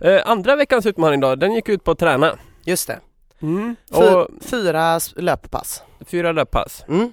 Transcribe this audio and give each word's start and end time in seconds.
Eh, 0.00 0.22
andra 0.24 0.56
veckans 0.56 0.86
utmaning 0.86 1.20
då, 1.20 1.34
den 1.34 1.52
gick 1.52 1.68
ut 1.68 1.84
på 1.84 1.90
att 1.90 1.98
träna. 1.98 2.38
Just 2.64 2.86
det. 2.86 3.00
Mm. 3.42 3.76
Och 3.90 4.28
fyra 4.40 5.00
löppass. 5.16 5.82
fyra 6.06 6.32
löppass. 6.32 6.84
Mm. 6.88 7.12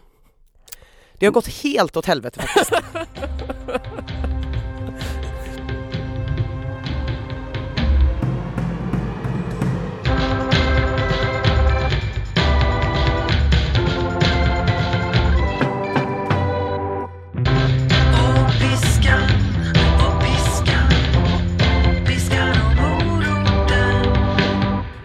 Det 1.19 1.25
har 1.25 1.33
gått 1.33 1.47
helt 1.47 1.97
åt 1.97 2.05
helvete 2.05 2.39
faktiskt. 2.41 2.71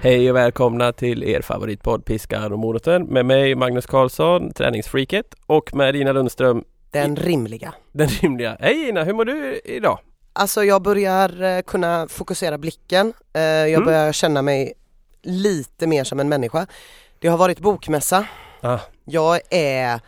Hej 0.02 0.30
och 0.30 0.37
välkomna 0.37 0.92
till 0.92 1.23
er 1.24 1.41
favoritpodd 1.41 2.05
Piskan 2.05 2.52
och 2.52 2.59
moroten 2.59 3.02
med 3.05 3.27
mig 3.27 3.55
Magnus 3.55 3.87
Karlsson, 3.87 4.52
träningsfreaket 4.52 5.34
och 5.47 5.74
med 5.74 5.97
Ina 5.97 6.12
Lundström, 6.12 6.65
Den 6.91 7.16
rimliga. 7.16 7.74
den 7.93 8.09
rimliga. 8.09 8.57
Hej 8.60 8.88
Ina, 8.88 9.05
hur 9.05 9.12
mår 9.12 9.24
du 9.24 9.60
idag? 9.65 9.98
Alltså 10.33 10.65
jag 10.65 10.83
börjar 10.83 11.43
eh, 11.43 11.62
kunna 11.62 12.07
fokusera 12.09 12.59
blicken. 12.59 13.12
Eh, 13.33 13.43
jag 13.43 13.69
Mm. 13.70 13.84
börjar 13.84 14.12
känna 14.12 14.43
mig 14.43 14.73
lite 15.23 15.87
mer 15.87 16.05
som 16.05 16.21
en 16.21 16.29
människa. 16.29 16.66
Det 17.19 17.29
har 17.29 17.38
varit 17.38 17.60
bokmässa. 17.60 18.27
Ah. 18.60 18.79
Jag 19.05 19.41
är 19.51 20.01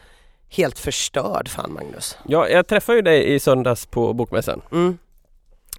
helt 0.48 0.78
förstörd 0.78 1.48
fan 1.48 1.72
Magnus. 1.72 2.18
Ja, 2.28 2.48
jag 2.48 2.66
träffade 2.66 2.96
ju 2.98 3.02
dig 3.02 3.34
i 3.34 3.40
söndags 3.40 3.86
på 3.86 4.12
Bokmässan. 4.12 4.62
Mm. 4.72 4.98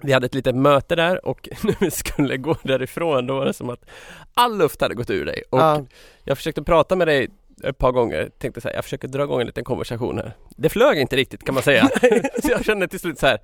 Vi 0.02 0.14
hade 0.14 0.26
ett 0.26 0.34
litet 0.36 0.56
möte 0.56 0.96
där 0.96 1.26
och 1.26 1.50
när 1.64 1.76
vi 1.80 1.92
skulle 1.92 2.38
gå 2.38 2.56
därifrån 2.64 3.28
då 3.28 3.36
var 3.36 3.46
det 3.46 3.54
som 3.54 3.70
att 3.70 3.86
all 4.34 4.58
luft 4.58 4.82
hade 4.82 4.96
gått 4.96 5.10
ur 5.10 5.26
dig. 5.26 5.44
Och 5.50 5.60
Ja, 5.60 5.86
jag 6.24 6.38
försökte 6.38 6.64
prata 6.64 6.96
med 6.96 7.08
dig 7.08 7.30
ett 7.64 7.78
par 7.78 7.92
gånger, 7.92 8.30
tänkte 8.38 8.62
så 8.62 8.68
här, 8.68 8.76
jag 8.76 8.84
försöker 8.84 9.08
dra 9.08 9.24
igång 9.24 9.42
en 9.42 9.48
liten 9.48 9.64
konversation 9.64 10.18
här. 10.18 10.34
Det 10.58 10.70
flög 10.70 10.98
inte 11.00 11.16
riktigt 11.16 11.44
kan 11.46 11.54
man 11.54 11.64
säga. 11.64 11.90
så 12.44 12.50
jag 12.52 12.66
kände 12.66 12.88
till 12.88 13.00
slut 13.00 13.20
så 13.20 13.28
här, 13.28 13.38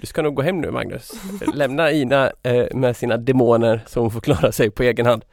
du 0.00 0.06
ska 0.06 0.22
nog 0.22 0.34
gå 0.34 0.42
hem 0.42 0.60
nu 0.60 0.70
Magnus. 0.70 1.12
Lämna 1.54 1.90
Ina 1.92 2.32
eh, 2.42 2.66
med 2.74 2.96
sina 2.96 3.16
demoner 3.16 3.80
så 3.86 4.00
hon 4.00 4.10
får 4.10 4.20
klara 4.20 4.52
sig 4.52 4.70
på 4.70 4.82
egen 4.82 5.06
hand. 5.06 5.24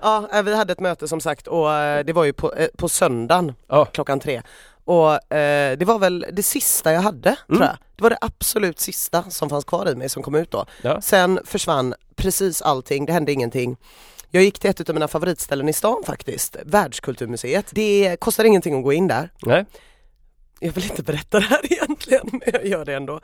ja, 0.00 0.28
eh, 0.32 0.42
vi 0.42 0.56
hade 0.56 0.72
ett 0.72 0.80
möte 0.80 1.08
som 1.08 1.20
sagt 1.20 1.46
och 1.46 1.72
eh, 1.72 2.04
det 2.04 2.12
var 2.12 2.24
ju 2.24 2.32
på, 2.32 2.54
eh, 2.54 2.68
på 2.76 2.88
söndagen 2.88 3.52
Ja. 3.68 3.84
klockan 3.84 4.20
tre. 4.20 4.42
Och 4.90 5.32
eh, 5.34 5.76
det 5.78 5.84
var 5.84 5.98
väl 5.98 6.26
det 6.32 6.42
sista 6.42 6.92
jag 6.92 7.00
hade 7.00 7.36
tror 7.46 7.56
Mm. 7.56 7.68
jag. 7.68 7.76
Det 7.96 8.02
var 8.02 8.10
det 8.10 8.18
absolut 8.20 8.80
sista 8.80 9.30
som 9.30 9.48
fanns 9.48 9.64
kvar 9.64 9.88
i 9.90 9.94
mig 9.94 10.08
som 10.08 10.22
kom 10.22 10.34
ut 10.34 10.50
då. 10.50 10.66
Ja. 10.82 11.00
Sen 11.00 11.40
försvann 11.44 11.94
precis 12.16 12.62
allting, 12.62 13.06
det 13.06 13.12
hände 13.12 13.32
ingenting. 13.32 13.76
Jag 14.30 14.42
gick 14.42 14.58
till 14.58 14.70
ett 14.70 14.88
av 14.88 14.94
mina 14.94 15.08
favoritställen 15.08 15.68
i 15.68 15.72
stan 15.72 16.02
faktiskt, 16.06 16.56
Världskulturmuseet. 16.64 17.66
Det 17.70 18.16
kostar 18.20 18.44
ingenting 18.44 18.78
att 18.78 18.82
gå 18.84 18.92
in 18.92 19.08
där. 19.08 19.30
Nej. 19.42 19.64
Jag 20.60 20.72
vill 20.72 20.84
inte 20.84 21.02
berätta 21.02 21.40
det 21.40 21.46
här 21.46 21.60
egentligen 21.72 22.28
men 22.32 22.42
jag 22.52 22.66
gör 22.66 22.84
det 22.84 22.94
ändå. 22.94 23.20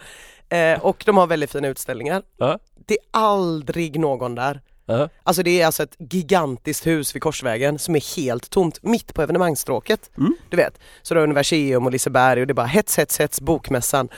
Eh, 0.49 0.85
och 0.85 1.03
de 1.07 1.17
har 1.17 1.27
väldigt 1.27 1.53
fina 1.53 1.69
utställningar. 1.69 2.23
Ja. 2.37 2.59
Det 2.87 2.95
är 2.95 3.01
aldrig 3.11 4.01
någon 4.01 4.35
där. 4.35 4.61
Ja. 4.87 5.09
Alltså 5.23 5.43
det 5.43 5.61
är 5.61 5.67
alltså 5.67 5.83
ett 5.83 5.97
gigantiskt 5.99 6.87
hus 6.87 7.15
vid 7.15 7.23
Korsvägen 7.23 7.79
som 7.79 7.97
är 7.97 8.17
helt 8.17 8.51
tomt 8.51 8.83
mitt 8.83 9.15
på 9.15 9.23
evenemangsstråket. 9.23 10.11
Mm. 10.19 10.35
Du 10.51 10.57
vet, 10.57 10.79
så 11.03 11.15
du 11.15 11.21
har 11.21 11.25
Universium 11.27 11.87
och 11.87 11.93
Liseberg 11.93 12.41
och 12.41 12.47
det 12.47 12.53
är 12.53 12.55
bara 12.55 12.67
hets, 12.67 12.99
hets, 12.99 13.19
hets, 13.21 13.41
bokmässan. 13.41 14.09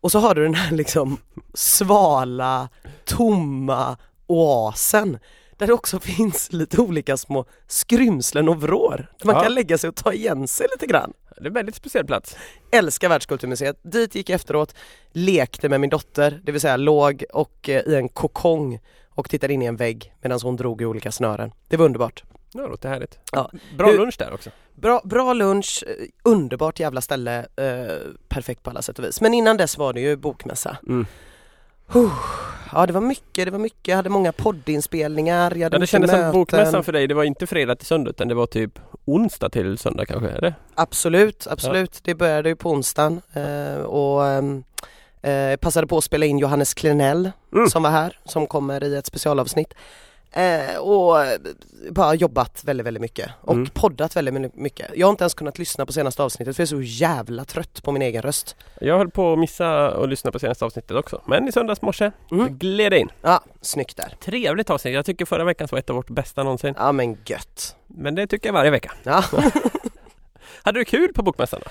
Och 0.00 0.12
så 0.12 0.18
har 0.18 0.34
du 0.34 0.42
den 0.42 0.54
här 0.54 0.76
liksom 0.76 1.16
svala, 1.54 2.68
tomma 3.04 3.96
oasen 4.26 5.18
där 5.56 5.66
det 5.66 5.72
också 5.72 6.00
finns 6.16 6.52
lite 6.52 6.80
olika 6.80 7.16
små 7.16 7.44
skrymslen 7.66 8.48
och 8.48 8.60
vrår. 8.60 9.06
Där 9.18 9.26
man 9.26 9.36
Ja. 9.36 9.42
kan 9.42 9.54
lägga 9.54 9.78
sig 9.78 9.88
och 9.88 9.96
ta 9.96 10.12
igen 10.12 10.48
sig 10.48 10.66
lite 10.72 10.86
grann. 10.86 11.12
Det 11.36 11.42
är 11.42 11.46
en 11.46 11.52
väldigt 11.54 11.74
speciell 11.74 12.06
plats. 12.06 12.36
Älskar 12.72 13.08
Världskulturmuseet. 13.08 13.76
Dit 13.82 14.14
gick 14.14 14.28
jag 14.30 14.34
efteråt, 14.34 14.74
lekte 15.12 15.68
med 15.68 15.80
min 15.80 15.90
dotter, 15.90 16.40
det 16.44 16.52
vill 16.52 16.60
säga 16.60 16.76
låg 16.76 17.24
och 17.32 17.68
eh, 17.68 17.82
i 17.86 17.94
en 17.94 18.08
kokong 18.08 18.78
och 19.14 19.30
tittade 19.30 19.52
in 19.52 19.62
i 19.62 19.66
en 19.66 19.76
vägg 19.76 20.14
medan 20.20 20.38
hon 20.42 20.56
drog 20.56 20.82
i 20.82 20.84
olika 20.84 21.12
snören. 21.12 21.52
Det 21.68 21.76
var 21.76 21.84
underbart. 21.86 22.24
Ja, 22.54 22.62
det 22.62 22.68
låter 22.68 22.88
härligt. 22.88 23.18
Ja. 23.32 23.50
Bra 23.78 23.86
Hur- 23.86 23.98
lunch 23.98 24.14
där 24.18 24.34
också. 24.34 24.50
Bra, 24.74 25.00
bra 25.04 25.32
lunch, 25.32 25.84
eh, 25.86 25.92
underbart 26.22 26.80
jävla 26.80 27.00
ställe, 27.00 27.38
eh, 27.56 27.96
perfekt 28.28 28.62
på 28.62 28.70
alla 28.70 28.82
sätt 28.82 28.98
och 28.98 29.04
vis. 29.04 29.20
Men 29.20 29.34
innan 29.34 29.56
dess 29.56 29.78
var 29.78 29.92
det 29.92 30.00
ju 30.00 30.16
bokmässa. 30.16 30.76
Mm. 30.88 31.06
Ja 32.72 32.86
det 32.86 32.92
var 32.92 33.00
mycket, 33.00 33.44
det 33.44 33.50
var 33.50 33.58
mycket, 33.58 33.88
jag 33.88 33.96
hade 33.96 34.08
många 34.08 34.32
poddinspelningar, 34.32 35.50
jag 35.56 35.62
hade 35.62 35.76
Ja, 35.76 35.80
det 35.80 35.86
kändes 35.86 36.10
som 36.10 36.20
möten. 36.20 36.32
bokmässan 36.32 36.84
för 36.84 36.92
dig, 36.92 37.06
det 37.06 37.14
var 37.14 37.24
inte 37.24 37.46
fredag 37.46 37.74
till 37.76 37.86
söndag 37.86 38.10
utan 38.10 38.28
det 38.28 38.34
var 38.34 38.46
typ 38.46 38.78
onsdag 39.04 39.48
till 39.50 39.78
söndag 39.78 40.06
kanske, 40.06 40.40
det? 40.40 40.54
Absolut, 40.74 41.46
absolut. 41.50 42.00
Det 42.04 42.14
började 42.14 42.48
ju 42.48 42.56
på 42.56 42.70
onsdagen 42.70 43.20
eh, 43.32 43.82
och 43.82 44.26
ehm, 44.26 44.64
eh, 45.22 45.56
passade 45.56 45.86
på 45.86 45.98
att 45.98 46.04
spela 46.04 46.26
in 46.26 46.38
Johannes 46.38 46.74
Klenell 46.74 47.30
Mm. 47.52 47.68
som 47.70 47.82
var 47.82 47.90
här, 47.90 48.18
som 48.24 48.46
kommer 48.46 48.84
i 48.84 48.96
ett 48.96 49.06
specialavsnitt. 49.06 49.74
Eh, 50.34 50.76
och 50.76 51.16
bara 51.90 52.14
jobbat 52.14 52.64
väldigt, 52.64 52.86
väldigt 52.86 53.00
mycket 53.00 53.30
och 53.40 53.54
Mm. 53.54 53.66
poddat 53.74 54.16
väldigt 54.16 54.54
mycket. 54.54 54.90
Jag 54.94 55.06
har 55.06 55.10
inte 55.10 55.24
ens 55.24 55.34
kunnat 55.34 55.58
lyssna 55.58 55.86
på 55.86 55.92
senaste 55.92 56.22
avsnittet 56.22 56.56
för 56.56 56.60
jag 56.60 56.64
är 56.66 56.68
så 56.68 56.82
jävla 56.82 57.44
trött 57.44 57.82
på 57.82 57.92
min 57.92 58.02
egen 58.02 58.22
röst. 58.22 58.56
Jag 58.80 58.98
höll 58.98 59.10
på 59.10 59.32
att 59.32 59.38
missa 59.38 59.88
att 59.88 60.08
lyssna 60.08 60.32
på 60.32 60.38
senaste 60.38 60.64
avsnittet 60.64 60.96
också. 60.96 61.22
Men 61.26 61.48
i 61.48 61.52
söndags 61.52 61.82
morse 61.82 62.10
Mm. 62.30 62.58
gled 62.58 62.92
in. 62.94 63.08
Ja, 63.22 63.40
snyggt 63.60 63.96
där. 63.96 64.14
Trevligt 64.20 64.70
avsnitt. 64.70 64.94
Jag 64.94 65.06
tycker 65.06 65.24
förra 65.24 65.44
veckan 65.44 65.68
var 65.70 65.78
ett 65.78 65.90
av 65.90 65.96
vårt 65.96 66.10
bästa 66.10 66.42
någonsin. 66.42 66.74
Ja 66.78 66.92
men 66.92 67.16
gött. 67.26 67.76
Men 67.86 68.14
det 68.14 68.26
tycker 68.26 68.48
jag 68.48 68.52
varje 68.54 68.70
vecka. 68.70 68.92
Ja. 69.02 69.24
Hade 70.62 70.78
du 70.80 70.84
kul 70.84 71.12
på 71.12 71.22
bokmässan 71.22 71.60
då? 71.64 71.70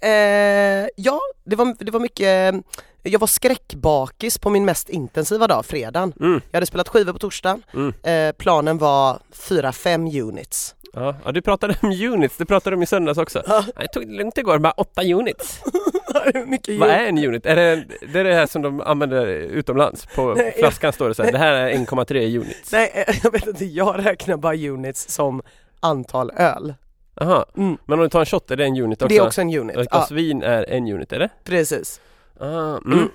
Eh, 0.00 0.88
ja, 0.96 1.20
det 1.44 1.56
var, 1.56 1.84
det 1.84 1.90
var 1.90 2.00
mycket, 2.00 2.54
jag 3.02 3.18
var 3.20 3.26
skräckbakis 3.26 4.38
på 4.38 4.50
min 4.50 4.64
mest 4.64 4.88
intensiva 4.88 5.46
dag, 5.46 5.66
fredagen. 5.66 6.12
Mm. 6.20 6.40
Jag 6.50 6.56
hade 6.56 6.66
spelat 6.66 6.88
skivor 6.88 7.12
på 7.12 7.18
torsdagen, 7.18 7.62
Mm. 7.74 7.94
eh, 8.02 8.32
planen 8.32 8.78
var 8.78 9.18
4-5 9.32 10.22
units. 10.22 10.74
Ja. 10.92 11.14
ja, 11.24 11.32
du 11.32 11.42
pratade 11.42 11.76
om 11.82 11.90
units. 11.90 12.36
Det 12.36 12.46
pratade 12.46 12.76
om 12.76 12.82
i 12.82 12.86
söndags 12.86 13.18
också. 13.18 13.42
Ja. 13.46 13.64
Jag 13.76 13.92
tog 13.92 14.06
det 14.08 14.12
lugnt 14.14 14.38
igår, 14.38 14.58
bara 14.58 14.72
åtta 14.72 15.02
units. 15.02 15.60
mycket 16.46 16.80
Vad 16.80 16.90
är 16.90 17.06
en 17.06 17.18
unit? 17.18 17.46
Är 17.46 17.56
det, 17.56 17.84
det 18.12 18.20
är 18.20 18.24
det 18.24 18.34
här 18.34 18.46
som 18.46 18.62
de 18.62 18.80
använder 18.80 19.26
utomlands? 19.26 20.06
På 20.06 20.34
Nej, 20.34 20.54
flaskan 20.58 20.92
står 20.92 21.08
det 21.08 21.14
så 21.14 21.22
här, 21.22 21.32
det 21.32 21.38
här 21.38 21.52
är 21.52 21.70
1,3 21.74 22.38
units. 22.38 22.72
Nej, 22.72 23.04
jag 23.22 23.32
vet 23.32 23.46
inte, 23.46 23.64
jag 23.64 24.06
räknar 24.06 24.36
bara 24.36 24.54
units 24.56 25.08
som 25.08 25.42
antal 25.80 26.30
öl. 26.36 26.74
Aha. 27.20 27.46
Mm. 27.56 27.76
Men 27.86 27.98
om 27.98 28.02
du 28.02 28.08
tar 28.08 28.20
en 28.20 28.26
shot, 28.26 28.50
är 28.50 28.56
det 28.56 28.64
en 28.64 28.76
unit 28.76 29.02
också? 29.02 29.08
Det 29.08 29.16
är 29.16 29.26
också 29.26 29.40
en 29.40 29.54
unit. 29.58 29.76
Och 29.76 29.82
Ett 29.82 29.88
Ja, 29.90 29.98
glas 29.98 30.10
vin 30.10 30.42
är 30.42 30.70
en 30.70 30.88
unit, 30.88 31.12
är 31.12 31.18
det? 31.18 31.28
precis. 31.44 32.00
Ah, 32.40 32.44
mm. 32.46 32.92
Mm. 32.92 33.08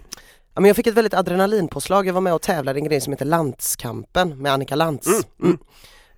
Ja, 0.54 0.62
men 0.62 0.66
jag 0.66 0.76
fick 0.76 0.88
ett 0.88 0.94
väldigt 0.94 1.14
adrenalinpåslag, 1.14 2.08
jag 2.08 2.14
var 2.14 2.22
med 2.22 2.34
och 2.34 2.42
tävlade 2.42 2.80
i 2.80 2.82
en 2.82 2.88
grej 2.88 3.02
som 3.02 3.14
heter 3.14 3.26
Landskampen 3.26 4.42
med 4.42 4.54
Annika 4.54 4.76
Lantz. 4.76 5.08
Mm. 5.42 5.58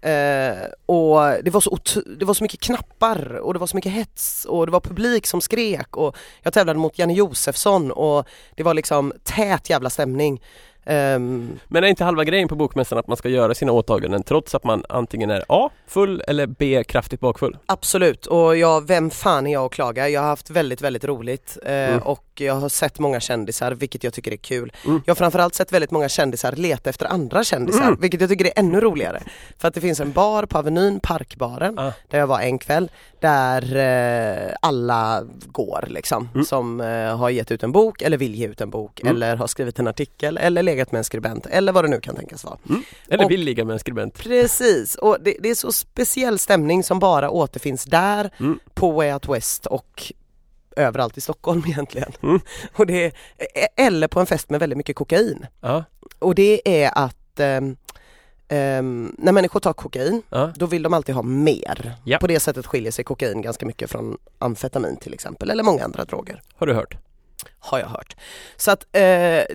Eh, 0.01 0.63
och 0.85 1.44
det 1.44 1.51
var, 1.51 1.59
så 1.61 2.01
det 2.17 2.25
var 2.25 2.33
så 2.33 2.44
mycket 2.44 2.59
knappar 2.61 3.35
och 3.35 3.53
det 3.53 3.59
var 3.59 3.67
så 3.67 3.75
mycket 3.77 3.91
hets 3.91 4.45
och 4.45 4.65
det 4.65 4.71
var 4.71 4.79
publik 4.79 5.27
som 5.27 5.41
skrek 5.41 5.97
och 5.97 6.17
jag 6.41 6.53
tävlade 6.53 6.79
mot 6.79 7.00
Janne 7.00 7.13
Josefsson 7.13 7.91
och 7.91 8.27
det 8.55 8.63
var 8.63 8.73
liksom 8.73 9.13
tät 9.23 9.69
jävla 9.69 9.89
stämning. 9.89 10.41
Ehm, 10.85 11.59
Men 11.67 11.83
är 11.83 11.88
inte 11.88 12.03
halva 12.03 12.23
grejen 12.23 12.47
på 12.47 12.55
bokmässan 12.55 12.97
att 12.97 13.07
man 13.07 13.17
ska 13.17 13.29
göra 13.29 13.53
sina 13.53 13.71
åtaganden 13.71 14.23
trots 14.23 14.55
att 14.55 14.63
man 14.63 14.85
antingen 14.89 15.29
är 15.29 15.44
A. 15.47 15.69
Full 15.88 16.21
eller 16.27 16.47
B. 16.47 16.83
Kraftigt 16.88 17.19
bakfull? 17.19 17.57
Absolut 17.66 18.25
och 18.25 18.57
jag, 18.57 18.88
vem 18.88 19.09
fan 19.09 19.47
är 19.47 19.53
jag 19.53 19.66
att 19.66 19.71
klaga? 19.71 20.09
Jag 20.09 20.21
har 20.21 20.27
haft 20.27 20.49
väldigt, 20.49 20.81
väldigt 20.81 21.05
roligt 21.05 21.57
eh, 21.66 21.73
Mm. 21.73 21.99
och 21.99 22.32
jag 22.41 22.53
har 22.55 22.69
sett 22.69 22.99
många 22.99 23.19
kändisar 23.19 23.71
vilket 23.71 24.03
jag 24.03 24.13
tycker 24.13 24.31
är 24.31 24.35
kul. 24.38 24.73
Mm. 24.85 25.01
Jag 25.05 25.11
har 25.11 25.16
framförallt 25.16 25.55
sett 25.55 25.71
väldigt 25.73 25.91
många 25.91 26.09
kändisar 26.09 26.51
leta 26.51 26.89
efter 26.89 27.05
andra 27.05 27.44
kändisar 27.44 27.83
Mm. 27.88 28.00
vilket 28.01 28.21
jag 28.21 28.30
tycker 28.30 28.45
är 28.45 28.53
ännu 28.56 28.80
roligare. 28.81 29.24
För 29.57 29.68
att 29.68 29.74
det 29.74 29.81
finns 29.81 30.00
en 30.00 30.12
bar 30.12 30.45
på 30.45 30.57
Avenyn, 30.57 31.00
Parkbaren, 31.00 31.80
Ah. 31.80 31.91
där 32.09 32.19
jag 32.19 32.27
var 32.27 32.39
en 32.39 32.59
kväll 32.59 32.91
där 33.19 33.75
eh, 33.75 34.56
alla 34.62 35.24
går 35.45 35.85
liksom 35.88 36.30
Mm. 36.33 36.45
som 36.45 36.81
eh, 36.81 37.18
har 37.18 37.30
gett 37.30 37.51
ut 37.51 37.63
en 37.63 37.71
bok 37.71 38.01
eller 38.01 38.18
vill 38.18 38.35
ge 38.35 38.47
ut 38.47 38.62
en 38.62 38.69
bok 38.69 39.01
Mm. 39.01 39.15
eller 39.15 39.35
har 39.35 39.47
skrivit 39.47 39.80
en 39.80 39.88
artikel 39.88 40.38
eller 40.38 40.63
legat 40.63 40.91
med 40.91 40.97
en 41.00 41.03
skribent 41.03 41.45
eller 41.45 41.71
vad 41.71 41.83
det 41.83 41.89
nu 41.89 42.00
kan 42.00 42.15
tänkas 42.15 42.44
vara. 42.44 42.57
Eller 43.09 43.25
Och- 43.25 43.31
vill 43.31 43.41
ligga 43.41 43.65
med 43.65 43.74
en 43.74 43.80
skribent? 43.80 44.13
Precis, 44.18 44.95
och 44.95 45.18
det, 45.21 45.35
det 45.39 45.50
är 45.50 45.56
så 45.56 45.71
speciell 45.71 46.39
stämning 46.39 46.83
som 46.83 47.00
bara 47.00 47.30
återfinns 47.30 47.83
där, 47.85 48.30
Mm. 48.39 48.59
på 48.74 48.91
Way 48.91 49.13
Out 49.13 49.27
West 49.30 49.65
och 49.65 50.13
överallt 50.77 51.17
i 51.17 51.21
Stockholm 51.21 51.63
egentligen. 51.67 52.11
Mm. 52.23 52.39
Och 52.75 52.85
det 52.85 53.05
är, 53.05 53.13
eller 53.75 54.07
på 54.07 54.19
en 54.19 54.25
fest 54.25 54.49
med 54.49 54.59
väldigt 54.59 54.77
mycket 54.77 54.95
kokain. 54.95 55.45
Ja, 55.61 55.83
Och 56.19 56.35
det 56.35 56.83
är 56.83 56.91
att 56.95 57.39
ehm, 57.39 57.75
ehm, 58.47 59.15
när 59.17 59.31
människor 59.31 59.59
tar 59.59 59.73
kokain 59.73 60.21
ja. 60.29 60.51
då 60.55 60.65
vill 60.65 60.83
de 60.83 60.93
alltid 60.93 61.15
ha 61.15 61.21
mer. 61.21 61.95
Ja. 62.03 62.17
På 62.17 62.27
det 62.27 62.39
sättet 62.39 62.65
skiljer 62.65 62.91
sig 62.91 63.05
kokain 63.05 63.41
ganska 63.41 63.65
mycket 63.65 63.91
från 63.91 64.17
amfetamin 64.39 64.97
till 64.97 65.13
exempel 65.13 65.49
eller 65.49 65.63
många 65.63 65.83
andra 65.83 66.05
droger. 66.05 66.41
Har 66.55 66.67
du 66.67 66.73
hört? 66.73 66.97
har 67.59 67.79
jag 67.79 67.87
hört. 67.87 68.15
Så 68.55 68.71
att 68.71 68.83
eh, 68.91 69.01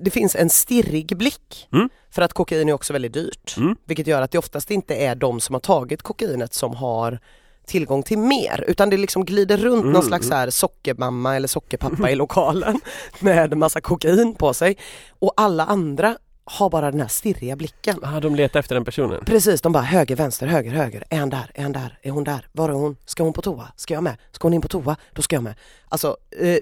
det 0.00 0.12
finns 0.12 0.36
en 0.36 0.50
stirrig 0.50 1.16
blick 1.16 1.68
Mm. 1.72 1.88
för 2.10 2.22
att 2.22 2.32
kokain 2.32 2.68
är 2.68 2.72
också 2.72 2.92
väldigt 2.92 3.12
dyrt. 3.12 3.54
Mm. 3.56 3.76
Vilket 3.84 4.06
gör 4.06 4.22
att 4.22 4.30
det 4.30 4.38
oftast 4.38 4.70
inte 4.70 4.94
är 4.94 5.14
de 5.14 5.40
som 5.40 5.54
har 5.54 5.60
tagit 5.60 6.02
kokainet 6.02 6.54
som 6.54 6.74
har 6.74 7.20
tillgång 7.68 8.02
till 8.02 8.18
mer 8.18 8.64
utan 8.68 8.90
det 8.90 8.96
liksom 8.96 9.24
glider 9.24 9.56
runt 9.56 9.80
Mm, 9.82 9.92
någon 9.92 10.02
slags 10.02 10.28
så 10.28 10.34
här 10.34 10.50
sockermamma 10.50 11.36
eller 11.36 11.48
sockerpappa 11.48 12.10
i 12.10 12.14
lokalen 12.14 12.80
med 13.20 13.56
massa 13.56 13.80
kokain 13.80 14.34
på 14.34 14.54
sig 14.54 14.76
och 15.18 15.32
alla 15.36 15.64
andra 15.64 16.16
har 16.50 16.70
bara 16.70 16.90
den 16.90 17.00
här 17.00 17.08
stirriga 17.08 17.56
blicken. 17.56 17.98
Ah, 18.04 18.20
de 18.20 18.34
letar 18.34 18.60
efter 18.60 18.74
den 18.74 18.84
personen. 18.84 19.24
Precis, 19.24 19.60
de 19.60 19.72
bara 19.72 19.82
höger, 19.82 20.16
vänster, 20.16 20.46
höger, 20.46 20.70
höger. 20.70 21.04
Är 21.10 21.18
han 21.18 21.30
där? 21.30 21.50
Är 21.54 21.62
han 21.62 21.72
där? 21.72 21.98
Är 22.02 22.10
hon 22.10 22.24
där? 22.24 22.46
Var 22.52 22.68
är 22.68 22.72
hon? 22.72 22.96
Ska 23.04 23.22
hon 23.22 23.32
på 23.32 23.42
toa? 23.42 23.68
Ska 23.76 23.94
jag 23.94 24.02
med? 24.02 24.16
Ska 24.32 24.46
hon 24.48 24.54
in 24.54 24.60
på 24.60 24.68
toa? 24.68 24.96
Då 25.12 25.22
ska 25.22 25.36
jag 25.36 25.42
med. 25.42 25.54
Alltså 25.88 26.16
eh, 26.40 26.58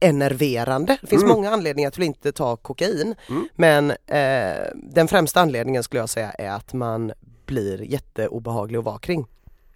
jätteenerverande. 0.00 0.98
Det 1.00 1.06
finns 1.06 1.22
Mm. 1.22 1.34
många 1.36 1.50
anledningar 1.50 1.90
till 1.90 2.02
att 2.02 2.06
inte 2.06 2.32
ta 2.32 2.56
kokain. 2.56 3.14
Mm. 3.28 3.48
Men 3.54 3.90
eh, 3.90 4.66
den 4.74 5.08
främsta 5.08 5.40
anledningen 5.40 5.82
skulle 5.82 6.00
jag 6.02 6.08
säga 6.08 6.30
är 6.30 6.50
att 6.50 6.72
man 6.72 7.12
blir 7.46 7.82
jätteobehaglig 7.82 8.78
att 8.78 8.84
vara 8.84 8.98
kring. 8.98 9.26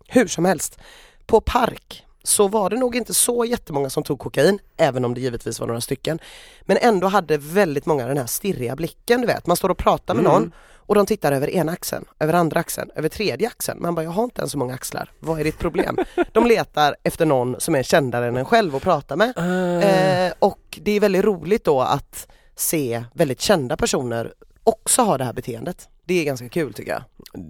Hur 0.09 0.27
som 0.27 0.45
helst, 0.45 0.79
på 1.27 1.41
park 1.41 2.05
så 2.23 2.49
var 2.49 2.71
det 2.71 2.77
nog 2.77 2.97
inte 2.97 3.15
så 3.15 3.45
jättemånga 3.45 3.91
som 3.91 4.03
tog 4.03 4.19
kokain, 4.19 4.59
även 4.77 5.05
om 5.05 5.15
det 5.15 5.21
givetvis 5.21 5.61
var 5.61 5.67
några 5.67 5.81
stycken. 5.81 6.19
Men 6.63 6.77
ändå 6.81 7.07
hade 7.07 7.37
väldigt 7.39 7.87
många 7.87 8.07
den 8.07 8.19
här 8.19 8.27
stirriga 8.27 8.77
blicken, 8.77 9.21
du 9.21 9.27
vet. 9.27 9.47
Man 9.47 9.57
står 9.57 9.69
och 9.69 9.79
pratar 9.79 10.15
med 10.15 10.25
Mm. 10.25 10.33
någon 10.33 10.53
och 10.77 10.95
de 10.95 11.07
tittar 11.07 11.33
över 11.33 11.51
ena 11.51 11.73
axeln, 11.73 12.05
över 12.19 12.33
andra 12.35 12.61
axeln, 12.61 12.91
över 12.95 13.09
tredje 13.09 13.49
axeln. 13.49 13.83
Man 13.83 13.95
bara, 13.95 14.03
jag 14.03 14.11
har 14.11 14.25
inte 14.25 14.41
ens 14.41 14.53
så 14.53 14.59
många 14.59 14.75
axlar. 14.75 15.11
Vad 15.19 15.41
är 15.41 15.45
ditt 15.45 15.59
problem? 15.59 15.99
De 16.33 16.47
letar 16.47 16.97
efter 17.03 17.27
någon 17.27 17.57
som 17.61 17.75
är 17.75 17.83
kändare 17.83 18.27
än 18.29 18.37
en 18.37 18.45
själv 18.45 18.77
att 18.77 18.83
prata 18.83 19.17
med. 19.17 19.33
Ah. 19.37 19.81
Eh, 19.83 20.33
och 20.39 20.79
det 20.83 20.91
är 20.93 21.01
väldigt 21.01 21.25
roligt 21.25 21.65
då 21.65 21.81
att 21.81 22.29
se 22.57 23.05
väldigt 23.15 23.41
kända 23.41 23.77
personer 23.77 24.33
också 24.65 25.03
ha 25.03 25.19
det 25.19 25.25
här 25.25 25.33
beteendet. 25.33 25.89
Det 26.05 26.21
är 26.21 26.25
ganska 26.25 26.49
kul 26.49 26.73
tycker 26.75 26.91
jag. 26.93 27.03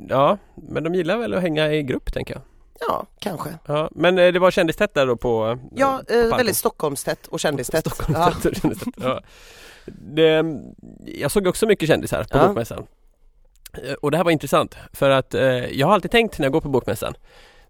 Ja, 0.09 0.39
men 0.55 0.85
de 0.85 0.95
gillar 0.95 1.17
väl 1.19 1.35
att 1.35 1.43
hänga 1.43 1.73
i 1.73 1.83
grupp 1.83 2.13
tänker 2.13 2.35
jag. 2.35 2.43
Ja, 2.81 3.07
kanske. 3.19 3.51
Ja, 3.67 3.89
men 3.93 4.19
eh, 4.19 4.33
det 4.33 4.39
var 4.39 4.51
kändistätt 4.51 4.95
där 4.95 5.07
då 5.07 5.17
på 5.17 5.59
Ja, 5.75 6.01
på 6.09 6.15
eh, 6.15 6.37
väldigt 6.37 6.57
Stockholmstätt 6.57 7.27
och 7.27 7.41
kändistätt. 7.41 7.85
Ja. 7.87 7.91
Stockholmstätt. 7.95 8.63
kändistätt, 8.63 8.95
ja. 8.97 9.21
det, 9.87 10.45
Jag 11.05 11.31
såg 11.31 11.47
också 11.47 11.67
mycket 11.67 11.89
kändisar 11.89 12.25
på 12.25 12.39
Ja. 12.39 12.47
bokmässan. 12.47 12.87
Eh, 13.85 13.93
Och 13.93 14.11
det 14.11 14.17
här 14.17 14.25
var 14.25 14.31
intressant 14.31 14.77
för 14.93 15.11
att 15.11 15.35
eh, 15.35 15.43
jag 15.67 15.87
har 15.87 15.95
alltid 15.95 16.11
tänkt 16.11 16.39
när 16.39 16.47
jag 16.47 16.53
går 16.53 16.61
på 16.61 16.69
bokmässan 16.69 17.15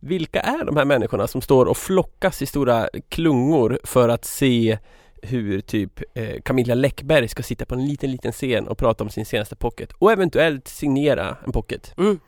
Vilka 0.01 0.41
är 0.41 0.65
de 0.65 0.77
här 0.77 0.85
människorna 0.85 1.27
som 1.27 1.41
står 1.41 1.67
och 1.67 1.77
flockas 1.77 2.43
i 2.43 2.47
stora 2.47 2.89
klungor 3.09 3.79
för 3.85 4.09
att 4.09 4.25
se 4.25 4.79
hur 5.23 5.61
typ 5.61 6.03
eh, 6.15 6.41
Camilla 6.45 6.75
Läckberg 6.75 7.29
ska 7.29 7.43
sitta 7.43 7.65
på 7.65 7.75
en 7.75 7.87
liten 7.87 8.11
liten 8.11 8.33
scen 8.33 8.69
och 8.69 8.79
prata 8.79 9.05
om 9.05 9.11
sin 9.11 9.27
senaste 9.27 9.57
pocket 9.57 9.93
och 9.99 10.13
eventuellt 10.13 10.69
signera 10.69 11.37
en 11.47 11.53
pocket. 11.53 11.95
Mm. 11.99 12.21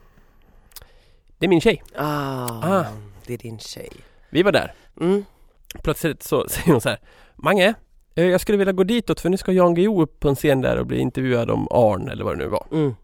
Det 1.40 1.46
är 1.46 1.48
min 1.48 1.60
tjej. 1.60 1.82
Ah, 1.96 2.48
Ah. 2.62 2.84
det 3.26 3.34
är 3.34 3.38
din 3.38 3.58
tjej. 3.58 3.88
Vi 4.30 4.42
var 4.42 4.52
där. 4.52 4.72
Mm. 5.00 5.24
Plötsligt 5.82 6.22
så 6.22 6.48
säger 6.48 6.72
hon 6.72 6.80
så 6.80 6.88
här 6.88 6.98
Mange, 7.36 7.74
eh, 8.14 8.24
jag 8.24 8.40
skulle 8.40 8.58
vilja 8.58 8.72
gå 8.72 8.84
ditåt 8.84 9.20
för 9.20 9.28
nu 9.28 9.36
ska 9.36 9.52
Jan 9.52 9.74
Guillou 9.74 10.02
upp 10.02 10.20
på 10.20 10.28
en 10.28 10.34
scen 10.34 10.60
där 10.60 10.76
och 10.76 10.86
bli 10.86 10.98
intervjuad 10.98 11.50
om 11.50 11.68
Arn 11.70 12.08
eller 12.08 12.24
vad 12.24 12.38
det 12.38 12.44
nu 12.44 12.48
var. 12.48 12.66
Mm. 12.72 12.94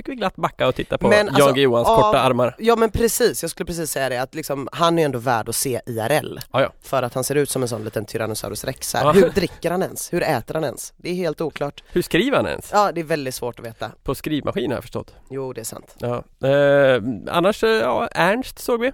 Fick 0.00 0.08
vi 0.08 0.14
glatt 0.14 0.36
backa 0.36 0.68
och 0.68 0.74
titta 0.74 0.98
på 0.98 1.08
Men 1.08 1.28
alltså, 1.28 1.52
Guillou, 1.52 1.74
hans 1.76 1.88
av- 1.88 1.96
korta 1.96 2.20
armar. 2.20 2.56
Ja 2.58 2.76
men 2.76 2.90
precis, 2.90 3.42
jag 3.42 3.50
skulle 3.50 3.66
precis 3.66 3.90
säga 3.90 4.08
det 4.08 4.18
att 4.18 4.34
liksom, 4.34 4.68
han 4.72 4.98
är 4.98 5.04
ändå 5.04 5.18
värd 5.18 5.48
att 5.48 5.56
se 5.56 5.80
IRL. 5.86 6.38
Ja, 6.52 6.60
ja. 6.62 6.72
För 6.82 7.02
att 7.02 7.14
han 7.14 7.24
ser 7.24 7.34
ut 7.34 7.50
som 7.50 7.62
en 7.62 7.68
sån 7.68 7.84
liten 7.84 8.04
Tyrannosaurus 8.04 8.64
rex 8.64 8.94
här. 8.94 9.04
Ja. 9.04 9.12
Hur 9.12 9.28
dricker 9.34 9.70
han 9.70 9.82
ens? 9.82 10.12
Hur 10.12 10.22
äter 10.22 10.54
han 10.54 10.64
ens? 10.64 10.92
Det 10.96 11.10
är 11.10 11.14
helt 11.14 11.40
oklart. 11.40 11.82
Hur 11.92 12.02
skriver 12.02 12.36
han 12.36 12.46
ens? 12.46 12.70
Ja 12.72 12.92
det 12.92 13.00
är 13.00 13.04
väldigt 13.04 13.34
svårt 13.34 13.58
att 13.58 13.64
veta. 13.66 13.90
På 14.02 14.14
skrivmaskin 14.14 14.70
har 14.70 14.76
jag 14.76 14.84
förstått. 14.84 15.14
Jo 15.30 15.52
det 15.52 15.60
är 15.60 15.64
sant. 15.64 15.96
Ja. 15.98 16.24
Eh, 16.48 17.02
annars, 17.28 17.64
eh, 17.64 17.70
ja, 17.70 18.08
Ernst 18.14 18.58
såg 18.58 18.80
vi. 18.80 18.92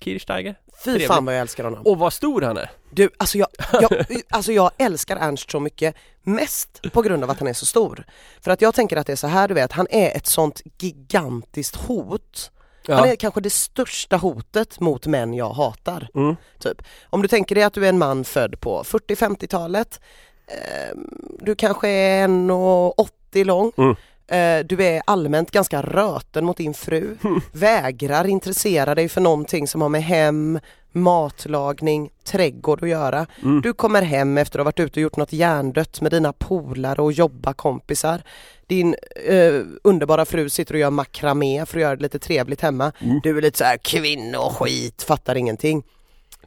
Kirchsteiger. 0.00 0.54
Fy 0.84 0.90
Trevligt. 0.90 1.08
fan 1.08 1.24
vad 1.24 1.34
jag 1.34 1.40
älskar 1.40 1.64
honom. 1.64 1.82
Och 1.86 1.98
vad 1.98 2.12
stor 2.12 2.42
han 2.42 2.56
är! 2.56 2.70
Du, 2.90 3.10
alltså 3.16 3.38
jag, 3.38 3.48
jag, 3.72 4.04
alltså 4.30 4.52
jag 4.52 4.70
älskar 4.78 5.16
Ernst 5.16 5.50
så 5.50 5.60
mycket, 5.60 5.94
mest 6.22 6.80
på 6.92 7.02
grund 7.02 7.24
av 7.24 7.30
att 7.30 7.38
han 7.38 7.48
är 7.48 7.52
så 7.52 7.66
stor. 7.66 8.04
För 8.40 8.50
att 8.50 8.62
jag 8.62 8.74
tänker 8.74 8.96
att 8.96 9.06
det 9.06 9.12
är 9.12 9.16
så 9.16 9.26
här 9.26 9.48
du 9.48 9.54
vet, 9.54 9.72
han 9.72 9.86
är 9.90 10.16
ett 10.16 10.26
sånt 10.26 10.60
gigantiskt 10.78 11.76
hot. 11.76 12.50
Han 12.86 12.96
Ja. 12.98 13.06
är 13.06 13.16
kanske 13.16 13.40
det 13.40 13.50
största 13.50 14.16
hotet 14.16 14.80
mot 14.80 15.06
män 15.06 15.34
jag 15.34 15.50
hatar. 15.50 16.08
Mm. 16.14 16.36
Typ. 16.58 16.82
Om 17.10 17.22
du 17.22 17.28
tänker 17.28 17.54
dig 17.54 17.64
att 17.64 17.72
du 17.74 17.84
är 17.84 17.88
en 17.88 17.98
man 17.98 18.24
född 18.24 18.60
på 18.60 18.82
40-50-talet, 18.84 20.00
eh, 20.46 20.96
du 21.38 21.54
kanske 21.54 21.88
är 21.88 22.28
1,80 22.28 23.44
lång, 23.44 23.72
Mm. 23.76 23.96
Eh, 24.32 24.64
du 24.64 24.84
är 24.84 25.02
allmänt 25.04 25.50
ganska 25.50 25.82
röten 25.82 26.44
mot 26.44 26.56
din 26.56 26.74
fru, 26.74 27.16
vägrar 27.52 28.26
intressera 28.26 28.94
dig 28.94 29.08
för 29.08 29.20
någonting 29.20 29.68
som 29.68 29.82
har 29.82 29.88
med 29.88 30.02
hem, 30.02 30.60
matlagning, 30.92 32.10
trädgård 32.24 32.82
att 32.82 32.88
göra. 32.88 33.26
Mm. 33.42 33.60
Du 33.60 33.72
kommer 33.72 34.02
hem 34.02 34.38
efter 34.38 34.58
att 34.58 34.60
ha 34.60 34.64
varit 34.64 34.80
ute 34.80 35.00
och 35.00 35.02
gjort 35.02 35.16
något 35.16 35.32
hjärndött 35.32 36.00
med 36.00 36.12
dina 36.12 36.32
polare 36.32 37.02
och 37.02 37.12
jobbarkompisar. 37.12 38.22
Din 38.66 38.94
eh, 39.26 39.60
underbara 39.82 40.24
fru 40.24 40.48
sitter 40.48 40.74
och 40.74 40.80
gör 40.80 40.90
makramé 40.90 41.66
för 41.66 41.78
att 41.78 41.82
göra 41.82 41.96
det 41.96 42.02
lite 42.02 42.18
trevligt 42.18 42.60
hemma. 42.60 42.92
Mm. 42.98 43.20
Du 43.22 43.38
är 43.38 43.42
lite 43.42 43.58
så 43.58 43.64
här 43.64 43.76
kvinnoskit, 43.76 45.02
fattar 45.02 45.34
ingenting. 45.34 45.82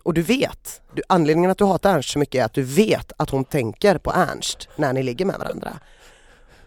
Och 0.04 0.14
du 0.14 0.22
vet, 0.22 0.82
du, 0.94 1.02
anledningen 1.10 1.52
att 1.52 1.58
du 1.58 1.66
hatar 1.66 1.96
Ernst 1.96 2.10
så 2.10 2.20
mycket 2.20 2.42
är 2.42 2.46
att 2.46 2.54
du 2.54 2.64
vet 2.64 3.12
att 3.18 3.30
hon 3.30 3.46
tänker 3.46 3.98
på 3.98 4.12
Ernst 4.12 4.70
när 4.76 4.94
ni 4.94 5.04
ligger 5.04 5.26
med 5.26 5.40
varandra. 5.40 5.80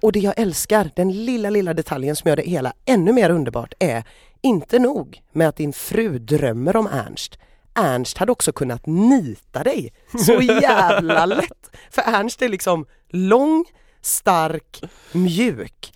Och 0.02 0.12
det 0.12 0.20
jag 0.20 0.34
älskar, 0.36 0.90
den 0.96 1.24
lilla, 1.24 1.50
lilla 1.50 1.74
detaljen 1.74 2.16
som 2.16 2.28
gör 2.28 2.36
det 2.36 2.42
hela 2.42 2.72
ännu 2.84 3.12
mer 3.12 3.30
underbart 3.30 3.74
är 3.78 4.04
inte 4.40 4.78
nog 4.78 5.22
med 5.32 5.48
att 5.48 5.56
din 5.56 5.72
fru 5.72 6.18
drömmer 6.18 6.76
om 6.76 6.86
Ernst. 6.86 7.38
Ernst 7.74 8.18
hade 8.18 8.32
också 8.32 8.52
kunnat 8.52 8.86
nita 8.86 9.62
dig 9.62 9.92
så 10.26 10.32
jävla 10.42 11.26
lätt. 11.26 11.70
För 11.90 12.02
Ernst 12.02 12.42
är 12.42 12.48
liksom 12.48 12.86
lång, 13.08 13.64
stark, 14.00 14.82
mjuk. 15.12 15.92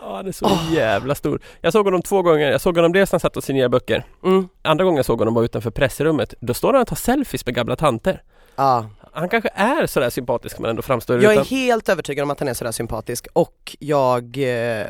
Ja, 0.00 0.16
han 0.16 0.26
är 0.26 0.32
så 0.32 0.58
jävla 0.70 1.14
stor. 1.14 1.40
Jag 1.60 1.72
såg 1.72 1.84
honom 1.84 2.02
två 2.02 2.22
gånger. 2.22 2.50
Jag 2.50 2.60
såg 2.60 2.76
honom 2.76 2.92
dels 2.92 3.12
när 3.12 3.14
han 3.14 3.20
satt 3.20 3.36
och 3.36 3.44
signerade 3.44 3.68
böcker. 3.68 4.04
Mm. 4.24 4.48
Andra 4.62 4.84
gången 4.84 4.96
jag 4.96 5.06
såg 5.06 5.18
honom 5.18 5.34
var 5.34 5.44
utanför 5.44 5.70
pressrummet. 5.70 6.34
Då 6.40 6.54
står 6.54 6.72
han 6.72 6.82
och 6.82 6.88
tar 6.88 6.96
selfies 6.96 7.46
med 7.46 7.54
gamla 7.54 7.76
tanter. 7.76 8.22
Ja. 8.56 8.86
Han 9.16 9.28
kanske 9.28 9.50
är 9.54 9.86
sådär 9.86 10.10
sympatisk 10.10 10.58
men 10.58 10.70
ändå 10.70 10.82
framstår 10.82 11.22
Jag 11.22 11.32
är 11.32 11.36
utan... 11.36 11.46
helt 11.46 11.88
övertygad 11.88 12.22
om 12.22 12.30
att 12.30 12.40
han 12.40 12.48
är 12.48 12.54
sådär 12.54 12.72
sympatisk 12.72 13.26
och 13.32 13.76
jag, 13.78 14.36
eh, 14.36 14.86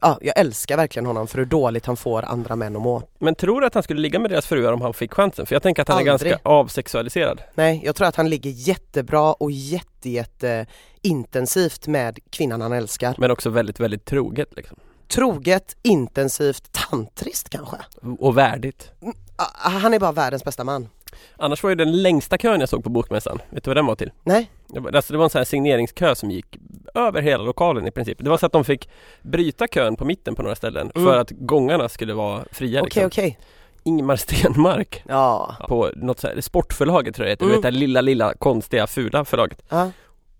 ja, 0.00 0.18
jag 0.20 0.38
älskar 0.38 0.76
verkligen 0.76 1.06
honom 1.06 1.26
för 1.26 1.38
hur 1.38 1.44
dåligt 1.44 1.86
han 1.86 1.96
får 1.96 2.22
andra 2.22 2.56
män 2.56 2.76
att 2.76 2.82
må. 2.82 3.02
Men 3.18 3.34
tror 3.34 3.60
du 3.60 3.66
att 3.66 3.74
han 3.74 3.82
skulle 3.82 4.00
ligga 4.00 4.18
med 4.18 4.30
deras 4.30 4.46
fruar 4.46 4.72
om 4.72 4.80
han 4.80 4.94
fick 4.94 5.14
chansen? 5.14 5.46
För 5.46 5.54
jag 5.54 5.62
tänker 5.62 5.82
att 5.82 5.88
han 5.88 6.06
är 6.06 6.10
Aldrig. 6.10 6.32
ganska 6.32 6.48
avsexualiserad. 6.48 7.42
Nej, 7.54 7.80
jag 7.84 7.96
tror 7.96 8.06
att 8.08 8.16
han 8.16 8.30
ligger 8.30 8.50
jättebra 8.50 9.32
och 9.32 9.50
jätte, 9.50 10.10
jätte 10.10 10.66
intensivt 11.02 11.86
med 11.86 12.18
kvinnan 12.30 12.60
han 12.60 12.72
älskar. 12.72 13.14
Men 13.18 13.30
också 13.30 13.50
väldigt, 13.50 13.80
väldigt 13.80 14.04
troget 14.04 14.56
liksom. 14.56 14.76
Troget, 15.08 15.76
intensivt, 15.82 16.72
tantriskt 16.72 17.50
kanske. 17.50 17.76
Och 18.18 18.38
värdigt. 18.38 18.90
Ah, 19.36 19.68
Han 19.68 19.94
är 19.94 19.98
bara 19.98 20.12
världens 20.12 20.44
bästa 20.44 20.64
man. 20.64 20.88
Annars 21.36 21.62
var 21.62 21.70
ju 21.70 21.76
den 21.76 22.02
längsta 22.02 22.38
kön 22.38 22.60
jag 22.60 22.68
såg 22.68 22.84
på 22.84 22.90
bokmässan, 22.90 23.38
vet 23.50 23.64
du 23.64 23.70
vad 23.70 23.76
den 23.76 23.86
var 23.86 23.94
till? 23.94 24.10
Nej, 24.24 24.50
Det 24.66 24.80
var, 24.80 24.92
alltså 24.92 25.12
det 25.12 25.16
var 25.18 25.24
en 25.24 25.30
sån 25.30 25.38
här 25.38 25.44
signeringskö 25.44 26.14
som 26.14 26.30
gick 26.30 26.58
över 26.94 27.22
hela 27.22 27.42
lokalen 27.44 27.86
i 27.86 27.90
princip. 27.90 28.18
Det 28.20 28.30
var 28.30 28.38
så 28.38 28.46
att 28.46 28.52
de 28.52 28.64
fick 28.64 28.88
bryta 29.22 29.66
kön 29.66 29.96
på 29.96 30.04
mitten 30.04 30.34
på 30.34 30.42
några 30.42 30.54
ställen 30.56 30.90
Mm. 30.94 31.06
för 31.08 31.16
att 31.18 31.30
gångarna 31.30 31.88
skulle 31.88 32.14
vara 32.14 32.44
fria. 32.52 32.80
okej 32.80 32.84
liksom. 32.84 33.06
okej. 33.06 33.38
Ingemar 33.82 34.16
Stenmark 34.16 35.02
Ja. 35.08 35.56
på 35.68 35.90
något 35.96 36.20
så 36.20 36.26
här, 36.28 36.40
Sportförlaget 36.40 37.14
tror 37.14 37.28
jag 37.28 37.38
det 37.38 37.44
heter, 37.44 37.44
du 37.44 37.50
Mm. 37.50 37.56
vet 37.56 37.62
det 37.62 37.76
här 37.76 37.80
lilla, 37.80 38.00
lilla 38.00 38.34
konstiga 38.34 38.86
fula 38.86 39.24
förlaget. 39.24 39.62
ja. 39.68 39.90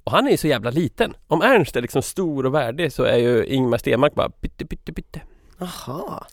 Och 0.04 0.12
han 0.12 0.26
är 0.26 0.30
ju 0.30 0.36
så 0.36 0.48
jävla 0.48 0.70
liten. 0.70 1.14
Om 1.26 1.42
Ernst 1.42 1.76
är 1.76 1.82
liksom 1.82 2.02
stor 2.02 2.46
och 2.46 2.54
värdig 2.54 2.92
så 2.92 3.02
är 3.04 3.16
ju 3.16 3.46
Ingmar 3.46 3.78
Stenmark 3.78 4.14
bara 4.14 4.30
pytte, 4.30 4.66
pytte, 4.66 4.92
pytte. 4.92 5.20
Aha. 5.60 6.26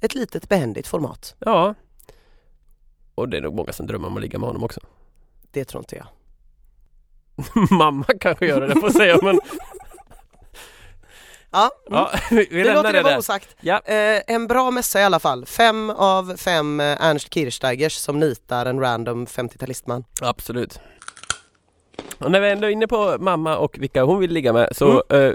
Ett 0.00 0.14
litet 0.14 0.48
behändigt 0.48 0.86
format. 0.88 1.34
Ja. 1.38 1.74
Och 3.20 3.28
det 3.28 3.36
är 3.36 3.40
nog 3.40 3.54
många 3.54 3.72
som 3.72 3.86
drömmer 3.86 4.08
om 4.08 4.16
att 4.16 4.22
ligga 4.22 4.38
med 4.38 4.46
honom 4.46 4.64
också. 4.64 4.80
Det 5.50 5.64
tror 5.64 5.80
inte 5.80 5.96
jag. 5.96 6.06
Mamma 7.70 8.06
kanske 8.20 8.46
gör 8.46 8.60
det, 8.60 8.80
får 8.80 8.90
säga 8.90 9.18
men 9.22 9.40
Ja, 11.52 11.70
mm. 11.86 11.98
ja, 11.98 12.10
vi 12.30 12.48
vi 12.50 12.64
låter 12.64 12.92
det 12.92 13.02
vara 13.02 13.18
osagt. 13.18 13.56
Ja. 13.60 13.80
Eh, 13.84 14.22
en 14.26 14.46
bra 14.46 14.70
mässa 14.70 15.00
i 15.00 15.04
alla 15.04 15.18
fall. 15.18 15.46
Fem 15.46 15.90
av 15.90 16.36
fem 16.36 16.80
eh, 16.80 17.04
Ernst 17.04 17.34
Kirchsteigers 17.34 17.92
som 17.92 18.20
nitar 18.20 18.66
en 18.66 18.80
random 18.80 19.26
50-talistman. 19.26 20.04
Absolut. 20.20 20.80
Och 22.18 22.30
när 22.30 22.40
vi 22.40 22.50
ändå 22.50 22.66
är 22.66 22.70
inne 22.70 22.86
på 22.86 23.16
mamma 23.20 23.56
och 23.56 23.76
vilka 23.78 24.02
hon 24.02 24.18
vill 24.18 24.32
ligga 24.32 24.52
med 24.52 24.76
så 24.76 25.04
eh, 25.08 25.34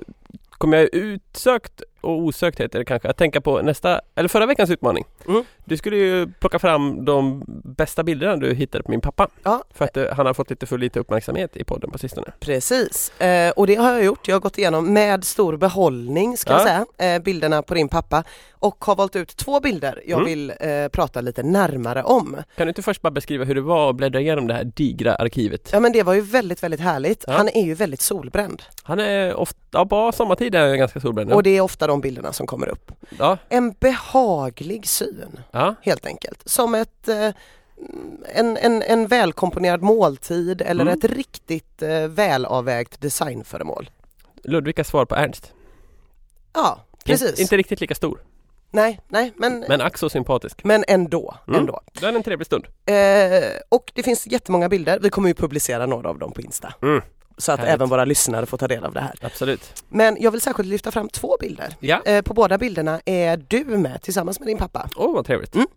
kommer 0.49 0.77
jag 0.77 0.93
utsökt 0.93 1.83
och 2.05 2.17
osökt 2.19 2.59
heter 2.59 2.79
det 2.79 2.85
kanske, 2.85 3.09
att 3.09 3.17
tänka 3.17 3.41
på 3.41 3.61
nästa, 3.61 4.01
eller 4.15 4.29
förra 4.29 4.45
veckans 4.45 4.69
utmaning. 4.69 5.05
Mm. 5.27 5.43
Du 5.65 5.77
skulle 5.77 5.95
ju 5.97 6.27
plocka 6.39 6.59
fram 6.59 7.05
de 7.05 7.43
bästa 7.63 8.03
bilderna 8.03 8.35
du 8.37 8.53
hittade 8.53 8.83
på 8.83 8.91
min 8.91 9.01
pappa. 9.01 9.27
Ja. 9.43 9.63
För 9.73 9.85
att 9.85 9.97
eh, 9.97 10.05
han 10.13 10.25
har 10.25 10.33
fått 10.33 10.49
lite 10.49 10.65
för 10.65 10.77
lite 10.77 10.99
uppmärksamhet 10.99 11.57
i 11.57 11.63
podden 11.63 11.91
på 11.91 11.97
sistone. 11.97 12.27
Precis, 12.39 13.19
eh, 13.21 13.51
och 13.51 13.67
det 13.67 13.75
har 13.75 13.93
jag 13.93 14.03
gjort. 14.05 14.27
Jag 14.27 14.35
har 14.35 14.39
gått 14.41 14.57
igenom 14.57 14.93
med 14.93 15.23
stor 15.23 15.57
behållning 15.57 16.37
ska 16.37 16.53
jag 16.53 16.61
Ja. 16.61 16.85
säga, 16.97 17.15
eh, 17.15 17.21
bilderna 17.21 17.61
på 17.61 17.73
din 17.73 17.89
pappa 17.89 18.23
och 18.53 18.85
har 18.85 18.95
valt 18.95 19.15
ut 19.15 19.37
två 19.37 19.59
bilder 19.59 20.01
jag 20.05 20.17
Mm. 20.19 20.25
vill 20.29 20.53
prata 20.91 21.21
lite 21.21 21.43
närmare 21.43 22.03
om. 22.03 22.37
Kan 22.57 22.67
du 22.67 22.69
inte 22.69 22.81
först 22.81 23.01
bara 23.01 23.11
beskriva 23.11 23.43
hur 23.45 23.55
det 23.55 23.61
var 23.61 23.89
att 23.89 23.95
bläddra 23.95 24.19
igenom 24.19 24.47
det 24.47 24.53
här 24.53 24.63
digra 24.63 25.15
arkivet? 25.15 25.69
Ja 25.73 25.79
men 25.79 25.91
det 25.91 26.03
var 26.03 26.13
ju 26.13 26.21
väldigt, 26.21 26.63
väldigt 26.63 26.79
härligt. 26.79 27.23
Ja. 27.27 27.33
Han 27.33 27.47
är 27.49 27.63
ju 27.65 27.73
väldigt 27.73 28.01
solbränd 28.01 28.63
Han 28.83 28.99
är 28.99 29.33
ofta, 29.35 29.59
ja, 29.71 29.85
bara 29.85 30.11
sommartid 30.11 30.55
är 30.55 30.67
han 30.67 30.77
ganska 30.77 30.99
solbränd. 30.99 31.31
och 31.33 31.43
det 31.43 31.49
är 31.57 31.61
ofta 31.61 31.87
de 31.87 31.94
bilderna 32.01 32.33
som 32.33 32.47
kommer 32.47 32.67
upp. 32.67 32.91
Ja, 33.19 33.37
En 33.49 33.71
behaglig 33.71 34.87
syn 34.87 35.39
ja, 35.51 35.75
helt 35.81 36.05
enkelt. 36.05 36.41
Som 36.49 36.75
ett 36.75 37.07
eh, 37.07 37.29
en, 38.33 38.57
en, 38.57 38.81
en 38.81 39.07
välkomponerad 39.07 39.81
måltid 39.81 40.61
eller 40.61 40.83
Mm. 40.85 40.97
ett 40.97 41.03
riktigt 41.05 41.81
eh, 41.81 42.07
välavvägt 42.07 43.01
designföremål. 43.01 43.89
Ludvikas 44.43 44.87
svar 44.87 45.05
på 45.05 45.15
Ernst. 45.15 45.53
Ja, 46.53 46.79
precis. 47.05 47.33
In, 47.39 47.41
inte 47.41 47.57
riktigt 47.57 47.81
lika 47.81 47.95
stor, 47.95 48.19
Nej, 48.71 48.99
nej, 49.07 49.33
men, 49.35 49.59
men, 49.59 49.65
men 49.69 49.81
ack 49.81 49.97
så 49.97 50.09
sympatisk. 50.09 50.61
ändå. 50.87 51.35
Mm. 51.47 51.59
ändå. 51.59 51.81
Det 51.99 52.05
är 52.05 52.13
en 52.13 52.23
trevlig 52.23 52.45
stund. 52.45 52.65
Eh, 52.85 52.95
och 53.69 53.91
det 53.95 54.03
finns 54.03 54.27
jättemånga 54.27 54.69
bilder. 54.69 54.99
Vi 55.01 55.09
kommer 55.09 55.27
ju 55.27 55.33
publicera 55.33 55.85
några 55.85 56.09
av 56.09 56.19
dem 56.19 56.31
på 56.31 56.41
Insta. 56.41 56.73
Mm. 56.81 57.01
Så 57.37 57.51
att 57.51 57.59
Härligt. 57.59 57.73
även 57.73 57.89
våra 57.89 58.05
lyssnare 58.05 58.45
får 58.45 58.57
ta 58.57 58.67
del 58.67 58.83
av 58.83 58.93
det 58.93 58.99
här. 58.99 59.13
Absolut. 59.21 59.83
Men 59.89 60.17
jag 60.19 60.31
vill 60.31 60.41
särskilt 60.41 60.69
lyfta 60.69 60.91
fram 60.91 61.09
två 61.09 61.37
bilder. 61.39 61.75
Ja, 61.79 62.01
Eh, 62.05 62.21
på 62.21 62.33
båda 62.33 62.57
bilderna 62.57 63.01
är 63.05 63.37
du 63.47 63.63
med 63.63 64.01
tillsammans 64.01 64.39
med 64.39 64.47
din 64.47 64.57
pappa. 64.57 64.89
åh 64.95 65.13
vad 65.13 65.25
trevligt. 65.25 65.55
Mm. 65.55 65.67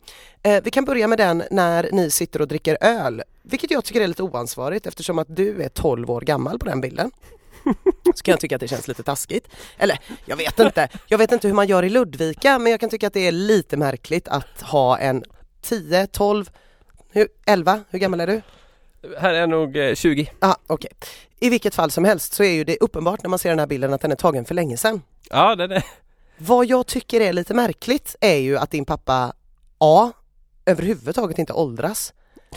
Eh, 0.43 0.63
vi 0.65 0.71
kan 0.71 0.85
börja 0.85 1.09
med 1.09 1.19
den 1.19 1.43
när 1.51 1.89
ni 1.93 2.11
sitter 2.11 2.41
och 2.41 2.49
dricker 2.49 2.79
öl. 2.81 3.23
Vilket 3.43 3.71
jag 3.71 3.85
tycker 3.85 4.01
är 4.01 4.07
lite 4.07 4.23
oansvarigt 4.23 4.87
eftersom 4.87 5.19
att 5.19 5.37
du 5.37 5.63
är 5.63 5.69
12 5.69 6.11
år 6.11 6.21
gammal 6.21 6.59
på 6.59 6.67
den 6.67 6.81
bilden. 6.81 7.11
Så 8.15 8.23
kan 8.23 8.33
jag 8.33 8.41
tycka 8.41 8.55
att 8.55 8.61
det 8.61 8.69
känns 8.69 8.89
lite 8.89 9.03
taskigt. 9.03 9.49
Eller 9.79 9.99
jag 10.25 10.37
vet 10.37 10.59
inte. 10.59 10.89
Jag 11.07 11.19
vet 11.19 11.33
inte 11.33 11.49
hur 11.49 11.55
man 11.55 11.67
gör 11.67 11.83
i 11.83 11.89
Ludvika 11.89 12.59
men 12.59 12.71
jag 12.71 12.81
kan 12.81 12.91
tycka 12.91 13.07
att 13.07 13.13
det 13.13 13.27
är 13.27 13.33
lite 13.33 13.77
märkligt 13.77 14.29
att 14.29 14.63
ha 14.63 14.99
en 14.99 15.25
10, 15.63 16.07
12, 16.07 16.51
hur, 17.13 17.29
11, 17.47 17.81
hur 17.91 17.99
gammal 17.99 18.21
är 18.21 18.27
du? 18.27 18.43
Här 19.19 19.35
är 19.35 19.47
nog 19.47 19.77
eh, 19.77 19.95
20. 19.95 20.31
Ja, 20.41 20.57
okej. 20.67 20.91
I 21.41 21.51
vilket 21.51 21.75
fall 21.75 21.91
som 21.91 22.05
helst 22.05 22.33
så 22.33 22.43
är 22.43 22.53
ju 22.53 22.65
det 22.65 22.77
uppenbart 22.81 23.23
när 23.23 23.31
man 23.31 23.39
ser 23.39 23.49
den 23.49 23.59
här 23.59 23.67
bilden 23.67 23.93
att 23.93 24.01
den 24.01 24.13
är 24.13 24.17
tagen 24.17 24.45
för 24.45 24.55
länge 24.55 24.77
sedan. 24.77 25.03
Ja, 25.31 25.57
den 25.57 25.73
är... 25.73 25.85
Vad 26.39 26.67
jag 26.67 26.87
tycker 26.87 27.21
är 27.21 27.33
lite 27.33 27.55
märkligt 27.55 28.17
är 28.21 28.37
ju 28.37 28.59
att 28.59 28.71
din 28.71 28.85
pappa 28.85 29.33
A. 29.79 30.13
överhuvudtaget 30.67 31.39
inte 31.39 31.53
åldras 31.53 32.13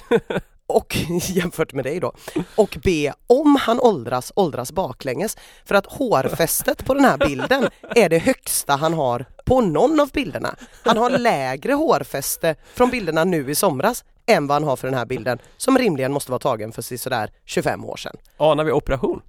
och 0.67 0.97
jämfört 1.29 1.73
med 1.73 1.85
dig 1.85 2.00
då 2.00 2.13
och 2.55 2.77
B. 2.83 3.11
om 3.27 3.55
han 3.55 3.79
åldras, 3.79 4.31
åldras 4.35 4.71
baklänges 4.71 5.38
för 5.65 5.75
att 5.75 5.85
hårfästet 5.85 6.85
på 6.85 6.93
den 6.93 7.05
här 7.05 7.17
bilden 7.17 7.67
är 7.95 8.09
det 8.09 8.17
högsta 8.17 8.75
han 8.75 8.93
har 8.93 9.25
på 9.45 9.61
någon 9.61 10.00
av 10.00 10.09
bilderna. 10.11 10.55
Han 10.83 10.97
har 10.97 11.09
lägre 11.09 11.73
hårfäste 11.73 12.55
från 12.73 12.89
bilderna 12.89 13.23
nu 13.23 13.51
i 13.51 13.55
somras 13.55 14.03
än 14.31 14.47
vad 14.47 14.55
han 14.55 14.63
har 14.63 14.75
för 14.75 14.88
den 14.88 14.97
här 14.97 15.05
bilden 15.05 15.39
som 15.57 15.77
rimligen 15.77 16.11
måste 16.11 16.31
vara 16.31 16.39
tagen 16.39 16.71
för 16.71 16.97
sådär 16.97 17.31
25 17.45 17.85
år 17.85 17.97
sedan. 17.97 18.15
Anar 18.38 18.63
vi 18.63 18.71
operation? 18.71 19.21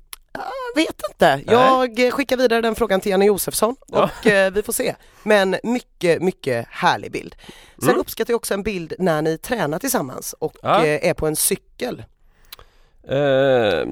Jag 0.75 0.83
vet 0.83 1.01
inte. 1.11 1.41
Jag 1.53 1.99
eh, 2.07 2.11
skickar 2.11 2.37
vidare 2.37 2.61
den 2.61 2.75
frågan 2.75 3.01
till 3.01 3.11
Janne 3.11 3.25
Josefsson 3.25 3.77
Ja. 3.87 4.11
och 4.21 4.27
eh, 4.27 4.53
vi 4.53 4.63
får 4.63 4.73
se. 4.73 4.95
Men 5.23 5.57
mycket, 5.63 6.23
mycket 6.23 6.67
härlig 6.71 7.13
bild. 7.13 7.35
Sen 7.79 7.89
Mm. 7.89 8.01
uppskattar 8.01 8.33
jag 8.33 8.37
också 8.37 8.55
en 8.55 8.63
bild 8.63 8.95
när 8.99 9.23
ni 9.23 9.39
tränar 9.39 9.79
tillsammans 9.79 10.35
och 10.39 10.57
Ja. 10.63 10.85
eh, 10.87 11.09
är 11.09 11.15
på 11.15 11.27
en 11.27 11.37
cykel. 11.37 12.05
Uh, 13.11 13.85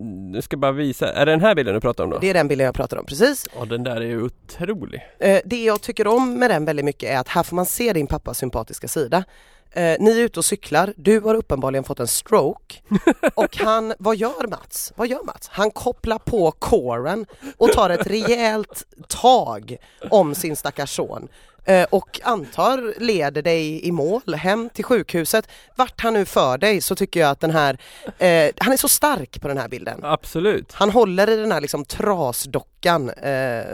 nu 0.00 0.42
ska 0.42 0.56
bara 0.56 0.72
visa, 0.72 1.12
är 1.12 1.26
det 1.26 1.32
den 1.32 1.40
här 1.40 1.54
bilden 1.54 1.74
du 1.74 1.80
pratar 1.80 2.04
om 2.04 2.10
då? 2.10 2.18
Det 2.18 2.30
är 2.30 2.34
den 2.34 2.48
bilden 2.48 2.64
jag 2.64 2.74
pratar 2.74 2.96
om 2.96 3.06
precis. 3.06 3.46
Ja, 3.58 3.64
den 3.64 3.84
där 3.84 3.96
är 3.96 4.00
ju 4.06 4.22
otrolig. 4.22 5.06
Eh, 5.18 5.40
det 5.44 5.64
jag 5.64 5.80
tycker 5.80 6.06
om 6.06 6.38
med 6.38 6.50
den 6.50 6.64
väldigt 6.64 6.84
mycket 6.84 7.10
är 7.10 7.18
att 7.18 7.28
här 7.28 7.42
får 7.42 7.56
man 7.56 7.66
se 7.66 7.92
din 7.92 8.06
pappas 8.06 8.38
sympatiska 8.38 8.88
sida. 8.88 9.24
Eh, 9.70 9.96
ni 10.00 10.10
är 10.20 10.24
ute 10.24 10.40
och 10.40 10.44
cyklar, 10.44 10.94
du 10.96 11.20
har 11.20 11.34
uppenbarligen 11.34 11.84
fått 11.84 12.00
en 12.00 12.06
stroke 12.08 12.74
och 13.34 13.56
han, 13.56 13.94
vad 13.98 14.16
gör 14.16 14.48
Mats? 14.48 14.92
Vad 14.96 15.08
gör 15.08 15.24
Mats? 15.24 15.48
Han 15.48 15.70
kopplar 15.70 16.18
på 16.18 16.50
kåren 16.50 17.26
och 17.56 17.72
tar 17.72 17.90
ett 17.90 18.06
rejält 18.06 18.84
tag 19.08 19.76
om 20.10 20.34
sin 20.34 20.56
stackars 20.56 20.96
son 20.96 21.28
eh, 21.64 21.86
och 21.90 22.20
antar 22.24 23.00
leder 23.00 23.42
dig 23.42 23.86
i 23.86 23.92
mål 23.92 24.34
hem 24.34 24.70
till 24.70 24.84
sjukhuset. 24.84 25.48
Vart 25.76 26.00
han 26.00 26.14
nu 26.14 26.24
för 26.24 26.58
dig 26.58 26.80
så 26.80 26.94
tycker 26.94 27.20
jag 27.20 27.30
att 27.30 27.40
den 27.40 27.50
här, 27.50 27.78
eh, 28.18 28.50
han 28.56 28.72
är 28.72 28.76
så 28.76 28.88
stark 28.88 29.40
på 29.40 29.48
den 29.48 29.58
här 29.58 29.68
bilden. 29.68 30.00
Absolut. 30.02 30.72
Han 30.72 30.90
håller 30.90 31.30
i 31.30 31.36
den 31.36 31.52
här 31.52 31.60
liksom 31.60 31.84
trasdockan, 31.84 33.10
eh, 33.10 33.64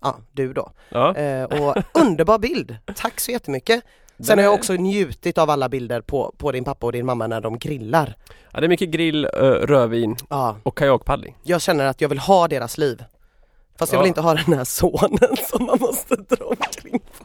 ja 0.00 0.18
du 0.32 0.52
då. 0.52 0.70
Ja. 0.88 1.16
Eh, 1.16 1.44
och 1.44 1.76
underbar 1.94 2.38
bild, 2.38 2.76
tack 2.94 3.20
så 3.20 3.30
jättemycket. 3.30 3.84
Sen 4.22 4.38
har 4.38 4.44
jag 4.44 4.54
också 4.54 4.72
njutit 4.72 5.38
av 5.38 5.50
alla 5.50 5.68
bilder 5.68 6.00
på, 6.00 6.34
på 6.38 6.52
din 6.52 6.64
pappa 6.64 6.86
och 6.86 6.92
din 6.92 7.06
mamma 7.06 7.26
när 7.26 7.40
de 7.40 7.58
grillar. 7.58 8.16
ja, 8.52 8.60
det 8.60 8.66
är 8.66 8.68
mycket 8.68 8.88
grill, 8.90 9.26
rödvin 9.26 10.16
Ja, 10.30 10.56
och 10.62 10.78
kajakpaddling. 10.78 11.36
jag 11.42 11.62
känner 11.62 11.86
att 11.86 12.00
jag 12.00 12.08
vill 12.08 12.18
ha 12.18 12.48
deras 12.48 12.78
liv. 12.78 13.04
Fast 13.78 13.92
jag 13.92 13.98
Ja. 13.98 14.02
vill 14.02 14.08
inte 14.08 14.20
ha 14.20 14.34
den 14.34 14.54
här 14.54 14.64
sonen 14.64 15.36
som 15.50 15.66
man 15.66 15.78
måste 15.80 16.16
dra 16.16 16.44
omkring 16.44 16.98
på. 17.00 17.24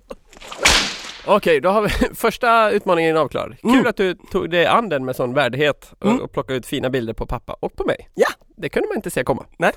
Okej, 1.36 1.62
då 1.62 1.70
har 1.70 1.82
vi 1.82 1.89
första 2.16 2.70
utmaningen 2.72 3.18
avklarad. 3.18 3.56
Kul 3.62 3.72
Mm. 3.72 3.88
att 3.88 3.98
du 3.98 4.16
tog 4.32 4.50
dig 4.50 4.66
an 4.66 4.89
den 4.89 5.06
med 5.06 5.16
sån 5.16 5.34
värdighet 5.34 5.92
och, 6.00 6.06
Mm. 6.06 6.22
och 6.22 6.32
plockade 6.32 6.58
ut 6.60 6.66
fina 6.66 6.89
bilder 6.89 7.13
på 7.13 7.25
pappa 7.25 7.54
och 7.60 7.75
på 7.75 7.84
mig. 7.86 8.10
Ja. 8.16 8.27
Det 8.58 8.70
kunde 8.70 8.88
man 8.88 8.96
inte 8.96 9.10
se 9.10 9.24
komma. 9.24 9.46
Nej. 9.58 9.72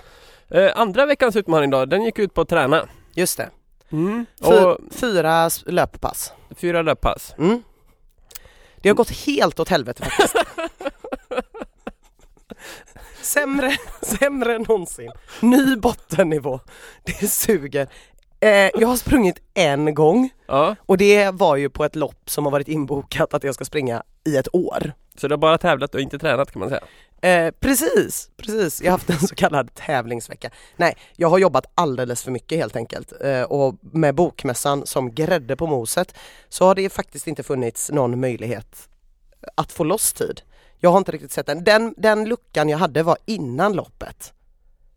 Eh, 0.51 0.71
andra 0.75 1.07
veckans 1.07 1.37
utmaning 1.37 1.71
då, 1.71 1.85
den 1.85 2.03
gick 2.03 2.19
ut 2.19 2.35
på 2.35 2.41
att 2.41 2.49
träna. 2.49 2.89
Just 3.15 3.37
det, 3.37 3.49
Mm. 3.93 4.27
Och 4.41 4.79
fyra 4.91 5.51
löppass. 5.67 6.33
fyra 6.57 6.83
löppass. 6.83 7.35
Mm. 7.39 7.63
Det 8.83 8.89
har 8.89 8.97
gått 8.97 9.11
helt 9.11 9.61
åt 9.61 9.69
helvete 9.69 10.03
faktiskt. 10.05 10.37
sämre, 13.23 13.77
sämre 14.03 14.55
än 14.55 14.63
någonsin. 14.69 15.13
Ny 15.41 15.77
bottennivå. 15.77 16.61
Det 17.05 17.29
suger. 17.31 17.89
Eh, 18.41 18.51
jag 18.51 18.89
har 18.89 18.97
sprungit 18.97 19.41
en 19.55 19.95
gång 19.95 20.31
Ja, 20.47 20.77
och 20.87 20.97
det 20.99 21.31
var 21.31 21.57
ju 21.57 21.71
på 21.71 21.85
ett 21.85 21.97
lopp 21.97 22.31
som 22.31 22.45
har 22.45 22.53
varit 22.53 22.69
inbokat 22.69 23.35
att 23.35 23.45
jag 23.45 23.55
ska 23.55 23.65
springa 23.65 24.03
i 24.25 24.37
ett 24.37 24.55
år. 24.55 24.93
så 25.17 25.29
du 25.29 25.33
har 25.33 25.39
bara 25.39 25.59
tävlat 25.59 25.95
och 25.95 26.01
inte 26.01 26.19
tränat 26.19 26.53
kan 26.53 26.61
man 26.61 26.69
säga. 26.69 26.83
Eh, 27.23 27.51
precis, 27.61 28.31
precis. 28.37 28.83
Jag 28.83 28.93
har 28.93 28.99
haft 28.99 29.11
en 29.11 29.19
så 29.19 29.35
kallad 29.35 29.75
tävlingsvecka. 29.75 30.51
Nej, 30.77 30.97
jag 31.17 31.29
har 31.29 31.39
jobbat 31.39 31.67
alldeles 31.75 32.23
för 32.23 32.31
mycket 32.31 32.59
helt 32.59 32.77
enkelt 32.77 33.13
eh, 33.21 33.43
och 33.43 33.75
med 33.81 34.15
bokmässan 34.15 34.87
som 34.87 35.15
grädde 35.15 35.57
på 35.57 35.67
moset 35.67 36.15
så 36.49 36.65
har 36.65 36.75
det 36.75 36.91
faktiskt 36.91 37.27
inte 37.27 37.43
funnits 37.43 37.91
någon 37.91 38.21
möjlighet 38.21 38.89
att 39.55 39.73
få 39.73 39.85
loss 39.85 40.13
tid. 40.13 40.41
Jag 40.79 40.91
har 40.91 40.99
inte 40.99 41.13
riktigt 41.13 41.33
sett 41.33 41.47
den. 41.47 41.65
Den, 41.65 41.95
den 41.97 42.29
luckan 42.29 42.69
jag 42.69 42.79
hade 42.79 43.03
var 43.03 43.17
innan 43.25 43.73
loppet. 43.73 44.33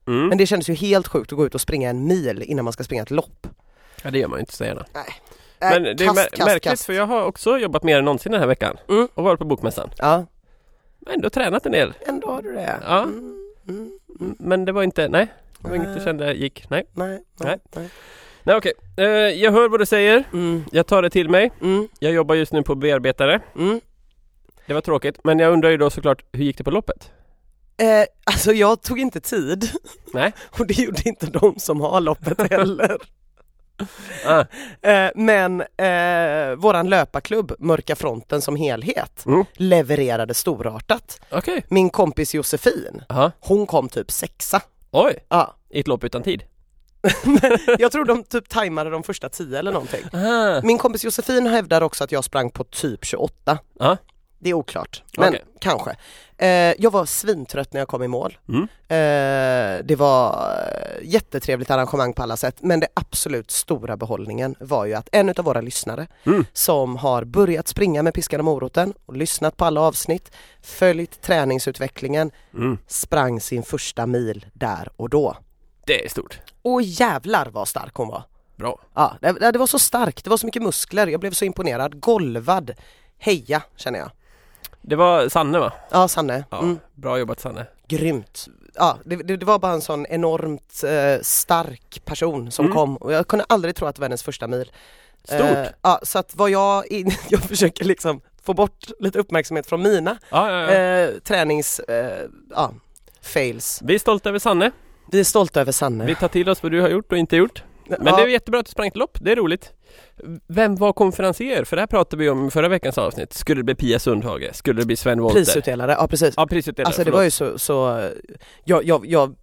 Mm. 0.08 0.28
Men 0.28 0.38
det 0.38 0.46
kändes 0.46 0.70
ju 0.70 0.74
helt 0.74 1.08
sjukt 1.08 1.32
att 1.32 1.38
gå 1.38 1.46
ut 1.46 1.56
och 1.56 1.62
springa 1.62 1.90
en 1.90 2.08
mil 2.08 2.42
innan 2.42 2.66
man 2.66 2.74
ska 2.74 2.84
springa 2.84 3.04
ett 3.04 3.12
lopp. 3.12 3.48
Ja, 4.02 4.12
det 4.12 4.20
gör 4.20 4.28
man 4.28 4.38
ju 4.38 4.42
inte 4.42 4.54
så 4.54 4.64
gärna. 4.64 4.86
Nej. 4.94 5.14
Men 5.70 5.86
Äh, 5.86 5.96
det 5.96 6.04
är 6.06 6.10
mär- 6.10 6.46
märkligt 6.46 6.82
för 6.82 6.94
jag 6.94 7.06
har 7.06 7.26
också 7.26 7.58
jobbat 7.58 7.84
mer 7.84 7.98
än 7.98 8.06
någonsin 8.06 8.32
den 8.32 8.42
här 8.42 8.48
veckan 8.48 8.78
Mm. 8.90 9.08
och 9.14 9.24
varit 9.24 9.40
på 9.40 9.46
bokmässan. 9.46 9.90
Ja, 9.98 10.26
Ändå 11.10 11.30
tränat 11.30 11.66
en 11.66 11.72
del. 11.72 11.94
ändå 12.08 12.28
har 12.32 12.42
du 12.42 12.54
det. 12.54 12.80
Ja. 12.88 13.04
Mm, 13.04 13.40
mm, 13.70 13.92
mm. 14.20 14.36
Men 14.40 14.66
det 14.66 14.72
var 14.72 14.84
inte, 14.84 15.08
nej. 15.08 15.28
Det 15.60 15.70
var 15.70 15.76
inget 15.76 15.96
du 15.98 16.04
kände 16.04 16.34
gick, 16.34 16.70
nej. 16.70 16.86
Nej, 16.94 17.08
Nej. 17.10 17.22
nej, 17.38 17.60
nej. 17.76 17.90
Nej 18.44 18.56
okej, 18.56 18.74
Eh, 18.98 19.06
jag 19.06 19.52
hör 19.52 19.70
vad 19.70 19.80
du 19.80 19.86
säger. 19.86 20.24
Mm, 20.34 20.64
Jag 20.72 20.88
tar 20.88 21.02
det 21.02 21.10
till 21.10 21.30
mig. 21.30 21.52
mm, 21.62 21.88
Jag 22.00 22.12
jobbar 22.12 22.36
just 22.36 22.54
nu 22.54 22.64
på 22.64 22.76
bearbetare. 22.76 23.42
mm. 23.56 23.82
Det 24.66 24.74
var 24.74 24.82
tråkigt, 24.82 25.20
men 25.24 25.40
jag 25.40 25.54
undrar 25.54 25.70
ju 25.70 25.78
då 25.78 25.90
såklart, 25.90 26.24
hur 26.32 26.44
gick 26.44 26.58
det 26.58 26.64
på 26.64 26.72
loppet? 26.72 27.12
Eh, 27.78 27.88
alltså 28.24 28.52
jag 28.52 28.82
tog 28.82 29.00
inte 29.00 29.20
tid. 29.22 29.70
Nej. 30.14 30.34
Och 30.60 30.68
det 30.68 30.78
gjorde 30.80 31.02
inte 31.10 31.26
de 31.26 31.56
som 31.60 31.82
har 31.82 32.02
loppet 32.02 32.52
heller. 32.52 32.98
Ah, 34.26 34.44
Eh, 34.82 35.10
men 35.16 35.62
eh, 35.62 36.56
våran 36.58 36.90
löparklubb, 36.90 37.54
Mörka 37.60 37.96
Fronten 37.96 38.42
som 38.42 38.56
helhet, 38.56 39.26
Mm. 39.26 39.46
levererade 39.54 40.34
storartat. 40.34 41.22
Okej, 41.32 41.66
Min 41.70 41.90
kompis 41.90 42.34
Josefin, 42.36 43.02
Jaha. 43.10 43.32
hon 43.40 43.66
kom 43.68 43.90
typ 43.90 44.12
sexa. 44.12 44.62
Oj, 44.92 45.16
Ja, 45.30 45.56
i 45.70 45.80
ett 45.80 45.88
lopp 45.88 46.04
utan 46.04 46.24
tid. 46.24 46.44
jag 47.80 47.92
tror 47.92 48.06
de 48.06 48.24
typ 48.24 48.50
tajmade 48.50 48.90
de 48.90 49.04
första 49.04 49.30
tio 49.30 49.60
eller 49.60 49.72
någonting. 49.72 50.04
Aha. 50.14 50.62
Min 50.64 50.78
kompis 50.78 51.04
Josefin 51.04 51.48
hävdar 51.48 51.82
också 51.82 52.04
att 52.04 52.12
jag 52.12 52.24
sprang 52.24 52.50
på 52.52 52.64
typ 52.64 53.06
28. 53.06 53.58
Ja. 53.80 53.98
Det 54.44 54.50
är 54.50 54.54
oklart, 54.54 55.04
men 55.18 55.30
Okej. 55.30 55.42
kanske. 55.60 55.96
Eh, 56.38 56.48
jag 56.80 56.92
var 56.92 57.06
svintrött 57.06 57.74
när 57.74 57.82
jag 57.82 57.88
kom 57.88 58.04
i 58.04 58.08
mål. 58.08 58.38
Mm. 58.50 58.62
Eh, 58.64 59.86
det 59.86 59.96
var 59.96 60.34
eh, 60.58 61.08
jättetrevligt 61.10 61.72
arrangemang 61.72 62.14
på 62.14 62.24
alla 62.24 62.38
sätt 62.38 62.56
men 62.60 62.80
det 62.80 62.88
absolut 62.94 63.52
stora 63.52 63.98
behållningen 63.98 64.56
var 64.60 64.86
ju 64.86 64.94
att 64.94 65.10
en 65.12 65.30
utav 65.30 65.46
våra 65.46 65.62
lyssnare 65.62 66.08
Mm. 66.26 66.46
som 66.54 66.98
har 66.98 67.24
börjat 67.24 67.68
springa 67.68 68.04
med 68.04 68.14
piskan 68.14 68.40
och 68.40 68.46
moroten 68.46 68.94
och 69.06 69.16
lyssnat 69.18 69.58
på 69.58 69.66
alla 69.66 69.82
avsnitt, 69.82 70.32
följt 70.62 71.22
träningsutvecklingen, 71.22 72.32
Mm. 72.54 72.78
sprang 72.88 73.42
sin 73.42 73.64
första 73.64 74.06
mil 74.06 74.46
där 74.54 74.90
och 74.96 75.10
då. 75.10 75.38
Det 75.86 76.06
är 76.06 76.10
stort. 76.10 76.40
Och 76.62 76.82
jävlar 76.82 77.50
vad 77.52 77.68
stark 77.68 77.94
hon 77.96 78.08
var! 78.08 78.24
Bra. 78.56 78.80
Ja, 78.94 79.18
det, 79.22 79.52
det 79.52 79.60
var 79.60 79.68
så 79.68 79.80
starkt, 79.80 80.24
det 80.24 80.30
var 80.30 80.38
så 80.38 80.46
mycket 80.46 80.62
muskler, 80.64 81.08
jag 81.08 81.20
blev 81.20 81.32
så 81.32 81.46
imponerad, 81.46 82.00
golvad. 82.00 82.72
Heja 83.18 83.62
känner 83.76 84.00
jag. 84.00 84.12
Det 84.82 84.96
var 84.96 85.30
Sanne 85.30 85.60
va? 85.60 85.72
Ja 85.92 86.08
Sanne, 86.08 86.44
Ja, 86.50 86.60
mm, 86.60 86.80
Bra 86.96 87.18
jobbat 87.20 87.40
Sanne. 87.40 87.66
grymt. 87.88 88.48
Ja, 88.76 88.98
det, 89.06 89.16
det, 89.16 89.38
det 89.38 89.46
var 89.46 89.60
bara 89.60 89.72
en 89.74 89.82
sån 89.82 90.06
enormt 90.06 90.84
eh, 90.84 91.22
stark 91.22 92.02
person 92.06 92.52
som 92.52 92.66
Mm. 92.66 92.76
kom 92.78 92.98
och 92.98 93.14
jag 93.14 93.28
kunde 93.28 93.46
aldrig 93.50 93.76
tro 93.76 93.88
att 93.88 93.96
det 93.96 94.00
var 94.02 94.06
hennes 94.08 94.24
första 94.24 94.48
mil. 94.48 94.72
Stort. 95.24 95.40
Eh, 95.42 95.66
ja, 95.82 96.00
så 96.04 96.20
att 96.20 96.36
vad 96.36 96.50
jag, 96.50 96.88
in, 96.88 97.12
jag 97.30 97.42
försöker 97.44 97.86
liksom 97.86 98.22
få 98.44 98.54
bort 98.54 98.86
lite 99.00 99.20
uppmärksamhet 99.20 99.68
från 99.68 99.82
mina 99.82 100.18
Ja, 100.32 100.52
ja, 100.52 100.70
eh, 100.72 101.10
tränings, 101.24 101.80
eh, 101.80 102.26
ja, 102.56 102.72
fails. 103.22 103.80
Vi 103.84 103.96
är 103.96 104.00
stolta 104.00 104.30
över 104.30 104.40
Sanne. 104.40 104.72
Vi 105.12 105.20
är 105.20 105.24
stolta 105.24 105.62
över 105.62 105.72
Sanne. 105.72 106.06
Vi 106.06 106.16
tar 106.16 106.28
till 106.28 106.50
oss 106.50 106.64
vad 106.64 106.72
du 106.72 106.82
har 106.82 106.90
gjort 106.90 107.12
och 107.12 107.18
inte 107.18 107.36
gjort. 107.36 107.64
Men 107.88 108.06
ja, 108.06 108.16
det 108.16 108.22
är 108.24 108.28
jättebra 108.28 108.60
att 108.60 108.66
du 108.66 108.72
sprang 108.72 108.88
ett 108.88 108.96
lopp, 108.98 109.18
det 109.22 109.32
är 109.32 109.36
roligt. 109.36 109.74
Vem 110.48 110.76
var 110.76 110.94
konferencier? 110.94 111.64
För 111.64 111.76
det 111.76 111.82
här 111.82 111.88
pratade 111.88 112.24
vi 112.24 112.30
om 112.30 112.48
i 112.48 112.52
förra 112.52 112.68
veckans 112.68 112.98
avsnitt. 112.98 113.34
Skulle 113.34 113.60
det 113.60 113.64
bli 113.64 113.76
Pia 113.76 114.00
Sundhage? 114.00 114.50
Skulle 114.56 114.82
det 114.82 114.86
bli 114.86 114.96
Sven 114.96 115.22
Wollter? 115.22 115.40
prisutdelare, 115.40 115.92
ja 116.00 116.08
precis. 116.08 116.34
Ja, 116.38 116.48
prisutdelare. 116.48 116.88
Alltså 116.88 117.02
det 117.02 117.06
förlåt. 117.06 117.18
var 117.18 117.24
ju 117.24 117.32
så, 117.32 117.60
så 117.60 118.10
jag, 118.64 118.84
jag, 118.86 119.06
jag, 119.06 119.36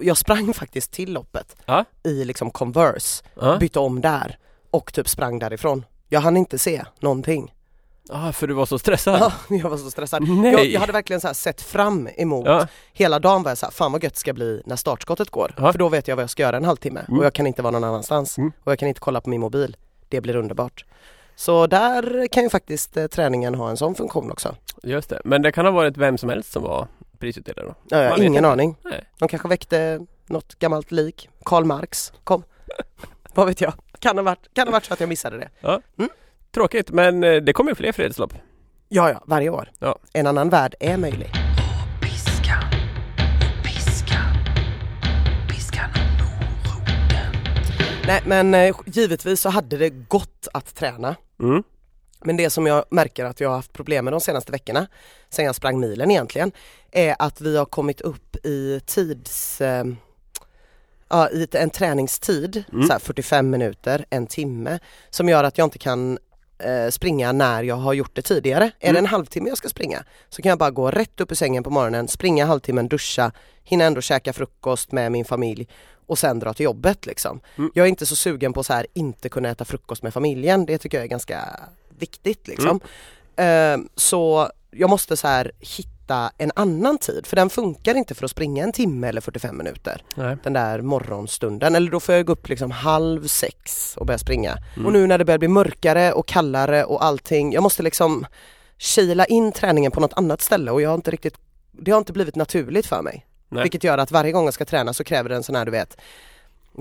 jag 0.00 0.16
sprang 0.16 0.54
faktiskt 0.54 0.92
till 0.92 1.12
loppet 1.12 1.56
Ja. 1.66 1.84
i 2.04 2.24
liksom 2.24 2.50
Converse, 2.50 3.24
Ja. 3.40 3.56
bytte 3.56 3.78
om 3.78 4.00
där 4.00 4.38
och 4.70 4.92
typ 4.92 5.08
sprang 5.08 5.38
därifrån. 5.38 5.84
Jag 6.08 6.20
hann 6.20 6.36
inte 6.36 6.58
se 6.58 6.84
någonting. 7.00 7.54
Ah, 8.10 8.32
för 8.32 8.46
du 8.46 8.54
var 8.54 8.66
så 8.66 8.78
stressad? 8.78 9.20
Ja, 9.20 9.32
jag 9.56 9.70
var 9.70 9.76
så 9.76 9.90
stressad. 9.90 10.28
Nej! 10.28 10.52
Jag, 10.52 10.66
jag 10.66 10.80
hade 10.80 10.92
verkligen 10.92 11.20
så 11.20 11.34
sett 11.34 11.62
fram 11.62 12.08
emot, 12.16 12.46
Ja. 12.46 12.66
hela 12.92 13.18
dagen 13.18 13.42
var 13.42 13.50
jag 13.50 13.58
så 13.58 13.66
här, 13.66 13.70
fan 13.70 13.92
vad 13.92 14.04
gött 14.04 14.14
det 14.14 14.20
ska 14.20 14.32
bli 14.32 14.62
när 14.66 14.76
startskottet 14.76 15.30
går. 15.30 15.54
Ja. 15.56 15.72
För 15.72 15.78
då 15.78 15.88
vet 15.88 16.08
jag 16.08 16.16
vad 16.16 16.22
jag 16.22 16.30
ska 16.30 16.42
göra 16.42 16.56
en 16.56 16.64
halvtimme 16.64 17.04
Mm. 17.08 17.18
och 17.20 17.24
jag 17.26 17.32
kan 17.32 17.46
inte 17.46 17.62
vara 17.62 17.70
någon 17.70 17.84
annanstans. 17.84 18.38
Mm. 18.38 18.52
Och 18.64 18.72
jag 18.72 18.78
kan 18.78 18.88
inte 18.88 19.00
kolla 19.00 19.20
på 19.20 19.30
min 19.30 19.40
mobil. 19.40 19.76
Det 20.08 20.20
blir 20.20 20.36
underbart. 20.36 20.84
Så 21.36 21.66
där 21.66 22.26
kan 22.28 22.42
ju 22.42 22.50
faktiskt 22.50 22.96
eh, 22.96 23.06
träningen 23.06 23.54
ha 23.54 23.70
en 23.70 23.76
sån 23.76 23.94
funktion 23.94 24.30
också. 24.32 24.54
Just 24.82 25.08
det. 25.10 25.20
Men 25.24 25.42
det 25.42 25.52
kan 25.52 25.64
ha 25.64 25.72
varit 25.72 25.96
vem 25.96 26.18
som 26.18 26.28
helst 26.28 26.52
som 26.52 26.62
var 26.62 26.86
prisutdelare 27.18 27.66
då? 27.66 27.74
Ja, 27.88 28.02
jag 28.02 28.10
har 28.10 28.18
ingen 28.18 28.34
inte. 28.34 28.48
aning. 28.48 28.76
Nej. 28.84 29.04
De 29.18 29.28
kanske 29.28 29.48
väckte 29.48 30.00
något 30.26 30.58
gammalt 30.58 30.92
lik. 30.92 31.28
Karl 31.44 31.64
Marx 31.64 32.12
kom. 32.24 32.42
Vad 33.34 33.46
vet 33.46 33.60
jag? 33.60 33.72
Kan 33.98 34.18
ha, 34.18 34.22
varit, 34.24 34.54
kan 34.54 34.66
ha 34.68 34.72
varit 34.72 34.84
så 34.84 34.92
att 34.94 35.00
jag 35.00 35.08
missade 35.08 35.38
det. 35.38 35.80
Tråkigt, 36.54 36.90
men 36.90 37.24
eh, 37.24 37.36
det 37.36 37.52
kommer 37.52 37.74
fler 37.74 37.92
fredslopp. 37.92 38.32
Ja, 38.88 39.10
ja, 39.10 39.22
varje 39.26 39.50
år. 39.50 39.70
Ja. 39.78 39.98
En 40.12 40.26
annan 40.26 40.48
värld 40.48 40.74
är 40.80 40.96
möjlig. 40.96 41.30
Nej, 48.06 48.22
men 48.26 48.54
eh, 48.54 48.76
givetvis 48.86 49.40
så 49.40 49.48
hade 49.48 49.76
det 49.76 49.90
gått 49.90 50.48
att 50.52 50.74
träna. 50.74 51.16
Mm. 51.40 51.62
Men 52.24 52.36
det 52.36 52.50
som 52.50 52.66
jag 52.66 52.84
märker 52.90 53.24
att 53.24 53.40
jag 53.40 53.48
har 53.48 53.56
haft 53.56 53.72
problem 53.72 54.04
med 54.04 54.14
de 54.14 54.20
senaste 54.20 54.52
veckorna, 54.52 54.86
sen 55.30 55.44
jag 55.44 55.54
sprang 55.54 55.80
milen 55.80 56.10
egentligen, 56.10 56.52
är 56.92 57.16
att 57.18 57.40
vi 57.40 57.56
har 57.56 57.64
kommit 57.64 58.00
upp 58.00 58.36
i 58.46 58.80
tids... 58.86 59.60
Eh, 59.60 59.84
ja, 61.08 61.30
i 61.30 61.46
en 61.52 61.70
träningstid, 61.70 62.64
Mm. 62.72 62.86
så 62.86 62.92
här 62.92 63.00
45 63.00 63.50
minuter, 63.50 64.04
en 64.10 64.26
timme, 64.26 64.78
som 65.10 65.28
gör 65.28 65.44
att 65.44 65.58
jag 65.58 65.66
inte 65.66 65.78
kan 65.78 66.18
eh, 66.58 66.88
springa 66.90 67.32
när 67.32 67.62
jag 67.62 67.76
har 67.76 67.92
gjort 67.92 68.14
det 68.16 68.22
tidigare. 68.22 68.64
Är 68.64 68.70
det 68.80 68.88
Mm. 68.88 69.04
en 69.04 69.06
halvtimme 69.06 69.48
jag 69.48 69.58
ska 69.58 69.68
springa 69.68 70.04
så 70.28 70.42
kan 70.42 70.50
jag 70.50 70.58
bara 70.58 70.70
gå 70.70 70.90
rätt 70.90 71.20
upp 71.20 71.32
ur 71.32 71.36
sängen 71.36 71.62
på 71.62 71.70
morgonen, 71.70 72.08
springa 72.08 72.46
halvtimmen, 72.46 72.88
duscha, 72.88 73.32
hinna 73.64 73.84
ändå 73.84 74.00
käka 74.00 74.32
frukost 74.32 74.92
med 74.92 75.12
min 75.12 75.24
familj 75.24 75.68
och 76.06 76.18
sen 76.18 76.38
dra 76.38 76.54
till 76.54 76.64
jobbet 76.64 77.06
liksom. 77.06 77.40
Mm. 77.58 77.70
Jag 77.74 77.84
är 77.84 77.88
inte 77.88 78.06
så 78.06 78.16
sugen 78.16 78.52
på 78.52 78.64
så 78.64 78.72
här 78.72 78.86
inte 78.94 79.28
kunna 79.28 79.48
äta 79.48 79.64
frukost 79.64 80.02
med 80.02 80.14
familjen, 80.14 80.66
det 80.66 80.78
tycker 80.78 80.98
jag 80.98 81.04
är 81.04 81.08
ganska 81.08 81.60
viktigt 81.98 82.48
liksom. 82.48 82.80
Mm. 83.36 83.82
Eh, 83.82 83.88
så 83.94 84.50
jag 84.70 84.90
måste 84.90 85.16
så 85.16 85.28
här 85.28 85.52
hitta 85.60 85.90
en 86.38 86.52
annan 86.56 86.98
tid 86.98 87.26
för 87.26 87.36
den 87.36 87.50
funkar 87.50 87.94
inte 87.94 88.14
för 88.14 88.24
att 88.24 88.30
springa 88.30 88.64
en 88.64 88.72
timme 88.72 89.08
eller 89.08 89.20
45 89.20 89.58
minuter. 89.58 90.02
Nej. 90.14 90.36
Den 90.42 90.52
där 90.52 90.80
morgonstunden 90.80 91.74
eller 91.74 91.90
då 91.90 92.00
får 92.00 92.14
jag 92.14 92.26
gå 92.26 92.32
upp 92.32 92.48
liksom 92.48 92.70
halv 92.70 93.26
sex 93.26 93.94
och 93.96 94.06
börja 94.06 94.18
springa. 94.18 94.56
Mm. 94.74 94.86
Och 94.86 94.92
nu 94.92 95.06
när 95.06 95.18
det 95.18 95.24
börjar 95.24 95.38
bli 95.38 95.48
mörkare 95.48 96.12
och 96.12 96.26
kallare 96.26 96.84
och 96.84 97.04
allting, 97.04 97.52
jag 97.52 97.62
måste 97.62 97.82
liksom 97.82 98.26
kila 98.78 99.24
in 99.24 99.52
träningen 99.52 99.92
på 99.92 100.00
något 100.00 100.12
annat 100.12 100.42
ställe 100.42 100.70
och 100.70 100.82
jag 100.82 100.88
har 100.90 100.94
inte 100.94 101.10
riktigt, 101.10 101.34
det 101.72 101.90
har 101.90 101.98
inte 101.98 102.12
blivit 102.12 102.36
naturligt 102.36 102.86
för 102.86 103.02
mig. 103.02 103.26
Nej. 103.48 103.62
Vilket 103.62 103.84
gör 103.84 103.98
att 103.98 104.10
varje 104.10 104.32
gång 104.32 104.44
jag 104.44 104.54
ska 104.54 104.64
träna 104.64 104.92
så 104.94 105.04
kräver 105.04 105.28
det 105.28 105.36
en 105.36 105.42
sån 105.42 105.54
här 105.54 105.64
du 105.64 105.70
vet 105.70 105.96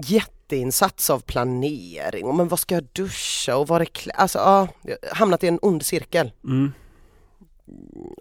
jätteinsats 0.04 1.10
av 1.10 1.20
planering. 1.20 2.26
Och 2.26 2.36
men 2.36 2.48
vad 2.48 2.60
ska 2.60 2.76
jag 2.76 2.84
duscha 2.94 3.56
och 3.58 3.68
var 3.68 3.80
är 3.82 3.86
klä- 3.86 4.12
Alltså 4.16 4.40
ja, 4.40 4.68
hamnat 5.14 5.44
i 5.44 5.48
en 5.48 5.60
ond 5.62 5.86
cirkel. 5.86 6.32
Mm. 6.44 6.74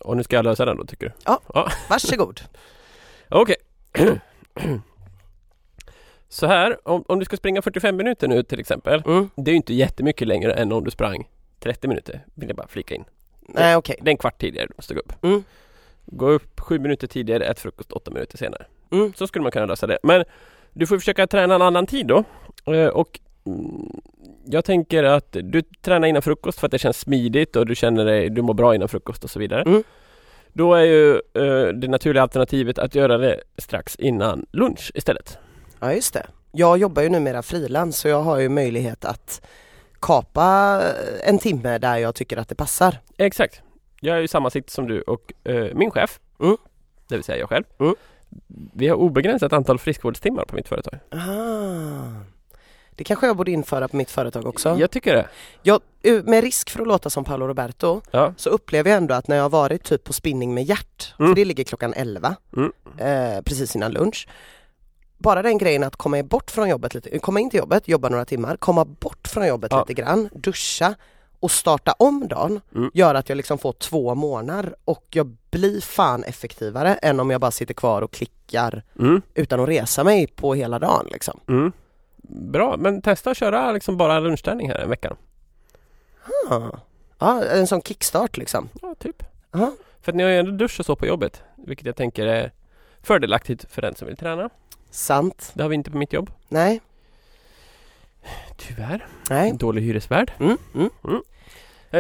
Och 0.05 0.17
nu 0.17 0.23
ska 0.23 0.37
jag 0.37 0.45
lösa 0.45 0.65
den 0.65 0.77
då 0.77 0.85
tycker 0.85 1.07
du? 1.07 1.13
Varsågod. 1.91 2.41
Okej. 3.29 3.57
Så 6.29 6.47
här, 6.47 6.89
om, 6.89 7.05
om 7.09 7.19
du 7.19 7.25
ska 7.25 7.37
springa 7.37 7.63
45 7.63 7.97
minuter 7.97 8.29
nu 8.29 8.43
till 8.43 8.61
exempel. 8.61 9.03
Mm. 9.07 9.31
Det 9.37 9.51
är 9.51 9.53
ju 9.53 9.57
inte 9.57 9.75
jättemycket 9.75 10.29
längre 10.29 10.53
än 10.53 10.73
om 10.73 10.85
du 10.85 10.91
sprang 10.91 11.29
30 11.61 11.89
minuter. 11.89 12.25
Vill 12.35 12.49
jag 12.49 12.57
bara 12.57 12.67
flika 12.69 12.95
in. 12.95 13.05
Nej 13.41 13.77
okej. 13.77 13.97
Det 14.03 14.09
är 14.09 14.13
en 14.13 14.17
kvart 14.19 14.41
tidigare 14.41 14.67
du 14.67 14.75
måste 14.77 14.95
gå 14.95 15.01
upp. 15.01 15.13
Mm. 15.25 15.45
Gå 16.07 16.29
upp 16.29 16.61
7 16.61 16.79
minuter 16.79 17.07
tidigare, 17.07 17.45
ät 17.47 17.61
frukost 17.61 17.93
8 17.93 18.11
minuter 18.11 18.39
senare. 18.39 18.67
Mm. 18.91 19.13
Så 19.17 19.27
skulle 19.27 19.43
man 19.43 19.53
kunna 19.53 19.67
lösa 19.67 19.87
det. 19.87 19.99
Men 20.03 20.25
du 20.73 20.87
får 20.87 20.99
försöka 20.99 21.27
träna 21.27 21.55
en 21.55 21.63
annan 21.63 21.87
tid 21.87 22.07
då. 22.07 22.25
Eh, 22.75 22.89
Och 22.89 23.21
mm, 23.47 24.01
jag 24.47 24.65
tänker 24.65 25.05
att 25.05 25.33
du 25.43 25.63
tränar 25.63 26.09
innan 26.09 26.23
frukost 26.23 26.61
för 26.61 26.67
att 26.67 26.71
det 26.71 26.79
känns 26.79 26.99
smidigt 27.01 27.57
och 27.57 27.67
du 27.67 27.75
känner 27.75 28.05
dig, 28.05 28.31
du 28.31 28.43
mår 28.43 28.55
bra 28.55 28.75
innan 28.75 28.89
frukost 28.89 29.25
och 29.25 29.31
så 29.31 29.39
vidare. 29.39 29.63
Mm. 29.63 29.83
Då 30.53 30.75
är 30.75 30.83
ju 30.85 31.13
eh, 31.15 31.67
det 31.75 31.89
naturliga 31.89 32.23
alternativet 32.23 32.79
att 32.79 32.95
göra 32.95 33.19
det 33.19 33.41
strax 33.59 33.97
innan 33.97 34.47
lunch 34.53 34.93
istället. 34.95 35.39
Ja 35.81 35.93
just 35.93 36.15
det. 36.15 36.27
Jag 36.53 36.79
jobbar 36.79 37.03
ju 37.03 37.09
numera 37.09 37.43
frilans 37.43 37.97
så 37.99 38.09
jag 38.09 38.23
har 38.23 38.39
ju 38.39 38.49
möjlighet 38.49 39.05
att 39.05 39.47
kapa 40.01 40.83
en 41.25 41.39
timme 41.39 41.79
där 41.79 41.97
jag 41.97 42.15
tycker 42.15 42.37
att 42.37 42.49
det 42.49 42.55
passar. 42.55 42.99
Exakt. 43.19 43.63
Jag 44.01 44.19
är 44.19 44.23
i 44.23 44.29
samma 44.29 44.51
sikt 44.51 44.71
som 44.71 44.87
du 44.89 45.01
och 45.01 45.33
eh, 45.45 45.75
min 45.75 45.91
chef, 45.91 46.21
Mm. 46.41 46.57
det 47.09 47.15
vill 47.15 47.25
säga 47.25 47.39
jag 47.39 47.49
själv. 47.49 47.65
Mm. 47.81 47.95
Vi 48.75 48.89
har 48.89 48.97
obegränsat 48.97 49.53
antal 49.53 49.79
friskvårdstimmar 49.79 50.45
på 50.45 50.57
mitt 50.57 50.69
företag. 50.69 50.99
Ah. 51.11 52.36
Det 52.97 53.05
kanske 53.05 53.27
jag 53.27 53.37
borde 53.37 53.51
införa 53.51 53.89
på 53.89 53.97
mitt 53.97 54.11
företag 54.11 54.47
också. 54.47 54.77
Jag 54.79 54.91
tycker 54.91 55.15
det. 55.15 55.29
Jag, 55.63 55.81
med 56.25 56.45
risk 56.45 56.71
för 56.71 56.81
att 56.81 56.87
låta 56.89 57.11
som 57.11 57.25
Paolo 57.25 57.47
Roberto 57.47 58.01
Ja. 58.11 58.35
så 58.37 58.51
upplever 58.51 58.91
jag 58.91 58.97
ändå 58.97 59.15
att 59.15 59.29
när 59.29 59.37
jag 59.37 59.43
har 59.45 59.51
varit 59.51 59.85
typ 59.85 60.05
på 60.05 60.13
spinning 60.13 60.55
med 60.55 60.65
Gert, 60.65 61.15
Mm. 61.19 61.31
för 61.31 61.37
det 61.37 61.45
ligger 61.45 61.65
klockan 61.65 61.95
11, 61.97 62.37
Mm. 62.57 62.73
eh, 62.99 63.43
precis 63.43 63.77
innan 63.77 63.93
lunch. 63.93 64.29
Bara 65.19 65.43
den 65.43 65.59
grejen 65.59 65.85
att 65.85 65.97
komma 65.97 66.23
bort 66.23 66.51
från 66.51 66.69
jobbet 66.69 66.95
lite, 66.95 67.19
komma 67.19 67.41
in 67.41 67.51
till 67.51 67.59
jobbet, 67.59 67.89
jobba 67.89 68.09
några 68.09 68.25
timmar, 68.25 68.57
komma 68.57 68.85
bort 68.85 69.29
från 69.29 69.47
jobbet 69.47 69.73
Ja. 69.73 69.81
lite 69.89 70.03
grann, 70.03 70.29
duscha 70.33 70.95
och 71.41 71.51
starta 71.51 71.93
om 71.99 72.29
dagen 72.29 72.61
Mm. 72.75 72.91
gör 72.95 73.15
att 73.15 73.29
jag 73.29 73.37
liksom 73.37 73.59
får 73.59 73.73
två 73.73 74.15
månader 74.15 74.75
och 74.85 75.05
jag 75.11 75.37
blir 75.51 75.81
fan 75.81 76.25
effektivare 76.25 76.95
än 76.95 77.21
om 77.21 77.31
jag 77.31 77.41
bara 77.41 77.51
sitter 77.51 77.75
kvar 77.75 78.03
och 78.03 78.13
klickar 78.13 78.83
Mm. 78.99 79.23
utan 79.35 79.61
att 79.61 79.69
resa 79.69 80.05
mig 80.05 80.27
på 80.27 80.55
hela 80.55 80.79
dagen 80.79 81.07
liksom. 81.13 81.41
Mm. 81.49 81.73
Bra, 82.29 82.77
men 82.77 83.03
testa 83.03 83.31
att 83.31 83.37
köra 83.37 83.73
liksom 83.73 83.97
bara 83.97 84.21
lunchträning 84.21 84.69
här 84.69 84.79
en 84.79 84.89
vecka. 84.89 85.17
Ah. 86.51 86.71
Ja, 87.19 87.45
en 87.45 87.67
sån 87.67 87.83
kickstart 87.83 88.37
liksom. 88.37 88.69
Ja, 88.83 88.95
typ. 88.99 89.23
Aha. 89.51 89.73
För 90.03 90.13
att 90.13 90.17
ni 90.17 90.23
har 90.23 90.31
ju 90.31 90.39
ändå 90.39 90.53
dusch 90.53 90.81
och 90.81 90.87
så 90.87 90.97
på 90.97 91.07
jobbet. 91.07 91.43
Vilket 91.57 91.87
jag 91.87 91.97
tänker 91.97 92.27
är 92.27 92.53
fördelaktigt 93.03 93.67
för 93.71 93.83
den 93.83 93.95
som 93.95 94.07
vill 94.07 94.17
träna. 94.17 94.51
Sant. 94.91 95.51
Det 95.55 95.63
har 95.63 95.69
vi 95.69 95.75
inte 95.75 95.91
på 95.91 95.99
mitt 95.99 96.13
jobb. 96.13 96.31
Nej. 96.49 96.81
Tyvärr. 98.57 99.07
Nej. 99.31 99.53
Dålig 99.53 99.83
hyresvärd. 99.83 100.33
Mm. 100.39 100.59
Mm. 100.75 100.91
Eh, 101.05 101.19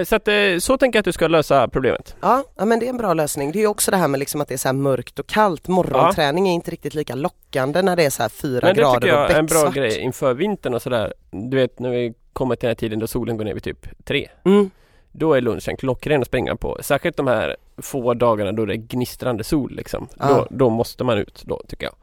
Så 0.04 0.16
att, 0.16 0.28
eh, 0.28 0.34
så 0.58 0.78
tänker 0.78 0.96
jag 0.96 1.00
att 1.00 1.04
du 1.04 1.12
ska 1.12 1.28
lösa 1.28 1.68
problemet. 1.68 2.16
Ja, 2.20 2.44
ja, 2.56 2.64
men 2.64 2.78
det 2.78 2.86
är 2.86 2.90
en 2.90 2.96
bra 2.96 3.14
lösning. 3.14 3.52
Det 3.52 3.58
är 3.58 3.60
ju 3.60 3.66
också 3.66 3.90
det 3.90 3.96
här 3.96 4.08
med 4.08 4.20
liksom 4.20 4.40
att 4.40 4.48
det 4.48 4.54
är 4.54 4.58
så 4.58 4.72
mörkt 4.72 5.18
och 5.18 5.26
kallt. 5.26 5.68
Morgonträning 5.68 6.48
är 6.48 6.52
inte 6.52 6.70
riktigt 6.70 6.94
lika 6.94 7.14
lockande 7.14 7.82
när 7.82 7.96
det 7.96 8.04
är 8.04 8.10
så 8.10 8.22
här 8.22 8.28
fyra 8.28 8.66
Men 8.66 8.74
det 8.74 8.80
grader 8.80 9.00
tycker 9.00 9.14
jag 9.14 9.24
och 9.24 9.30
är 9.30 9.38
en 9.38 9.46
bra 9.46 9.54
becksvart. 9.54 9.74
grej 9.74 9.98
inför 9.98 10.34
vintern 10.34 10.74
och 10.74 10.82
sådär. 10.82 11.14
Du 11.30 11.56
vet 11.56 11.78
när 11.78 11.90
vi 11.90 12.14
kommer 12.32 12.56
till 12.56 12.66
den 12.66 12.70
här 12.70 12.74
tiden 12.74 12.98
då 12.98 13.06
solen 13.06 13.36
går 13.36 13.44
ner 13.44 13.54
vid 13.54 13.62
typ 13.62 14.04
tre. 14.04 14.28
Mm. 14.44 14.70
Då 15.12 15.34
är 15.34 15.40
lunchen 15.40 15.76
klockren 15.76 16.20
att 16.20 16.26
springa 16.26 16.56
på. 16.56 16.78
Särskilt 16.82 17.16
de 17.16 17.26
här 17.26 17.56
få 17.78 18.14
dagarna 18.14 18.52
då 18.52 18.64
det 18.64 18.74
är 18.74 18.76
gnistrande 18.76 19.44
sol 19.44 19.72
liksom. 19.76 20.08
Ja. 20.18 20.28
Då, 20.28 20.46
då 20.50 20.70
måste 20.70 21.04
man 21.04 21.18
ut 21.18 21.42
då 21.46 21.62
tycker 21.68 21.86
jag. 21.86 21.94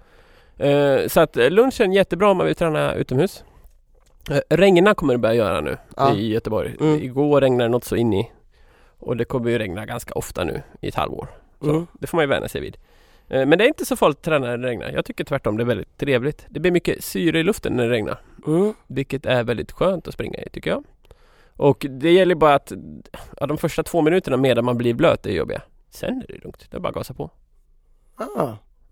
Eh, 0.58 1.08
så 1.08 1.19
att 1.19 1.38
eh, 1.38 1.50
lunchen 1.50 1.93
jättebra 1.93 2.32
om 2.32 2.38
man 2.38 2.46
vill 2.46 2.56
träna 2.56 2.93
utomhus. 2.93 3.43
Eh, 4.31 4.39
regna 4.49 4.93
kommer 4.95 5.13
det 5.13 5.17
börja 5.17 5.36
göra 5.36 5.62
nu 5.62 5.77
Ja. 5.97 6.15
i 6.15 6.27
Göteborg. 6.33 6.75
Mm. 6.79 7.03
Igår 7.03 7.41
regnade 7.41 7.63
det 7.63 7.69
något 7.69 7.83
så 7.83 7.95
in 7.95 8.13
i. 8.13 8.31
Och 8.99 9.17
det 9.17 9.25
kommer 9.25 9.49
ju 9.49 9.57
regna 9.57 9.86
ganska 9.86 10.13
ofta 10.13 10.43
nu 10.43 10.62
i 10.81 10.88
ett 10.88 10.95
halvår. 10.95 11.27
Så 11.62 11.69
Mm. 11.69 11.88
det 11.93 12.07
får 12.07 12.17
man 12.17 12.23
ju 12.23 12.29
vänja 12.29 12.47
sig 12.47 12.62
vid. 12.62 12.77
Eh, 13.27 13.45
Men 13.45 13.57
det 13.57 13.63
är 13.63 13.67
inte 13.67 13.86
så 13.86 13.95
farligt 13.95 14.17
att 14.17 14.23
träna 14.23 14.47
när 14.47 14.57
det 14.57 14.67
regnar. 14.67 14.89
Jag 14.91 15.05
tycker 15.05 15.23
tvärtom 15.23 15.57
det 15.57 15.63
är 15.63 15.65
väldigt 15.65 15.97
trevligt. 15.97 16.45
Det 16.49 16.59
blir 16.59 16.71
mycket 16.71 17.03
syre 17.03 17.39
i 17.39 17.43
luften 17.43 17.73
när 17.73 17.83
det 17.83 17.89
regnar. 17.89 18.21
Mm. 18.47 18.73
Vilket 18.88 19.25
är 19.25 19.43
väldigt 19.43 19.71
skönt 19.71 20.07
att 20.07 20.13
springa 20.13 20.39
i 20.39 20.49
tycker 20.49 20.69
jag. 20.69 20.83
Och 21.57 21.86
det 21.89 22.12
gäller 22.12 22.36
bara 22.36 22.55
att 22.55 22.71
ja, 23.39 23.45
de 23.47 23.57
första 23.57 23.83
två 23.83 24.01
minuterna 24.01 24.38
medan 24.38 24.65
man 24.65 24.77
blir 24.77 24.93
blöt 24.93 25.25
är 25.25 25.31
jobbiga. 25.31 25.62
Sen 25.89 26.21
är 26.21 26.33
det 26.33 26.43
lugnt. 26.43 26.67
Det 26.71 26.77
är 26.77 26.81
bara 26.81 26.89
att 26.89 26.95
gasa 26.95 27.13
på. 27.13 27.29
Ah. 28.15 28.25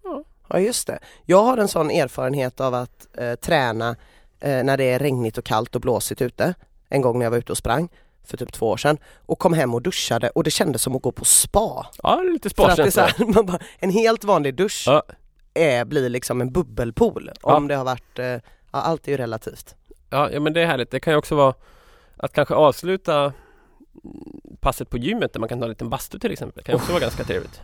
Ja. 0.03 0.23
Ja 0.49 0.59
just 0.59 0.87
det. 0.87 0.99
Jag 1.25 1.43
har 1.43 1.57
en 1.57 1.67
sån 1.67 1.91
erfarenhet 1.91 2.61
av 2.61 2.73
att 2.73 3.07
eh, 3.17 3.35
träna 3.35 3.95
eh, 4.41 4.63
när 4.63 4.77
det 4.77 4.83
är 4.83 4.99
regnigt 4.99 5.37
och 5.37 5.45
kallt 5.45 5.75
och 5.75 5.81
blåsigt 5.81 6.21
ute. 6.21 6.53
En 6.89 7.01
gång 7.01 7.19
när 7.19 7.25
jag 7.25 7.31
var 7.31 7.37
ute 7.37 7.51
och 7.51 7.57
sprang 7.57 7.89
för 8.23 8.37
typ 8.37 8.53
två 8.53 8.69
år 8.69 8.77
sedan 8.77 8.97
och 9.25 9.39
kom 9.39 9.53
hem 9.53 9.73
och 9.73 9.81
duschade 9.81 10.29
och 10.29 10.43
det 10.43 10.51
kändes 10.51 10.81
som 10.81 10.95
att 10.95 11.01
gå 11.01 11.11
på 11.11 11.25
spa. 11.25 11.87
Ja, 12.03 12.21
lite 12.21 12.49
man 13.33 13.45
bara, 13.45 13.59
en 13.79 13.89
helt 13.89 14.23
vanlig 14.23 14.55
dusch 14.55 14.83
Ja. 14.87 15.03
är, 15.53 15.85
blir 15.85 16.09
liksom 16.09 16.41
en 16.41 16.51
bubbelpool 16.51 17.31
om 17.41 17.67
det 17.67 17.75
har 17.75 17.85
varit, 17.85 18.19
eh, 18.19 18.25
ja, 18.25 18.41
allt 18.71 19.07
är 19.07 19.11
ju 19.11 19.17
relativt. 19.17 19.75
Ja, 20.09 20.29
ja, 20.31 20.39
men 20.39 20.53
det 20.53 20.61
är 20.61 20.65
härligt. 20.65 20.91
Det 20.91 20.99
kan 20.99 21.13
ju 21.13 21.17
också 21.17 21.35
vara 21.35 21.53
att 22.17 22.33
kanske 22.33 22.55
avsluta 22.55 23.15
mm, 23.23 23.33
passet 24.59 24.89
på 24.89 24.97
gymmet 24.97 25.33
där 25.33 25.39
man 25.39 25.49
kan 25.49 25.59
ta 25.59 25.65
en 25.65 25.69
liten 25.69 25.89
bastu 25.89 26.19
till 26.19 26.31
exempel. 26.31 26.63
Det 26.63 26.71
kan 26.71 26.75
också 26.75 26.91
vara 26.91 27.01
ganska 27.01 27.23
trevligt. 27.23 27.61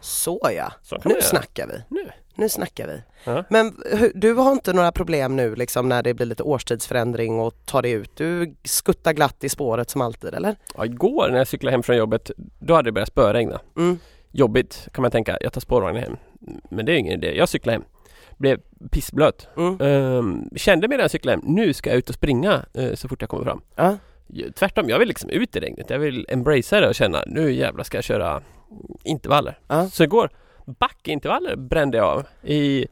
Så 0.00 0.50
ja, 0.56 0.72
nu 1.04 1.22
snackar 1.22 1.66
vi. 1.66 1.74
Nu. 1.88 2.10
Nu 2.38 2.48
snackar 2.48 2.86
vi. 2.86 3.02
Ja. 3.24 3.44
Men 3.50 3.76
du 4.14 4.34
har 4.34 4.52
inte 4.52 4.72
några 4.72 4.92
problem 4.92 5.36
nu 5.36 5.54
liksom 5.54 5.88
när 5.88 6.02
det 6.02 6.14
blir 6.14 6.26
lite 6.26 6.42
årstidsförändring 6.42 7.40
och 7.40 7.54
tar 7.66 7.82
dig 7.82 7.92
ut? 7.92 8.16
Du 8.16 8.54
skuttar 8.64 9.12
glatt 9.12 9.44
i 9.44 9.48
spåret 9.48 9.90
som 9.90 10.00
alltid 10.00 10.34
eller? 10.34 10.56
Ja, 10.76 10.86
igår 10.86 11.28
när 11.30 11.38
jag 11.38 11.48
cyklade 11.48 11.72
hem 11.72 11.82
från 11.82 11.96
jobbet, 11.96 12.30
då 12.58 12.74
hade 12.74 12.88
det 12.88 12.92
börjat 12.92 13.08
spöregna. 13.08 13.60
Mm. 13.76 13.98
Jobbigt 14.30 14.88
kan 14.92 15.02
man 15.02 15.10
tänka, 15.10 15.38
jag 15.40 15.52
tar 15.52 15.60
spårvagnen 15.60 16.02
hem. 16.02 16.16
Men 16.70 16.86
det 16.86 16.92
är 16.92 16.96
ingen 16.96 17.12
idé. 17.12 17.36
Jag 17.36 17.48
cyklade 17.48 17.78
hem. 17.78 17.84
Blev 18.36 18.60
pissblöt. 18.90 19.48
Mm. 19.56 19.80
Ehm, 19.80 20.50
kände 20.56 20.88
medan 20.88 21.02
jag 21.02 21.10
cyklade 21.10 21.38
hem, 21.38 21.54
nu 21.54 21.72
ska 21.72 21.90
jag 21.90 21.98
ut 21.98 22.08
och 22.08 22.14
springa 22.14 22.64
eh, 22.74 22.94
så 22.94 23.08
fort 23.08 23.20
jag 23.20 23.30
kommer 23.30 23.44
fram. 23.44 23.60
Ja. 23.76 23.96
Tvärtom, 24.54 24.88
jag 24.88 24.98
vill 24.98 25.08
liksom 25.08 25.30
ut 25.30 25.56
i 25.56 25.60
regnet. 25.60 25.90
Jag 25.90 25.98
vill 25.98 26.26
embracea 26.28 26.80
det 26.80 26.88
och 26.88 26.94
känna 26.94 27.22
nu 27.26 27.52
jävlar 27.52 27.84
ska 27.84 27.96
jag 27.96 28.04
köra 28.04 28.42
intervaller. 29.04 29.58
Ja. 29.68 29.88
Så 29.88 30.04
igår, 30.04 30.30
backintervaller 30.68 31.56
brände 31.56 31.98
jag 31.98 32.06
av 32.06 32.26
i 32.42 32.86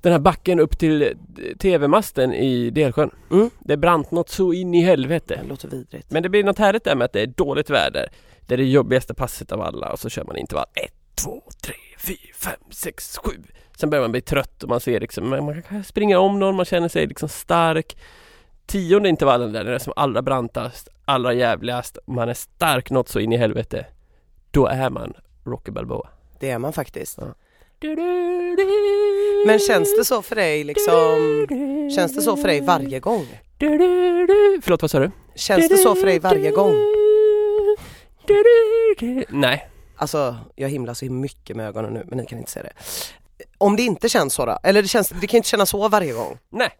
den 0.00 0.12
här 0.12 0.20
backen 0.20 0.60
upp 0.60 0.78
till 0.78 1.18
TV-masten 1.58 2.34
i 2.34 2.70
Delsjön. 2.70 3.10
Mm. 3.30 3.50
Det 3.58 3.76
brant 3.76 4.10
något 4.10 4.28
så 4.28 4.52
in 4.52 4.74
i 4.74 4.82
helvete. 4.82 5.38
Det 5.42 5.48
låter 5.48 5.68
vidrigt. 5.68 6.10
Men 6.10 6.22
det 6.22 6.28
blir 6.28 6.44
något 6.44 6.58
härligt 6.58 6.84
där 6.84 6.94
med 6.94 7.04
att 7.04 7.12
det 7.12 7.20
är 7.20 7.26
dåligt 7.26 7.70
väder. 7.70 8.08
Det 8.46 8.54
är 8.54 8.58
det 8.58 8.64
jobbigaste 8.64 9.14
passet 9.14 9.52
av 9.52 9.60
alla 9.60 9.92
och 9.92 9.98
så 9.98 10.08
kör 10.08 10.24
man 10.24 10.36
intervall 10.36 10.66
1, 10.74 10.92
2, 11.14 11.42
3, 11.62 11.74
4, 11.98 12.16
5, 12.34 12.52
6, 12.70 13.18
7. 13.24 13.30
Sen 13.76 13.90
börjar 13.90 14.02
man 14.02 14.12
bli 14.12 14.20
trött 14.20 14.62
och 14.62 14.68
man 14.68 14.80
ser 14.80 15.00
liksom, 15.00 15.28
man 15.28 15.62
kan 15.62 15.84
springa 15.84 16.18
om 16.18 16.38
någon, 16.38 16.56
man 16.56 16.64
känner 16.64 16.88
sig 16.88 17.06
liksom 17.06 17.28
stark. 17.28 17.96
Tionde 18.66 19.08
intervallen 19.08 19.52
där, 19.52 19.64
den 19.64 19.74
är 19.74 19.78
som 19.78 19.92
allra 19.96 20.22
brantast, 20.22 20.88
allra 21.04 21.32
jävligast, 21.32 21.98
man 22.06 22.28
är 22.28 22.34
stark 22.34 22.90
något 22.90 23.08
så 23.08 23.20
in 23.20 23.32
i 23.32 23.36
helvete. 23.36 23.86
Då 24.50 24.66
är 24.66 24.90
man 24.90 25.14
Rocky 25.44 25.72
Balboa. 25.72 26.08
Det 26.40 26.50
är 26.50 26.58
man 26.58 26.72
faktiskt. 26.72 27.18
Ja. 27.18 27.34
Men 29.46 29.58
känns 29.58 29.96
det 29.96 30.04
så 30.04 30.22
för 30.22 30.36
dig 30.36 30.64
liksom, 30.64 31.46
känns 31.96 32.14
det 32.14 32.22
så 32.22 32.36
för 32.36 32.48
dig 32.48 32.60
varje 32.60 33.00
gång? 33.00 33.26
Förlåt, 34.62 34.82
vad 34.82 34.90
sa 34.90 34.98
du? 34.98 35.10
Känns 35.34 35.68
det 35.68 35.76
så 35.76 35.94
för 35.94 36.06
dig 36.06 36.18
varje 36.18 36.50
gång? 36.50 36.74
Nej. 39.28 39.68
Alltså 39.96 40.36
jag 40.56 40.68
himlar 40.68 40.94
så 40.94 41.04
mycket 41.04 41.56
med 41.56 41.66
ögonen 41.66 41.92
nu 41.92 42.04
men 42.08 42.18
ni 42.18 42.26
kan 42.26 42.38
inte 42.38 42.50
se 42.50 42.62
det. 42.62 42.72
Om 43.58 43.76
det 43.76 43.82
inte 43.82 44.08
känns 44.08 44.34
så 44.34 44.46
då? 44.46 44.58
Eller 44.62 44.82
det, 44.82 44.88
känns, 44.88 45.08
det 45.08 45.26
kan 45.26 45.36
inte 45.36 45.48
kännas 45.48 45.70
så 45.70 45.88
varje 45.88 46.12
gång? 46.12 46.38
Nej. 46.50 46.70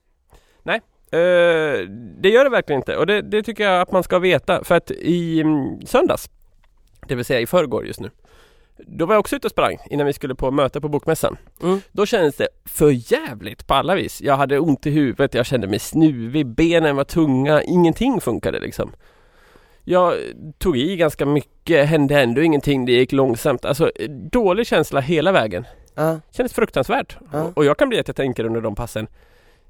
Nej. 0.62 0.81
Eh, 1.12 1.79
det 2.20 2.29
gör 2.29 2.44
det 2.44 2.51
verkligen 2.51 2.81
inte 2.81 2.96
och 2.96 3.07
det, 3.07 3.23
det 3.23 3.42
tycker 3.42 3.64
jag 3.64 3.81
att 3.81 3.92
man 3.92 4.03
ska 4.03 4.18
veta 4.18 4.64
för 4.64 4.75
att 4.75 4.90
i 4.90 5.40
mm, 5.40 5.87
söndags, 5.87 6.31
det 7.09 7.14
vill 7.14 7.25
säga 7.25 7.40
i 7.40 7.46
förrgår 7.46 7.87
just 7.87 8.01
nu, 8.01 8.11
då 8.86 9.06
var 9.06 9.14
jag 9.14 9.20
också 9.20 9.36
ute 9.36 9.46
och 9.46 9.50
sprang 9.50 9.78
innan 9.90 10.06
vi 10.06 10.12
skulle 10.12 10.34
på 10.34 10.50
möte 10.50 10.80
på 10.80 10.88
Bokmässan. 10.88 11.36
Mm. 11.62 11.80
Då 11.92 12.06
kändes 12.06 12.36
det 12.36 12.48
för 12.64 13.12
jävligt 13.12 13.66
på 13.66 13.74
alla 13.74 13.94
vis. 13.94 14.20
Jag 14.20 14.36
hade 14.36 14.58
ont 14.58 14.86
i 14.86 14.90
huvudet, 14.90 15.34
jag 15.34 15.46
kände 15.46 15.66
mig 15.66 15.78
snuvig, 15.78 16.46
benen 16.46 16.96
var 16.96 17.04
tunga, 17.04 17.62
ingenting 17.62 18.20
funkade 18.20 18.60
liksom. 18.60 18.92
Jag 19.84 20.14
tog 20.58 20.76
i 20.76 20.96
ganska 20.96 21.26
mycket, 21.26 21.88
hände 21.88 22.20
ändå 22.20 22.42
ingenting, 22.42 22.86
det 22.86 22.92
gick 22.92 23.12
långsamt. 23.12 23.64
Alltså 23.64 23.90
dålig 24.32 24.66
känsla 24.66 25.00
hela 25.00 25.32
vägen. 25.32 25.66
Ja, 25.94 26.20
Kändes 26.30 26.52
fruktansvärt. 26.52 27.18
Och, 27.32 27.56
och 27.58 27.64
jag 27.64 27.78
kan 27.78 27.88
bli 27.88 28.00
att 28.00 28.08
jag 28.08 28.16
tänker 28.16 28.44
under 28.44 28.60
de 28.60 28.74
passen 28.74 29.06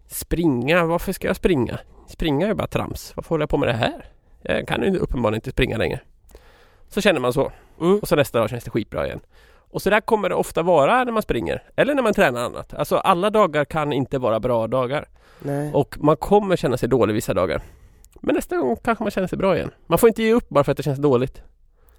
Springa, 0.09 0.85
varför 0.85 1.13
ska 1.13 1.27
jag 1.27 1.37
springa? 1.37 1.79
Springa 2.09 2.47
är 2.47 2.49
ju 2.49 2.55
bara 2.55 2.67
trams. 2.67 3.13
Varför 3.17 3.29
håller 3.29 3.43
jag 3.43 3.51
på 3.51 3.57
med 3.57 3.69
det 3.69 3.73
här? 3.73 4.05
Jag 4.43 4.69
kan 4.69 4.83
ju 4.83 4.99
uppenbarligen 4.99 5.39
inte 5.39 5.51
springa 5.51 5.77
längre. 5.77 6.01
Så 6.91 7.01
känner 7.01 7.21
man 7.21 7.33
så. 7.33 7.53
mm. 7.81 7.99
Och 7.99 8.09
så 8.09 8.17
nästa 8.17 8.39
dag 8.39 8.51
känns 8.51 8.65
det 8.65 8.71
skitbra 8.71 9.07
igen. 9.07 9.21
Och 9.73 9.83
så 9.83 9.91
där 9.91 10.01
kommer 10.01 10.29
det 10.29 10.35
ofta 10.35 10.63
vara 10.63 11.05
när 11.05 11.13
man 11.13 11.23
springer. 11.23 11.63
Eller 11.77 11.95
när 11.95 12.03
man 12.03 12.15
tränar 12.15 12.41
annat. 12.45 12.75
Alltså 12.75 12.97
alla 12.97 13.31
dagar 13.31 13.65
kan 13.65 13.93
inte 13.93 14.19
vara 14.19 14.41
bra 14.41 14.67
dagar. 14.67 15.09
Nej. 15.39 15.71
Och 15.75 15.97
man 16.01 16.17
kommer 16.17 16.57
känna 16.57 16.77
sig 16.77 16.89
dålig 16.89 17.15
vissa 17.15 17.35
dagar. 17.35 17.63
Men 18.21 18.35
nästa 18.35 18.57
gång 18.57 18.77
kanske 18.85 19.05
man 19.05 19.11
känner 19.11 19.29
sig 19.29 19.39
bra 19.39 19.57
igen. 19.57 19.71
Man 19.87 19.99
får 19.99 20.09
inte 20.09 20.23
ge 20.23 20.33
upp 20.33 20.49
bara 20.49 20.65
för 20.65 20.73
att 20.73 20.77
det 20.77 20.83
känns 20.83 20.99
dåligt. 20.99 21.43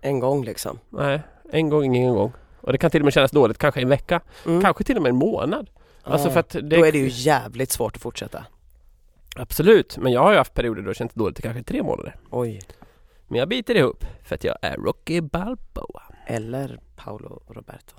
En 0.02 0.20
gång 0.20 0.44
liksom. 0.46 0.80
Nej, 0.90 1.22
en 1.52 1.70
gång, 1.70 1.84
ingen 1.96 2.14
gång. 2.16 2.32
Och 2.62 2.72
det 2.72 2.78
kan 2.78 2.92
till 2.92 3.02
och 3.02 3.06
med 3.06 3.14
kännas 3.14 3.32
dåligt 3.32 3.58
kanske 3.58 3.82
en 3.82 3.90
vecka. 3.90 4.22
Mm. 4.46 4.62
Kanske 4.62 4.84
till 4.84 4.96
och 4.98 5.04
med 5.04 5.10
en 5.10 5.16
månad. 5.16 5.70
Alltså 6.04 6.28
Ja. 6.28 6.34
för 6.34 6.40
att 6.40 6.50
det, 6.50 6.62
Då 6.62 6.86
är 6.86 6.92
det 6.92 6.98
ju 6.98 7.08
jävligt 7.12 7.72
svårt 7.72 7.96
att 7.96 8.02
fortsätta. 8.02 8.46
Absolut, 9.36 9.98
men 9.98 10.12
jag 10.12 10.22
har 10.22 10.32
ju 10.32 10.38
haft 10.38 10.54
perioder 10.54 10.82
då 10.82 10.88
det 10.90 10.96
känts 10.96 11.14
dåligt 11.16 11.40
i 11.40 11.42
kanske 11.42 11.64
tre 11.64 11.84
månader. 11.84 12.16
Oj. 12.30 12.60
Men 13.32 13.40
jag 13.40 13.50
biter 13.50 13.76
ihop 13.76 14.06
för 14.24 14.36
att 14.36 14.44
jag 14.44 14.56
är 14.62 14.78
Rocky 14.78 15.22
Balboa. 15.22 16.04
Eller 16.28 16.80
Paolo 16.96 17.42
Roberto. 17.48 17.96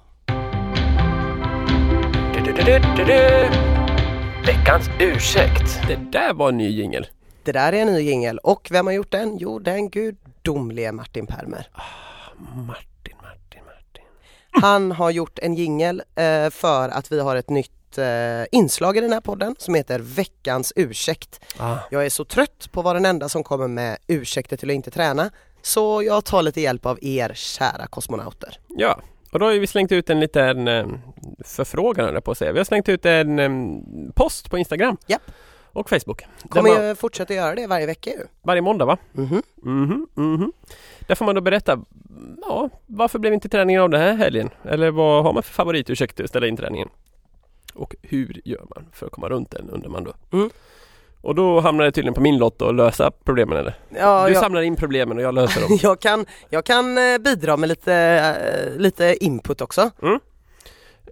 Veckans 4.46 4.90
ursäkt. 5.00 5.80
Det 5.88 5.96
där 5.96 6.34
var 6.34 6.48
en 6.48 6.56
ny 6.56 6.68
jingel. 6.68 7.06
Det 7.42 7.52
där 7.52 7.72
är 7.72 7.82
en 7.82 7.92
ny 7.92 8.00
jingel 8.00 8.38
och 8.38 8.68
vem 8.70 8.86
har 8.86 8.92
gjort 8.92 9.10
den? 9.10 9.38
Jo, 9.38 9.58
den 9.58 9.90
gudomlige 9.90 10.92
Martin 10.92 11.26
Permer. 11.26 11.68
Martin, 12.66 13.16
Martin, 13.22 13.60
Martin. 13.64 14.04
Han 14.50 14.92
har 14.92 15.10
gjort 15.10 15.38
en 15.38 15.54
jingel 15.54 16.02
eh, 16.14 16.50
för 16.50 16.88
att 16.88 17.12
vi 17.12 17.20
har 17.20 17.36
ett 17.36 17.50
nytt 17.50 17.81
eh, 17.98 18.44
inslag 18.52 18.96
i 18.96 19.00
den 19.00 19.12
här 19.12 19.20
podden 19.20 19.54
som 19.58 19.74
heter 19.74 19.98
Veckans 19.98 20.72
ursäkt. 20.76 21.40
Ah. 21.58 21.76
Jag 21.90 22.06
är 22.06 22.10
så 22.10 22.24
trött 22.24 22.68
på 22.72 22.80
att 22.80 22.84
vara 22.84 22.94
den 22.94 23.06
enda 23.06 23.28
som 23.28 23.44
kommer 23.44 23.68
med 23.68 23.98
ursäkter 24.06 24.56
till 24.56 24.70
att 24.70 24.74
inte 24.74 24.90
träna 24.90 25.30
så 25.62 26.02
jag 26.02 26.24
tar 26.24 26.42
lite 26.42 26.60
hjälp 26.60 26.86
av 26.86 26.98
er 27.02 27.32
kära 27.34 27.86
kosmonauter. 27.86 28.58
Ja, 28.68 29.00
och 29.32 29.38
då 29.38 29.46
har 29.46 29.52
vi 29.52 29.66
slängt 29.66 29.92
ut 29.92 30.10
en 30.10 30.20
liten 30.20 30.68
eh, 30.68 30.86
förfrågan 31.44 32.22
på 32.22 32.30
att 32.30 32.38
säga. 32.38 32.52
Vi 32.52 32.58
har 32.58 32.64
slängt 32.64 32.88
ut 32.88 33.06
en 33.06 33.38
eh, 33.38 33.50
post 34.14 34.50
på 34.50 34.58
Instagram. 34.58 34.96
Japp. 35.06 35.22
Och 35.74 35.90
Facebook. 35.90 36.22
Kommer 36.48 36.70
man, 36.70 36.84
jag 36.84 36.98
fortsätta 36.98 37.34
göra 37.34 37.54
det 37.54 37.66
varje 37.66 37.86
vecka 37.86 38.10
ju. 38.10 38.26
varje 38.42 38.62
måndag 38.62 38.84
va? 38.84 38.98
Mhm. 39.12 39.42
Mhm, 39.62 40.06
mhm. 40.14 40.52
Där 41.00 41.14
får 41.14 41.24
man 41.24 41.34
då 41.34 41.40
berätta, 41.40 41.84
ja, 42.40 42.70
varför 42.86 43.18
blev 43.18 43.34
inte 43.34 43.48
träningen 43.48 43.82
av 43.82 43.90
den 43.90 44.00
här 44.00 44.14
helgen? 44.14 44.50
Eller 44.64 44.90
vad 44.90 45.24
har 45.24 45.32
man 45.32 45.42
för 45.42 45.52
favoritursäkter 45.52 46.24
att 46.24 46.30
ställa 46.30 46.46
in 46.46 46.56
träningen? 46.56 46.88
Och 47.74 47.96
hur 48.02 48.40
gör 48.44 48.64
man 48.76 48.86
för 48.92 49.06
att 49.06 49.12
komma 49.12 49.28
runt 49.28 49.50
den 49.50 49.70
undrar 49.70 49.90
man 49.90 50.04
då. 50.04 50.12
Mm. 50.32 50.50
Och 51.20 51.34
då 51.34 51.60
hamnar 51.60 51.84
det 51.84 51.92
tydligen 51.92 52.14
på 52.14 52.20
min 52.20 52.38
lott 52.38 52.62
att 52.62 52.74
lösa 52.74 53.10
problemen 53.24 53.58
eller? 53.58 53.74
Ja, 53.88 54.26
du 54.26 54.32
jag, 54.32 54.42
samlar 54.42 54.62
in 54.62 54.76
problemen 54.76 55.16
och 55.16 55.22
jag 55.22 55.34
löser 55.34 55.60
dem. 55.60 55.78
jag, 55.82 56.00
kan, 56.00 56.26
jag 56.50 56.64
kan 56.64 56.98
eh, 56.98 57.18
bidra 57.18 57.56
med 57.56 57.68
lite, 57.68 57.94
eh, 57.94 58.80
lite 58.80 59.24
input 59.24 59.60
också. 59.60 59.90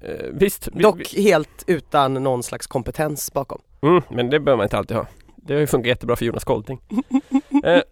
Eh, 0.03 0.27
visst, 0.33 0.69
vi, 0.73 0.83
Dock 0.83 1.15
helt 1.15 1.65
utan 1.67 2.15
någon 2.15 2.43
slags 2.43 2.67
kompetens 2.67 3.33
bakom. 3.33 3.61
mm, 3.83 4.03
men 4.09 4.31
det 4.31 4.41
behöver 4.41 4.57
man 4.57 4.65
inte 4.65 4.79
alltid 4.79 4.97
ha. 4.97 5.07
Det 5.37 5.55
har 5.55 5.61
ju 5.61 5.67
funkat 5.67 5.89
jättebra 5.89 6.17
för 6.17 6.25
Jonas 6.25 6.45
Kolting. 6.45 6.81
eh, 7.65 7.83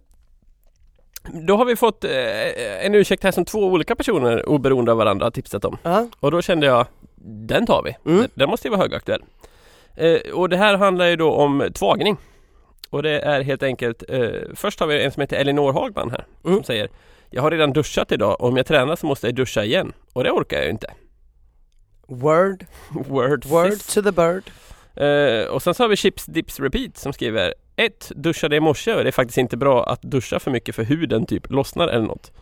då 1.33 1.57
har 1.57 1.65
vi 1.65 1.77
fått 1.77 2.05
eh, 2.05 2.87
en 2.87 2.95
ursäkt 2.95 3.23
här 3.25 3.31
som 3.31 3.45
två 3.45 3.59
olika 3.59 3.97
personer 3.97 4.49
oberoende 4.49 4.93
av 4.93 4.99
varandra 4.99 5.27
har 5.27 5.31
tipsat 5.31 5.65
om. 5.65 5.77
Ja. 5.83 6.07
Och 6.21 6.31
då 6.31 6.43
kände 6.43 6.67
jag, 6.67 6.87
den 7.25 7.67
tar 7.67 7.83
vi. 7.83 7.97
Mm. 8.13 8.29
Den- 8.35 8.49
måste 8.51 8.69
ju 8.69 8.71
vara 8.71 8.81
högaktuell. 8.83 9.23
Eh, 9.97 10.19
och 10.35 10.49
det 10.49 10.57
här 10.57 10.77
handlar 10.77 11.07
ju 11.07 11.17
då 11.17 11.33
om 11.33 11.69
tvagning. 11.75 12.17
Och 12.91 13.03
det 13.03 13.21
är 13.21 13.41
helt 13.43 13.63
enkelt, 13.63 14.03
eh, 14.09 14.29
först 14.55 14.81
har 14.81 14.87
vi 14.87 15.05
en 15.05 15.13
som 15.13 15.21
heter 15.21 15.37
Elinor 15.37 15.73
Hagman 15.73 16.11
här 16.11 16.25
Mm. 16.45 16.57
som 16.57 16.65
säger 16.65 16.89
Jag 17.31 17.43
har 17.43 17.51
redan 17.51 17.73
duschat 17.73 18.13
idag 18.13 18.41
och 18.41 18.49
om 18.49 18.57
jag 18.57 18.67
tränar 18.67 18.97
så 18.97 19.07
måste 19.07 19.27
jag 19.27 19.35
duscha 19.35 19.65
igen 19.65 19.93
och 20.13 20.25
det 20.25 20.31
orkar 20.31 20.57
jag 20.57 20.65
ju 20.67 20.71
inte. 20.71 20.91
Word, 22.07 22.65
Word, 23.09 23.45
word 23.45 23.73
sis. 23.73 23.95
to 23.95 24.03
the 24.03 24.13
bird. 24.13 24.43
Eh, 24.97 25.47
och 25.55 25.63
sen 25.63 25.75
så 25.75 25.83
har 25.83 25.89
vi 25.89 25.97
Chips 25.97 26.27
Dips 26.27 26.61
Repeat 26.61 26.97
som 26.97 27.13
skriver 27.13 27.55
1. 27.77 28.13
Duschade 28.15 28.57
i 28.57 28.61
morse 28.61 28.95
och 28.95 29.03
det 29.05 29.11
är 29.11 29.13
faktiskt 29.13 29.39
inte 29.39 29.57
bra 29.57 29.85
att 29.85 30.03
duscha 30.03 30.39
för 30.39 30.51
mycket 30.51 30.75
för 30.75 30.83
huden 30.85 31.27
typ 31.27 31.51
lossnar 31.51 31.89
eller 31.89 32.07
något. 32.07 32.33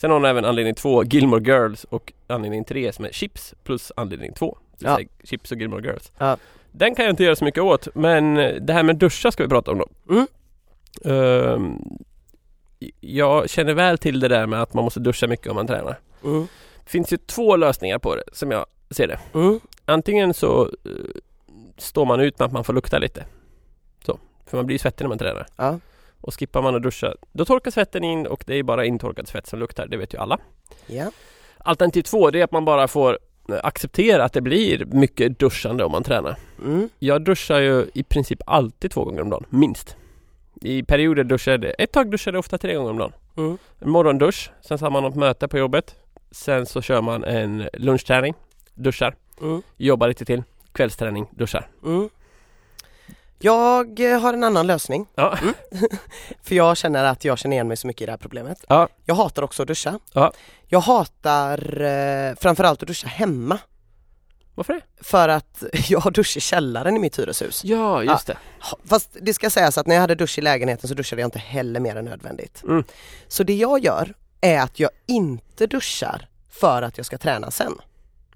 Sen 0.00 0.10
har 0.10 0.18
hon 0.18 0.24
även 0.24 0.44
anledning 0.44 0.74
2 0.74 1.04
Gilmore 1.04 1.42
Girls 1.42 1.84
och 1.84 2.12
anledning 2.26 2.64
3 2.64 2.92
som 2.92 3.04
är 3.04 3.10
Chips 3.12 3.54
plus 3.64 3.92
anledning 3.96 4.32
2. 4.32 4.58
Det 4.70 4.76
vill 4.84 4.90
Ja. 4.90 4.96
säga 4.96 5.08
Chips 5.24 5.52
och 5.52 5.58
Gilmore 5.58 5.82
Girls. 5.86 6.12
Ja. 6.18 6.36
Den 6.72 6.94
kan 6.94 7.04
jag 7.04 7.12
inte 7.12 7.24
göra 7.24 7.36
så 7.36 7.44
mycket 7.44 7.62
åt 7.62 7.88
men 7.94 8.34
det 8.66 8.72
här 8.72 8.82
med 8.82 8.96
duscha 8.96 9.30
ska 9.32 9.42
vi 9.42 9.48
prata 9.48 9.70
om 9.70 9.78
då. 9.78 9.88
Mm. 10.14 10.26
Ehm, 11.04 11.78
jag 13.00 13.50
känner 13.50 13.74
väl 13.74 13.98
till 13.98 14.20
det 14.20 14.28
där 14.28 14.46
med 14.46 14.62
att 14.62 14.74
man 14.74 14.84
måste 14.84 15.00
duscha 15.00 15.26
mycket 15.26 15.46
om 15.46 15.54
man 15.56 15.66
tränar. 15.66 15.98
Mm. 16.24 16.46
Det 16.84 16.90
finns 16.90 17.12
ju 17.12 17.16
två 17.16 17.56
lösningar 17.56 17.98
på 17.98 18.14
det 18.16 18.22
som 18.32 18.50
jag 18.50 18.66
ser 18.90 19.06
det. 19.08 19.18
Mm. 19.34 19.60
Antingen 19.84 20.34
så 20.34 20.62
eh, 20.84 20.90
står 21.78 22.06
man 22.06 22.20
ut 22.20 22.38
med 22.38 22.46
att 22.46 22.52
man 22.52 22.64
får 22.64 22.72
lukta 22.72 22.98
lite. 22.98 23.24
Så. 24.06 24.18
För 24.46 24.56
man 24.56 24.66
blir 24.66 24.74
ju 24.74 24.78
svettig 24.78 25.04
när 25.04 25.08
man 25.08 25.18
tränar. 25.18 25.46
Ja. 25.56 25.78
Och 26.20 26.34
skippar 26.38 26.62
man 26.62 26.74
att 26.74 26.82
duscha, 26.82 27.14
då 27.32 27.44
torkar 27.44 27.70
svetten 27.70 28.04
in 28.04 28.26
och 28.26 28.44
det 28.46 28.54
är 28.54 28.62
bara 28.62 28.84
intorkad 28.84 29.28
svett 29.28 29.46
som 29.46 29.58
luktar. 29.58 29.86
Det 29.86 29.96
vet 29.96 30.14
ju 30.14 30.18
alla. 30.18 30.38
Ja. 30.86 31.10
Alternativ 31.58 32.02
två, 32.02 32.30
det 32.30 32.40
är 32.40 32.44
att 32.44 32.52
man 32.52 32.64
bara 32.64 32.88
får 32.88 33.18
eh, 33.48 33.58
acceptera 33.62 34.24
att 34.24 34.32
det 34.32 34.40
blir 34.40 34.84
mycket 34.84 35.38
duschande 35.38 35.84
om 35.84 35.92
man 35.92 36.02
tränar. 36.04 36.36
Mm. 36.64 36.88
Jag 36.98 37.24
duschar 37.24 37.60
ju 37.60 37.86
i 37.94 38.02
princip 38.02 38.42
alltid 38.46 38.90
två 38.90 39.04
gånger 39.04 39.22
om 39.22 39.30
dagen, 39.30 39.44
minst. 39.50 39.96
I 40.62 40.82
perioder 40.82 41.24
duschade 41.24 41.66
jag, 41.66 41.74
ett 41.78 41.92
tag 41.92 42.10
duschade 42.10 42.34
jag 42.36 42.40
ofta 42.40 42.58
tre 42.58 42.74
gånger 42.74 42.90
om 42.90 42.98
dagen. 42.98 43.12
Mm. 43.36 43.58
En 43.78 43.90
morgondusch, 43.90 44.50
sen 44.60 44.78
så 44.78 44.84
har 44.84 44.90
man 44.90 45.02
något 45.02 45.14
möte 45.16 45.48
på 45.48 45.58
jobbet. 45.58 45.94
Sen 46.30 46.66
så 46.66 46.82
kör 46.82 47.00
man 47.02 47.24
en 47.24 47.68
lunchträning, 47.72 48.34
duschar, 48.74 49.14
Mm. 49.42 49.62
jobbar 49.76 50.08
lite 50.08 50.24
till, 50.24 50.42
kvällsträning, 50.72 51.26
duschar. 51.30 51.68
Mm. 51.84 52.08
Jag 53.42 54.00
eh, 54.00 54.20
har 54.20 54.34
en 54.34 54.44
annan 54.44 54.66
lösning. 54.66 55.06
Ja. 55.14 55.38
För 56.42 56.54
jag 56.54 56.76
känner 56.76 57.04
att 57.04 57.24
jag 57.24 57.38
känner 57.38 57.56
igen 57.56 57.68
mig 57.68 57.76
så 57.76 57.86
mycket 57.86 58.02
i 58.02 58.06
det 58.06 58.12
här 58.12 58.18
problemet. 58.18 58.64
Ja. 58.68 58.88
Jag 59.04 59.14
hatar 59.14 59.42
också 59.42 59.62
att 59.62 59.68
duscha. 59.68 59.98
Ja. 60.12 60.32
Jag 60.66 60.80
hatar 60.80 61.80
eh, 61.80 62.34
framförallt 62.34 62.82
att 62.82 62.88
duscha 62.88 63.08
hemma. 63.08 63.58
Varför 64.54 64.72
det? 64.72 64.80
För 65.04 65.28
att 65.28 65.64
jag 65.88 66.00
har 66.00 66.10
dusch 66.10 66.36
i 66.36 66.40
källaren 66.40 66.96
i 66.96 66.98
mitt 66.98 67.18
hyreshus. 67.18 67.64
Ja, 67.64 68.02
just 68.02 68.26
det. 68.26 68.36
Fast 68.84 69.10
det 69.20 69.34
ska 69.34 69.50
sägas 69.50 69.78
att 69.78 69.86
när 69.86 69.94
jag 69.94 70.00
hade 70.00 70.14
dusch 70.14 70.38
i 70.38 70.42
lägenheten 70.42 70.88
så 70.88 70.94
duschade 70.94 71.22
jag 71.22 71.26
inte 71.26 71.38
heller 71.38 71.80
mer 71.80 71.96
än 71.96 72.04
nödvändigt. 72.04 72.62
Mm. 72.62 72.84
Så 73.28 73.42
det 73.42 73.54
jag 73.54 73.84
gör 73.84 74.14
är 74.40 74.60
att 74.60 74.80
jag 74.80 74.90
inte 75.06 75.66
duschar 75.66 76.28
för 76.50 76.82
att 76.82 76.96
jag 76.96 77.06
ska 77.06 77.18
träna 77.18 77.50
sen. 77.50 77.72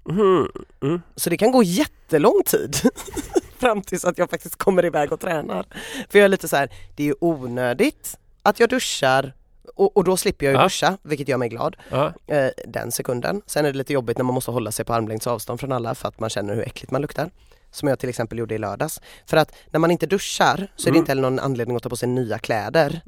Mhm. 0.09 0.47
Mm. 0.83 1.01
Så 1.15 1.29
det 1.29 1.37
kan 1.37 1.51
gå 1.51 1.63
jättelång 1.63 2.41
tid 2.45 2.75
fram 3.59 3.81
tills 3.81 4.05
att 4.05 4.17
jag 4.17 4.29
faktiskt 4.29 4.55
kommer 4.55 4.85
iväg 4.85 5.11
och 5.11 5.19
tränar. 5.19 5.65
För 6.09 6.19
jag 6.19 6.25
är 6.25 6.29
lite 6.29 6.47
så 6.47 6.55
här, 6.55 6.69
det 6.95 7.03
är 7.03 7.07
ju 7.07 7.15
onödigt 7.21 8.17
att 8.41 8.59
jag 8.59 8.69
duschar 8.69 9.33
och, 9.75 9.97
och 9.97 10.03
då 10.03 10.17
slipper 10.17 10.45
jag 10.45 10.53
ju 10.55 10.61
duscha, 10.63 10.97
vilket 11.03 11.27
gör 11.27 11.37
mig 11.37 11.49
glad, 11.49 11.75
Ja. 11.89 12.13
eh, 12.27 12.49
den 12.67 12.91
sekunden. 12.91 13.41
Sen 13.45 13.65
är 13.65 13.71
det 13.71 13.77
lite 13.77 13.93
jobbigt 13.93 14.17
när 14.17 14.25
man 14.25 14.33
måste 14.35 14.51
hålla 14.51 14.71
sig 14.71 14.85
på 14.85 14.93
armlängds 14.93 15.27
avstånd 15.27 15.59
från 15.59 15.71
alla 15.71 15.95
för 15.95 16.07
att 16.07 16.19
man 16.19 16.29
känner 16.29 16.55
hur 16.55 16.61
äckligt 16.67 16.91
man 16.91 17.01
luktar. 17.01 17.29
Som 17.71 17.87
jag 17.87 17.99
till 17.99 18.09
exempel 18.09 18.37
gjorde 18.39 18.55
i 18.55 18.57
lördags. 18.57 19.01
För 19.25 19.37
att 19.37 19.55
när 19.71 19.79
man 19.79 19.91
inte 19.91 20.05
duschar 20.05 20.71
så 20.75 20.89
är 20.89 20.91
det 20.91 20.97
Mm. 20.97 20.99
inte 20.99 21.11
heller 21.11 21.21
någon 21.21 21.39
anledning 21.39 21.77
att 21.77 21.83
ta 21.83 21.89
på 21.89 21.95
sig 21.97 22.09
nya 22.09 22.39
kläder, 22.39 23.01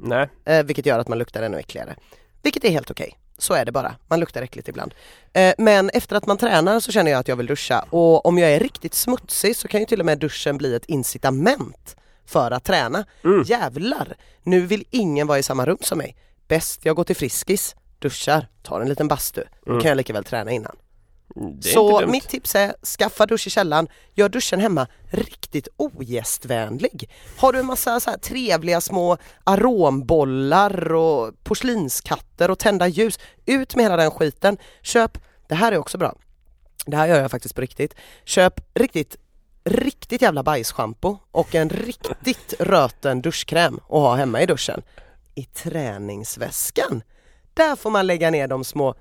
eh, 0.44 0.62
vilket 0.62 0.86
gör 0.86 0.98
att 0.98 1.08
man 1.08 1.18
luktar 1.18 1.42
ännu 1.42 1.58
äckligare. 1.58 1.94
Vilket 2.42 2.64
är 2.64 2.70
helt 2.70 2.90
okej. 2.90 3.18
Så 3.38 3.54
är 3.54 3.64
det 3.64 3.72
bara, 3.72 3.94
man 4.08 4.20
luktar 4.20 4.42
äckligt 4.42 4.68
ibland. 4.68 4.94
Eh, 5.32 5.54
men 5.58 5.90
efter 5.90 6.16
att 6.16 6.26
man 6.26 6.36
tränar 6.38 6.80
så 6.80 6.92
känner 6.92 7.10
jag 7.10 7.18
att 7.20 7.28
jag 7.28 7.36
vill 7.36 7.46
duscha 7.46 7.84
och 7.90 8.26
om 8.26 8.38
jag 8.38 8.50
är 8.50 8.60
riktigt 8.60 8.94
smutsig 8.94 9.56
så 9.56 9.68
kan 9.68 9.80
ju 9.80 9.86
till 9.86 10.00
och 10.00 10.06
med 10.06 10.18
duschen 10.18 10.58
bli 10.58 10.74
ett 10.74 10.84
incitament 10.84 11.96
för 12.26 12.50
att 12.50 12.64
träna. 12.64 13.04
Mm. 13.24 13.42
Jävlar, 13.42 14.16
nu 14.42 14.60
vill 14.60 14.84
ingen 14.90 15.26
vara 15.26 15.38
i 15.38 15.42
samma 15.42 15.66
rum 15.66 15.78
som 15.80 15.98
mig. 15.98 16.16
Bäst 16.48 16.80
jag 16.84 16.96
går 16.96 17.04
till 17.04 17.16
Friskis, 17.16 17.76
duschar, 17.98 18.48
tar 18.62 18.80
en 18.80 18.88
liten 18.88 19.08
bastu. 19.08 19.42
Då 19.64 19.70
Mm. 19.70 19.82
kan 19.82 19.88
jag 19.88 19.96
lika 19.96 20.12
väl 20.12 20.24
träna 20.24 20.50
innan. 20.50 20.76
Inte 21.36 21.68
Så 21.68 22.06
mitt 22.06 22.28
tips 22.28 22.54
är, 22.54 22.74
skaffa 22.98 23.26
dusch 23.26 23.46
i 23.46 23.50
källaren, 23.50 23.88
gör 24.14 24.28
duschen 24.28 24.60
hemma 24.60 24.86
riktigt 25.10 25.68
ogästvänlig. 25.76 27.10
Har 27.36 27.52
du 27.52 27.58
en 27.58 27.66
massa 27.66 28.00
så 28.00 28.10
trevliga 28.22 28.80
små 28.80 29.16
arombollar 29.44 30.92
och 30.92 31.44
porslinskatter 31.44 32.50
och 32.50 32.58
tända 32.58 32.88
ljus, 32.88 33.18
ut 33.46 33.76
med 33.76 33.84
hela 33.84 33.96
den 33.96 34.10
skiten. 34.10 34.58
Köp, 34.82 35.18
det 35.48 35.54
här 35.54 35.72
är 35.72 35.78
också 35.78 35.98
bra, 35.98 36.14
det 36.86 36.96
här 36.96 37.06
gör 37.06 37.20
jag 37.20 37.30
faktiskt 37.30 37.54
på 37.54 37.60
riktigt, 37.60 37.94
köp 38.24 38.60
riktigt 38.74 39.16
riktigt 39.64 40.22
jävla 40.22 40.42
bajsschampo 40.42 41.16
och 41.30 41.54
en 41.54 41.68
riktigt 41.68 42.54
röten 42.58 43.22
duschkräm 43.22 43.80
och 43.86 44.00
ha 44.00 44.14
hemma 44.14 44.42
i 44.42 44.46
duschen. 44.46 44.82
I 45.34 45.44
träningsväskan, 45.44 47.02
där 47.54 47.76
får 47.76 47.90
man 47.90 48.06
lägga 48.06 48.30
ner 48.30 48.48
de 48.48 48.64
små 48.64 48.94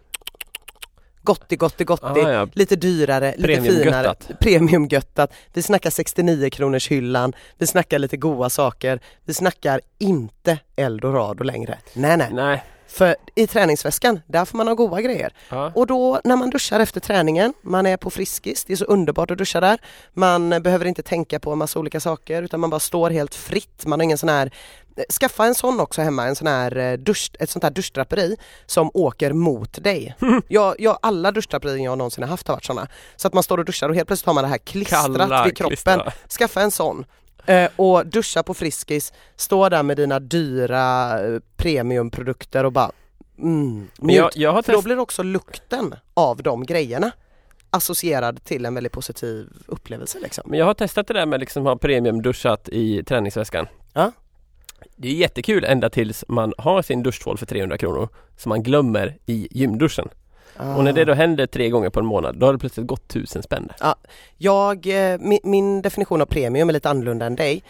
Gotti, 1.28 1.56
gotti, 1.56 1.84
gotti, 1.84 2.22
Ah, 2.26 2.32
ja. 2.32 2.48
lite 2.54 2.76
dyrare, 2.76 3.34
lite 3.38 3.62
finare, 3.62 4.16
Premiumgöttat. 4.40 5.34
Vi 5.54 5.62
snackar 5.62 5.90
69 5.90 6.50
kronors 6.50 6.88
hyllan, 6.92 7.34
vi 7.58 7.68
snackar 7.68 8.00
lite 8.00 8.18
goda 8.18 8.50
saker, 8.50 9.00
vi 9.26 9.34
snackar 9.34 9.82
inte 10.00 10.60
eldorado 10.76 11.44
längre. 11.44 11.78
Nej, 11.94 12.18
nej. 12.18 12.30
Nej. 12.34 12.64
För 12.88 13.16
i 13.36 13.48
träningsväskan, 13.48 14.20
där 14.28 14.46
får 14.46 14.58
man 14.58 14.68
ha 14.68 14.76
goda 14.76 15.02
grejer. 15.02 15.34
Ja. 15.50 15.72
Och 15.76 15.88
då 15.88 16.22
när 16.24 16.36
man 16.36 16.50
duschar 16.50 16.80
efter 16.80 17.00
träningen, 17.00 17.54
man 17.62 17.86
är 17.86 17.98
på 17.98 18.10
Friskis, 18.10 18.64
det 18.66 18.74
är 18.74 18.78
så 18.78 18.86
underbart 18.86 19.32
att 19.32 19.38
duscha 19.38 19.60
där. 19.60 19.80
Man 20.14 20.50
behöver 20.50 20.86
inte 20.86 21.04
tänka 21.04 21.40
på 21.40 21.52
en 21.52 21.58
massa 21.58 21.80
olika 21.80 22.00
saker 22.00 22.44
utan 22.44 22.60
man 22.60 22.70
bara 22.70 22.80
står 22.80 23.10
helt 23.10 23.36
fritt. 23.36 23.86
Man 23.86 24.00
har 24.00 24.04
ingen 24.04 24.18
sån 24.18 24.30
här 24.30 24.52
Skaffa 25.20 25.46
en 25.46 25.56
sån 25.56 25.80
också 25.80 26.02
hemma, 26.02 26.26
en 26.26 26.36
sån 26.36 26.48
här 26.48 26.78
eh, 26.78 26.94
dusch, 26.94 27.32
ett 27.40 27.50
sånt 27.50 27.64
här 27.64 27.72
duschdraperi 27.72 28.38
som 28.66 28.92
åker 28.94 29.34
mot 29.34 29.84
dig. 29.84 30.16
Jag, 30.48 30.76
jag, 30.80 31.00
alla 31.02 31.32
duschdraperier 31.32 31.84
jag 31.84 31.98
någonsin 31.98 32.24
har 32.24 32.30
haft 32.30 32.48
har 32.48 32.56
varit 32.56 32.66
såna. 32.66 32.88
Så 33.16 33.28
att 33.28 33.34
man 33.34 33.44
står 33.44 33.58
och 33.58 33.66
duschar 33.66 33.90
och 33.90 33.96
helt 33.96 34.08
plötsligt 34.08 34.26
har 34.26 34.34
man 34.34 34.44
det 34.44 34.50
här 34.50 34.58
klistrat 34.58 35.02
Kalla 35.06 35.44
vid 35.46 35.58
kroppen. 35.58 35.70
klistra. 35.70 36.12
Skaffa 36.30 36.62
en 36.62 36.72
sån. 36.72 37.06
Eh, 37.48 37.70
och 37.76 38.06
duscha 38.06 38.44
på 38.44 38.54
Friskis, 38.54 39.14
stå 39.36 39.70
där 39.70 39.84
med 39.84 39.98
dina 39.98 40.20
dyra 40.20 41.20
eh, 41.26 41.40
premiumprodukter 41.56 42.64
och 42.64 42.72
bara 42.72 42.92
mm, 43.38 43.88
Men 43.98 44.16
jag, 44.16 44.32
jag 44.36 44.52
har 44.52 44.62
För 44.62 44.74
då 44.74 44.82
blir 44.82 45.00
också 45.00 45.24
lukten 45.24 45.96
av 46.14 46.44
de 46.44 46.66
grejerna 46.66 47.12
associerad 47.70 48.44
till 48.44 48.66
en 48.66 48.74
väldigt 48.74 48.94
positiv 48.94 49.48
upplevelse 49.66 50.20
liksom. 50.20 50.44
Men 50.48 50.60
jag 50.60 50.66
har 50.66 50.74
testat 50.74 51.08
det 51.08 51.14
där 51.14 51.26
med 51.26 51.40
liksom 51.40 51.66
ha 51.66 51.76
premiumduschat 51.76 52.70
i 52.70 53.04
träningsväskan. 53.04 53.68
Ja. 53.94 54.12
Det 54.96 55.08
är 55.08 55.14
jättekul 55.14 55.64
ända 55.64 55.90
tills 55.90 56.26
man 56.28 56.54
har 56.58 56.82
sin 56.82 57.04
duschtvål 57.04 57.38
för 57.38 57.46
300 57.46 57.78
kronor 57.78 58.10
som 58.38 58.50
man 58.50 58.64
glömmer 58.64 59.18
i 59.26 59.48
gymduschen. 59.52 60.10
Och 60.60 60.84
när 60.84 60.94
det 60.94 61.06
då 61.06 61.14
händer 61.14 61.48
tre 61.48 61.70
gånger 61.70 61.90
på 61.90 62.00
en 62.00 62.06
månad, 62.06 62.36
då 62.40 62.46
har 62.46 62.54
det 62.54 62.60
plötsligt 62.60 62.88
gått 62.88 63.08
tusen 63.08 63.44
spänn. 63.44 63.70
Jag, 64.38 64.88
eh, 64.88 65.20
min, 65.20 65.40
min 65.44 65.82
definition 65.82 66.22
av 66.22 66.26
premium 66.26 66.70
är 66.70 66.74
lite 66.74 66.90
annorlunda 66.90 67.26
än 67.26 67.36
dig. 67.36 67.64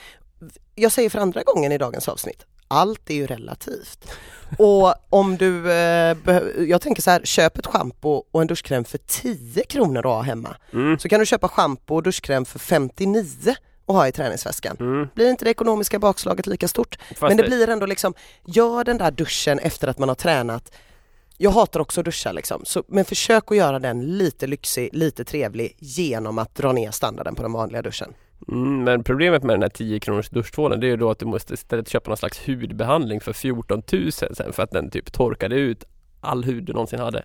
Jag 0.76 0.92
säger 0.92 1.10
för 1.10 1.20
andra 1.20 1.44
gången 1.44 1.72
i 1.72 1.78
dagens 1.78 2.08
avsnitt, 2.08 2.46
allt 2.68 3.10
är 3.10 3.14
ju 3.14 3.28
relativt. 3.28 4.12
Och 4.58 4.94
om 5.10 5.38
du, 5.38 5.72
eh, 5.72 6.18
jag 6.58 6.82
tänker 6.82 7.02
så 7.02 7.12
här, 7.12 7.22
köp 7.24 7.58
ett 7.58 7.66
schampo 7.66 8.24
och 8.32 8.42
en 8.42 8.48
duschkräm 8.48 8.84
för 8.84 8.98
10 8.98 9.64
kronor 9.64 10.00
att 10.00 10.06
ha 10.06 10.22
hemma. 10.22 10.56
Mm. 10.74 11.00
Så 11.00 11.10
kan 11.10 11.20
du 11.20 11.26
köpa 11.26 11.48
schampo 11.48 11.96
och 11.96 12.04
duschkräm 12.04 12.46
för 12.46 12.60
59 12.60 13.56
och 13.86 13.96
ha 13.96 14.08
i 14.08 14.12
träningsväskan. 14.12 14.78
Mm. 14.80 15.08
Blir 15.16 15.30
inte 15.30 15.46
det 15.46 15.52
ekonomiska 15.52 16.00
bakslaget 16.00 16.48
lika 16.48 16.68
stort? 16.68 16.98
Fast 17.10 17.22
Men 17.22 17.38
det 17.38 17.44
blir 17.44 17.70
ändå 17.70 17.86
liksom, 17.86 18.14
gör 18.46 18.84
den 18.84 18.98
där 18.98 19.12
duschen 19.12 19.60
efter 19.60 19.88
att 19.88 20.00
man 20.00 20.10
har 20.10 20.16
tränat. 20.16 20.72
Jag 21.40 21.52
hatar 21.52 21.80
också 21.80 22.02
att 22.02 22.06
duscha 22.06 22.32
liksom, 22.32 22.62
så, 22.66 22.84
men 22.88 23.06
försök 23.06 23.52
att 23.52 23.58
göra 23.58 23.80
den 23.80 24.18
lite 24.18 24.48
lyxig, 24.48 24.90
lite 24.94 25.26
trevlig 25.26 25.76
genom 25.80 26.38
att 26.38 26.56
dra 26.56 26.72
ner 26.72 26.92
standarden 26.92 27.36
på 27.36 27.42
den 27.42 27.54
vanliga 27.54 27.82
duschen. 27.82 28.14
Mm, 28.48 28.84
men 28.84 29.04
problemet 29.04 29.44
med 29.44 29.54
den 29.54 29.62
här 29.62 29.70
10 29.70 30.00
kronors 30.00 30.30
duschtvålen 30.30 30.80
det 30.80 30.88
är 30.88 30.90
ju 30.90 30.98
då 30.98 31.10
att 31.10 31.20
du 31.20 31.26
måste 31.26 31.54
istället 31.54 31.90
köpa 31.90 32.10
någon 32.10 32.18
slags 32.18 32.48
hudbehandling 32.48 33.22
för 33.22 33.34
14 33.34 33.84
000 33.92 34.12
sen 34.12 34.54
för 34.54 34.64
att 34.64 34.72
den 34.72 34.90
typ 34.90 35.14
torkade 35.14 35.56
ut 35.56 35.84
all 36.22 36.44
hud 36.44 36.64
du 36.64 36.74
någonsin 36.74 37.00
hade. 37.00 37.24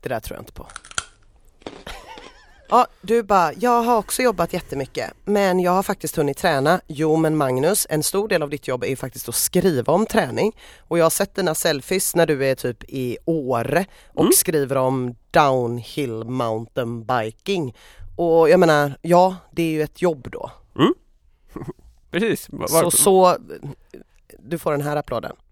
Det 0.00 0.08
där 0.08 0.20
tror 0.20 0.36
jag 0.36 0.42
inte 0.42 0.52
på. 0.52 0.66
Ja, 2.68 2.86
du 3.00 3.22
bara, 3.22 3.52
jag 3.52 3.82
har 3.82 3.96
också 3.96 4.22
jobbat 4.22 4.52
jättemycket 4.52 5.10
men 5.24 5.60
jag 5.60 5.72
har 5.72 5.82
faktiskt 5.82 6.16
hunnit 6.16 6.36
träna. 6.36 6.80
Jo 6.86 7.16
men 7.16 7.36
Magnus, 7.36 7.86
en 7.90 8.02
stor 8.02 8.28
del 8.28 8.42
av 8.42 8.50
ditt 8.50 8.68
jobb 8.68 8.84
är 8.84 8.88
ju 8.88 8.96
faktiskt 8.96 9.28
att 9.28 9.34
skriva 9.34 9.92
om 9.92 10.06
träning 10.06 10.52
och 10.78 10.98
jag 10.98 11.04
har 11.04 11.10
sett 11.10 11.34
dina 11.34 11.54
selfies 11.54 12.14
när 12.16 12.26
du 12.26 12.46
är 12.46 12.54
typ 12.54 12.84
i 12.88 13.18
Åre 13.24 13.86
och 14.12 14.20
Mm. 14.20 14.32
skriver 14.32 14.76
om 14.76 15.14
downhill 15.30 16.24
mountain 16.24 17.04
biking. 17.04 17.74
Och 18.16 18.50
jag 18.50 18.60
menar, 18.60 18.98
ja 19.02 19.36
det 19.50 19.62
är 19.62 19.70
ju 19.70 19.82
ett 19.82 20.02
jobb 20.02 20.28
då. 20.32 20.50
Mm. 20.76 20.94
precis. 22.10 22.46
Var, 22.50 22.66
Så, 22.68 22.90
så, 22.90 23.36
du 24.38 24.58
får 24.58 24.72
den 24.72 24.82
här 24.82 24.96
applåden. 24.96 25.36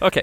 Okej. 0.00 0.22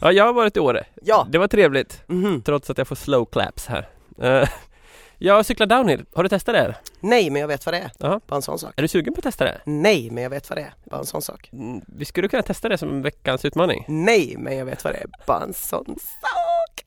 Ja, 0.00 0.12
jag 0.12 0.24
har 0.24 0.32
varit 0.32 0.56
i 0.56 0.60
Åre. 0.60 0.84
Ja! 1.02 1.26
Det 1.30 1.38
var 1.38 1.48
trevligt, 1.48 2.02
Mhm. 2.06 2.42
trots 2.42 2.70
att 2.70 2.78
jag 2.78 2.88
får 2.88 2.96
slow 2.96 3.24
claps 3.24 3.66
här. 3.66 3.88
Eh, 4.22 4.48
jag 5.18 5.46
cyklar 5.46 5.66
downhill. 5.66 6.04
Har 6.14 6.22
du 6.22 6.28
testat 6.28 6.54
det? 6.54 6.58
här? 6.60 6.76
Nej, 7.00 7.30
men 7.30 7.40
jag 7.40 7.48
vet 7.48 7.66
vad 7.66 7.74
det 7.74 7.78
är. 7.78 7.90
Bara 8.26 8.36
en 8.36 8.42
sån 8.42 8.58
sak. 8.58 8.72
Är 8.76 8.82
du 8.82 8.88
sugen 8.88 9.14
på 9.14 9.18
att 9.18 9.24
testa 9.24 9.44
det? 9.44 9.60
Nej, 9.64 10.10
men 10.10 10.22
jag 10.22 10.30
vet 10.30 10.50
vad 10.50 10.58
det 10.58 10.62
är. 10.62 10.74
Bara 10.90 11.00
en 11.00 11.06
sån 11.06 11.22
sak. 11.22 11.48
Mm, 11.52 11.80
Vi 11.86 12.04
skulle 12.04 12.28
kunna 12.28 12.42
testa 12.42 12.68
det 12.68 12.78
som 12.78 13.02
veckans 13.02 13.44
utmaning. 13.44 13.84
Nej, 13.88 14.34
men 14.38 14.56
jag 14.56 14.64
vet 14.66 14.84
vad 14.84 14.92
det 14.92 14.98
är. 14.98 15.06
Bara 15.26 15.42
en 15.42 15.54
sån 15.54 15.84
sak. 15.86 16.84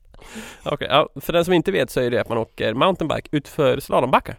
Okej, 0.64 0.88
ja, 0.90 1.08
för 1.20 1.32
den 1.32 1.44
som 1.44 1.54
inte 1.54 1.72
vet 1.72 1.90
så 1.90 2.00
är 2.00 2.10
det 2.10 2.18
att 2.20 2.28
man 2.28 2.38
åker 2.38 2.74
mountainbike 2.74 3.28
utför 3.32 3.80
slalombackar. 3.80 4.36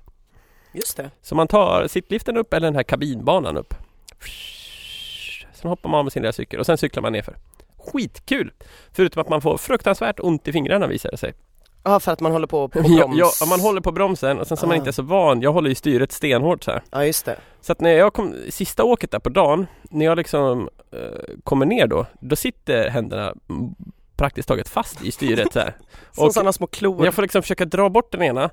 Just 0.73 0.97
det. 0.97 1.09
Så 1.21 1.35
man 1.35 1.47
tar 1.47 1.87
sittliften 1.87 2.37
upp 2.37 2.53
eller 2.53 2.67
den 2.67 2.75
här 2.75 2.83
kabinbanan 2.83 3.57
upp. 3.57 3.73
Sen 5.53 5.69
hoppar 5.69 5.89
man 5.89 5.97
av 5.97 6.05
med 6.05 6.13
sin 6.13 6.21
lilla 6.21 6.33
cykel 6.33 6.59
och 6.59 6.65
sen 6.65 6.77
cyklar 6.77 7.01
man 7.01 7.13
nerför. 7.13 7.35
Skitkul! 7.87 8.51
Förutom 8.93 9.21
att 9.21 9.29
man 9.29 9.41
får 9.41 9.57
fruktansvärt 9.57 10.19
ont 10.19 10.47
i 10.47 10.51
fingrarna 10.51 10.87
visar 10.87 11.11
det 11.11 11.17
sig. 11.17 11.33
Ja, 11.83 11.99
för 11.99 12.11
att 12.11 12.19
man 12.19 12.31
håller 12.31 12.47
på 12.47 12.67
på 12.67 12.79
Ja, 12.85 12.97
broms. 13.07 13.17
ja, 13.17 13.29
om 13.43 13.49
man 13.49 13.59
håller 13.59 13.81
på 13.81 13.91
bromsen 13.91 14.39
och 14.39 14.47
sen 14.47 14.57
så 14.57 14.65
är 14.65 14.67
man 14.67 14.73
Ah. 14.73 14.77
inte 14.77 14.89
är 14.89 14.91
så 14.91 15.01
van. 15.03 15.41
Jag 15.41 15.53
håller 15.53 15.69
ju 15.69 15.75
styret 15.75 16.11
stenhårt 16.11 16.63
så 16.63 16.71
här. 16.71 16.83
Ja, 16.91 17.05
just 17.05 17.25
det. 17.25 17.35
Så 17.61 17.71
att 17.71 17.81
när 17.81 17.89
jag 17.91 18.13
kom, 18.13 18.35
sista 18.49 18.83
åket 18.83 19.11
där 19.11 19.19
på 19.19 19.29
dagen, 19.29 19.67
när 19.89 20.05
jag 20.05 20.17
liksom 20.17 20.69
eh, 20.91 21.35
kommer 21.43 21.65
ner 21.65 21.87
då, 21.87 22.05
då 22.19 22.35
sitter 22.35 22.89
händerna 22.89 23.33
praktiskt 24.15 24.47
taget 24.47 24.69
fast 24.69 25.01
i 25.05 25.11
styret 25.11 25.53
så 25.53 25.59
här. 25.59 25.75
Som 26.11 26.33
sådana 26.33 26.53
små 26.53 26.67
klor. 26.67 27.05
Jag 27.05 27.13
får 27.13 27.21
liksom 27.21 27.41
försöka 27.41 27.65
dra 27.65 27.89
bort 27.89 28.11
den 28.11 28.21
ena 28.21 28.49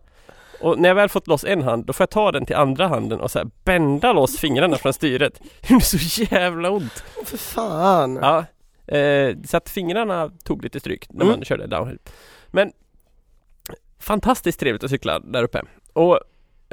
och 0.60 0.78
när 0.78 0.88
jag 0.88 0.94
väl 0.96 1.08
fått 1.08 1.26
loss 1.26 1.44
en 1.44 1.62
hand, 1.62 1.84
då 1.84 1.92
får 1.92 2.02
jag 2.02 2.10
ta 2.10 2.32
den 2.32 2.46
till 2.46 2.56
andra 2.56 2.88
handen 2.88 3.20
och 3.20 3.30
så 3.30 3.38
här 3.38 3.48
bända 3.64 4.12
loss 4.12 4.38
fingrarna 4.38 4.76
från 4.76 4.92
styret. 4.92 5.40
Det 5.60 5.70
gjorde 5.70 5.84
så 5.84 6.22
jävla 6.22 6.70
ont! 6.70 7.04
Åh, 7.18 7.24
för 7.24 7.36
fan. 7.36 8.18
Ja, 8.22 8.44
eh, 8.88 9.36
så 9.44 9.56
att 9.56 9.68
fingrarna 9.70 10.30
tog 10.44 10.64
lite 10.64 10.80
stryk 10.80 11.06
när 11.10 11.24
Mm. 11.24 11.36
man 11.36 11.44
körde 11.44 11.66
downhill. 11.66 11.98
Men 12.48 12.72
fantastiskt 14.00 14.60
trevligt 14.60 14.84
att 14.84 14.90
cykla 14.90 15.18
där 15.18 15.42
uppe. 15.42 15.62
Och 15.92 16.20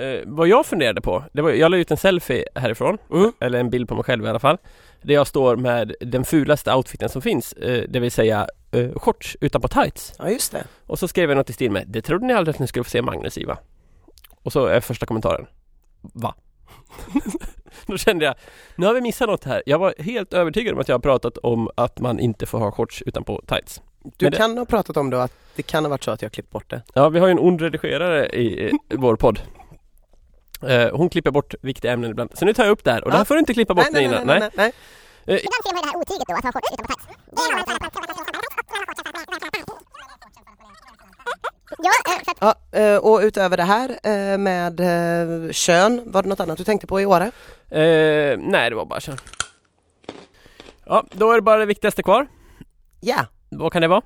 eh, 0.04 0.22
vad 0.26 0.48
jag 0.48 0.66
funderade 0.66 1.02
på, 1.02 1.24
det 1.34 1.42
var, 1.42 1.50
jag 1.52 1.72
la 1.72 1.78
ut 1.78 1.92
en 1.92 1.98
selfie 1.98 2.46
härifrån, 2.56 2.98
Mm. 3.12 3.32
eller 3.40 3.60
en 3.60 3.70
bild 3.70 3.88
på 3.90 3.96
mig 3.96 4.04
själv 4.04 4.26
i 4.26 4.28
alla 4.30 4.40
fall. 4.40 4.58
Där 5.02 5.14
jag 5.14 5.28
står 5.28 5.56
med 5.56 5.96
den 6.00 6.26
fulaste 6.26 6.74
outfiten 6.74 7.10
som 7.10 7.22
finns, 7.22 7.54
eh, 7.54 7.84
det 7.90 8.00
vill 8.00 8.12
säga 8.12 8.48
eh, 8.72 8.92
shorts 8.96 9.38
utanpå 9.42 9.68
tights. 9.68 10.14
Ja, 10.20 10.30
just 10.30 10.52
det. 10.52 10.64
Och 10.88 11.00
så 11.00 11.08
skrev 11.08 11.30
jag 11.30 11.38
något 11.38 11.50
i 11.50 11.54
stil 11.54 11.72
med 11.72 11.84
Det 11.88 12.02
trodde 12.02 12.26
ni 12.28 12.34
aldrig 12.34 12.56
att 12.56 12.60
ni 12.60 12.68
skulle 12.68 12.84
få 12.84 12.90
se 12.90 13.02
Magnus 13.02 13.38
i 13.38 13.44
va? 13.46 13.58
Och 14.44 14.52
så 14.52 14.66
är 14.66 14.80
första 14.80 15.06
kommentaren 15.06 15.46
Va? 16.02 16.36
Då 17.92 17.98
kände 17.98 18.26
jag 18.26 18.36
Nu 18.76 18.86
har 18.86 18.94
vi 18.94 19.02
missat 19.02 19.30
något 19.30 19.44
här. 19.44 19.64
Jag 19.66 19.80
var 19.80 19.94
helt 20.00 20.34
övertygad 20.34 20.74
om 20.74 20.80
att 20.80 20.88
jag 20.88 20.96
har 20.96 21.00
pratat 21.00 21.38
om 21.38 21.70
att 21.78 22.00
man 22.00 22.20
inte 22.20 22.46
får 22.46 22.60
ha 22.60 22.72
shorts 22.72 23.02
utanpå 23.02 23.42
tights. 23.48 23.82
Du 24.18 24.30
det- 24.30 24.38
kan 24.38 24.58
ha 24.58 24.66
pratat 24.66 24.98
om 24.98 25.10
då 25.10 25.18
att 25.18 25.32
det 25.56 25.64
kan 25.64 25.84
ha 25.86 25.90
varit 25.90 26.04
så 26.04 26.12
att 26.12 26.22
jag 26.22 26.32
klippt 26.32 26.52
bort 26.52 26.70
det. 26.70 26.82
Ja, 26.94 27.10
vi 27.10 27.20
har 27.20 27.28
ju 27.28 27.32
en 27.32 27.40
ond 27.40 27.62
redigerare 27.62 28.28
i, 28.30 28.46
i 28.70 28.72
vår 28.96 29.16
podd. 29.16 29.40
Eh, 30.68 30.90
hon 30.96 31.10
klipper 31.10 31.32
bort 31.32 31.56
viktiga 31.62 31.92
ämnen 31.92 32.12
ibland. 32.12 32.30
Så 32.34 32.46
nu 32.46 32.54
tar 32.54 32.64
jag 32.64 32.72
upp 32.72 32.84
det 32.84 32.92
här 32.92 33.04
och 33.04 33.10
det 33.10 33.16
här 33.18 33.22
Ja. 33.22 33.26
får 33.26 33.36
du 33.36 33.40
inte 33.40 33.54
klippa 33.54 33.74
bort 33.74 33.88
nej, 33.92 34.08
nej, 34.08 34.20
Nina. 34.20 34.34
nej, 34.34 34.40
nej, 34.40 34.50
nej. 34.56 34.72
Eh, 35.28 35.36
Ibland 35.46 35.64
ser 35.64 35.74
man 35.74 35.82
ju 35.82 35.82
det 35.82 35.92
här 35.92 35.98
otyget 36.02 36.28
då, 36.28 36.34
att 36.34 36.44
ha 36.44 36.52
shorts 36.52 36.74
utanpå 36.74 36.94
tights. 36.94 38.16
Ja, 41.78 41.92
eh, 42.14 42.24
för 42.24 42.32
att 42.32 42.56
Ja, 42.72 42.80
eh, 42.80 42.98
och 42.98 43.20
utöver 43.22 43.58
det 43.58 43.64
här 43.64 43.90
eh, 44.04 44.38
med 44.38 44.82
kön, 45.56 46.02
var 46.06 46.24
det 46.24 46.30
något 46.30 46.40
annat 46.40 46.58
du 46.58 46.64
tänkte 46.64 46.88
på 46.88 47.02
i 47.02 47.06
Åre? 47.06 47.26
eh, 47.70 48.38
nej, 48.40 48.70
det 48.70 48.76
var 48.76 48.86
bara 48.86 49.00
så. 49.02 49.12
Ja, 50.86 51.04
då 51.12 51.32
är 51.32 51.36
det 51.36 51.42
bara 51.42 51.58
det 51.60 51.66
viktigaste 51.66 52.04
kvar. 52.04 52.28
Ja, 53.02 53.26
Vad 53.50 53.74
kan 53.74 53.82
det 53.82 53.88
vara? 53.88 54.02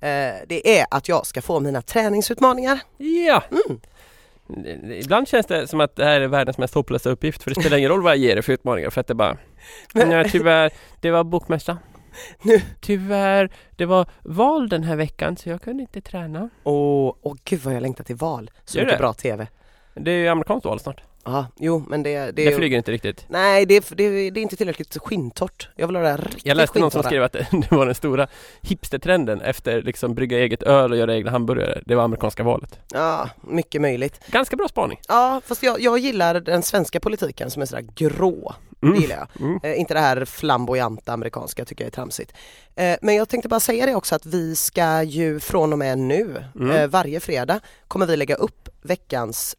eh, 0.00 0.34
det 0.48 0.78
är 0.80 0.86
att 0.90 1.08
jag 1.08 1.26
ska 1.26 1.42
få 1.42 1.60
mina 1.60 1.82
träningsutmaningar. 1.82 2.80
Ja! 2.96 3.42
Mm. 3.50 3.80
Ibland 4.92 5.28
känns 5.28 5.46
det 5.46 5.66
som 5.68 5.80
att 5.80 5.96
det 5.96 6.04
här 6.04 6.20
är 6.20 6.26
världens 6.28 6.58
mest 6.58 6.74
hopplösa 6.74 7.10
uppgift 7.10 7.42
för 7.42 7.50
det 7.50 7.60
spelar 7.60 7.76
ingen 7.76 7.90
roll 7.90 8.02
vad 8.02 8.10
jag 8.12 8.18
ger 8.18 8.34
dig 8.34 8.42
för 8.42 8.52
utmaningar 8.52 8.90
för 8.90 9.00
att 9.00 9.06
det 9.06 9.14
bara 9.14 9.36
Nej 9.92 10.30
tyvärr, 10.30 10.70
det 11.00 11.10
var 11.10 11.24
bokmässa. 11.24 11.78
Nu. 12.42 12.60
Tyvärr, 12.80 13.50
det 13.76 13.86
var 13.86 14.06
val 14.22 14.68
den 14.68 14.84
här 14.84 14.96
veckan 14.96 15.36
så 15.36 15.48
jag 15.48 15.62
kunde 15.62 15.82
inte 15.82 16.00
träna. 16.00 16.48
Åh, 16.64 17.14
åh 17.22 17.36
gud 17.44 17.60
vad 17.60 17.74
jag 17.74 17.82
längtar 17.82 18.04
till 18.04 18.16
val. 18.16 18.50
Så 18.64 18.78
mycket 18.78 18.98
bra 18.98 19.12
TV. 19.12 19.46
Det 19.94 20.10
är 20.10 20.18
ju 20.18 20.28
amerikanskt 20.28 20.66
val 20.66 20.80
snart. 20.80 21.02
Ja, 21.24 21.46
jo 21.58 21.84
men 21.88 22.02
det, 22.02 22.18
det, 22.18 22.32
Det, 22.32 22.46
är 22.46 22.56
flyger 22.56 22.76
inte 22.78 22.92
riktigt. 22.92 23.24
Nej, 23.28 23.66
det, 23.66 23.74
är- 23.76 23.94
det, 23.96 24.30
det 24.30 24.40
är 24.40 24.42
inte 24.42 24.56
tillräckligt 24.56 24.96
skintort. 24.98 25.68
Jag 25.76 25.86
vill 25.86 25.96
ha 25.96 26.02
det 26.02 26.08
här 26.08 26.18
riktigt 26.18 26.46
Jag 26.46 26.56
läste 26.56 26.78
någon 26.78 26.90
som 26.90 27.02
skrev 27.02 27.22
att 27.22 27.32
det, 27.32 27.46
det 27.70 27.70
var 27.72 27.86
den 27.86 27.94
stora 27.94 28.26
hipstertrenden 28.62 29.40
efter 29.40 29.82
liksom 29.82 30.14
brygga 30.14 30.38
eget 30.38 30.62
öl 30.62 30.92
och 30.92 30.98
göra 30.98 31.14
egna 31.14 31.30
hamburgare. 31.30 31.82
Det 31.86 31.94
var 31.94 32.02
amerikanska 32.04 32.42
valet. 32.42 32.78
Ja, 32.92 33.28
mycket 33.42 33.80
möjligt. 33.80 34.20
Ganska 34.26 34.56
bra 34.56 34.68
spaning. 34.68 35.00
Ja, 35.08 35.40
fast 35.44 35.62
jag, 35.62 35.80
jag 35.80 35.98
gillar 35.98 36.40
den 36.40 36.62
svenska 36.62 37.00
politiken 37.00 37.50
som 37.50 37.62
är 37.62 37.66
sådär 37.66 37.84
grå. 37.94 38.54
Mm. 38.82 38.94
Det 38.94 39.00
gillar 39.00 39.16
jag. 39.16 39.46
Mm. 39.46 39.60
Eh, 39.62 39.80
inte 39.80 39.94
det 39.94 40.00
här 40.00 40.24
flamboyanta 40.24 41.12
amerikanska 41.12 41.64
tycker 41.64 41.84
jag 41.84 41.88
är 41.88 41.92
tramsigt. 41.94 42.32
Eh, 42.76 42.96
men 43.02 43.14
jag 43.14 43.28
tänkte 43.28 43.48
bara 43.48 43.60
säga 43.60 43.86
det 43.86 43.94
också 43.94 44.14
att 44.14 44.26
vi 44.26 44.56
ska 44.56 45.02
ju 45.02 45.40
från 45.40 45.72
och 45.72 45.78
med 45.78 45.98
nu, 45.98 46.44
Mm. 46.54 46.70
eh, 46.76 46.86
varje 46.86 47.20
fredag, 47.20 47.60
kommer 47.88 48.06
vi 48.06 48.16
lägga 48.16 48.34
upp 48.34 48.68
veckans 48.82 49.56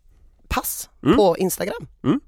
pass 0.50 0.90
Mm. 1.04 1.18
på 1.18 1.38
Instagram. 1.38 1.88
Mm. 2.04 2.20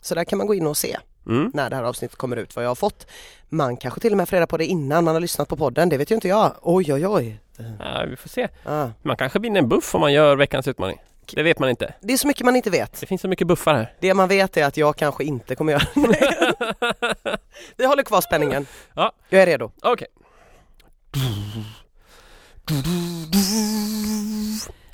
Så 0.00 0.14
där 0.14 0.24
kan 0.24 0.38
man 0.38 0.46
gå 0.46 0.54
in 0.54 0.66
och 0.66 0.76
se 0.76 0.96
Mm. 1.26 1.50
när 1.54 1.70
det 1.70 1.76
här 1.76 1.82
avsnittet 1.82 2.18
kommer 2.18 2.36
ut 2.36 2.56
vad 2.56 2.64
jag 2.64 2.70
har 2.70 2.74
fått. 2.74 3.06
Man 3.48 3.76
kanske 3.76 4.00
till 4.00 4.12
och 4.12 4.16
med 4.16 4.28
får 4.28 4.36
reda 4.36 4.46
på 4.46 4.56
det 4.56 4.66
innan 4.66 5.04
man 5.04 5.14
har 5.14 5.20
lyssnat 5.20 5.48
på 5.48 5.56
podden, 5.56 5.88
det 5.88 5.96
vet 5.96 6.10
ju 6.10 6.14
inte 6.14 6.28
jag. 6.28 6.52
Oj 6.62 6.92
oj 6.94 7.06
oj. 7.06 7.40
Ja, 7.78 8.04
vi 8.10 8.16
får 8.16 8.28
se. 8.28 8.48
Ah. 8.64 8.88
Man 9.02 9.16
kanske 9.16 9.38
vinner 9.38 9.60
en 9.60 9.68
buff 9.68 9.94
om 9.94 10.00
man 10.00 10.12
gör 10.12 10.36
veckans 10.36 10.68
utmaning. 10.68 10.98
Det 11.32 11.42
vet 11.42 11.58
man 11.58 11.70
inte. 11.70 11.94
Det 12.00 12.12
är 12.12 12.16
så 12.16 12.26
mycket 12.26 12.44
man 12.44 12.56
inte 12.56 12.70
vet. 12.70 13.00
Det 13.00 13.06
finns 13.06 13.20
så 13.20 13.28
mycket 13.28 13.46
buffar 13.46 13.74
här. 13.74 13.94
Det 14.00 14.14
man 14.14 14.28
vet 14.28 14.56
är 14.56 14.64
att 14.64 14.76
jag 14.76 14.96
kanske 14.96 15.24
inte 15.24 15.54
kommer 15.54 15.72
göra 15.72 15.82
det. 15.94 17.38
Vi 17.76 17.86
håller 17.86 18.02
kvar 18.02 18.20
spänningen. 18.20 18.66
Ja. 18.94 19.12
Jag 19.28 19.42
är 19.42 19.46
redo. 19.46 19.70
Okej. 19.82 20.06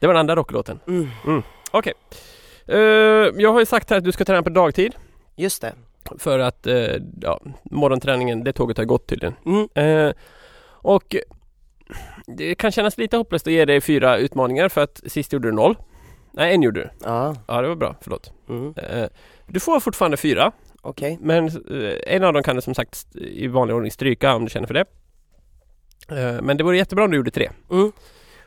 Det 0.01 0.07
var 0.07 0.15
den 0.15 0.21
andra 0.21 0.37
rocklåten. 0.37 0.81
Mm. 0.87 1.43
Okej. 1.71 1.93
Eh, 2.11 2.17
jag 3.37 3.53
har 3.53 3.61
ju 3.61 3.67
sagt 3.67 3.91
här 3.91 3.97
att 3.99 4.05
du 4.05 4.13
ska 4.13 4.25
träna 4.25 4.43
på 4.43 4.51
dagtid. 4.51 4.95
Just 5.37 5.63
det. 5.63 5.75
För 6.19 6.39
att 6.39 6.67
eh, 6.67 6.97
ja, 7.23 7.41
morgonträningen, 7.63 8.45
det 8.45 8.53
tåget 8.53 8.79
har 8.79 8.85
gått 8.85 9.07
tydligen. 9.07 9.35
Mm. 9.47 9.69
Eh, 10.09 10.13
och 10.83 11.17
det 12.27 12.55
kan 12.55 12.71
kännas 12.71 12.99
lite 12.99 13.17
hopplöst 13.17 13.47
att 13.47 13.53
ge 13.53 13.65
dig 13.65 13.81
fyra 13.81 14.17
utmaningar 14.19 14.69
för 14.69 14.81
att 14.81 15.01
sist 15.07 15.33
gjorde 15.33 15.49
du 15.49 15.53
noll. 15.53 15.77
Nej, 16.33 16.55
en 16.55 16.63
gjorde 16.63 16.81
du. 16.81 16.91
Ja, 17.05 17.37
Ja, 17.49 17.63
det 17.63 17.69
var 17.69 17.77
bra. 17.77 17.97
Förlåt. 18.01 18.33
mm. 18.49 18.75
Eh, 18.77 19.09
du 19.47 19.61
får 19.61 19.81
fortfarande 19.81 20.17
fyra. 20.17 20.53
okej. 20.83 21.19
Men 21.21 21.47
eh, 21.47 22.15
en 22.15 22.25
av 22.25 22.33
dem 22.33 22.43
kan 22.43 22.57
du 22.57 22.63
som 22.63 22.75
sagt 22.75 23.17
i 23.17 23.47
vanlig 23.47 23.77
ordning 23.77 23.91
stryka 23.91 24.35
om 24.35 24.45
du 24.45 24.51
känner 24.51 24.67
för 24.67 24.75
det. 24.75 24.85
Eh, 26.09 26.43
men 26.43 26.57
det 26.57 26.65
vore 26.65 26.77
jättebra 26.77 27.05
om 27.05 27.11
du 27.11 27.17
gjorde 27.17 27.31
tre. 27.31 27.51
Mm. 27.71 27.93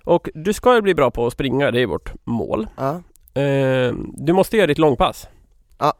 Och 0.03 0.29
du 0.33 0.53
ska 0.53 0.75
ju 0.75 0.81
bli 0.81 0.95
bra 0.95 1.11
på 1.11 1.27
att 1.27 1.33
springa, 1.33 1.71
det 1.71 1.81
är 1.81 1.85
vårt 1.85 2.13
mål. 2.23 2.67
Ja. 2.77 3.01
Eh, 3.33 3.93
du 4.13 4.33
måste 4.33 4.57
göra 4.57 4.67
ditt 4.67 4.77
långpass. 4.77 5.27
Ja. 5.79 5.93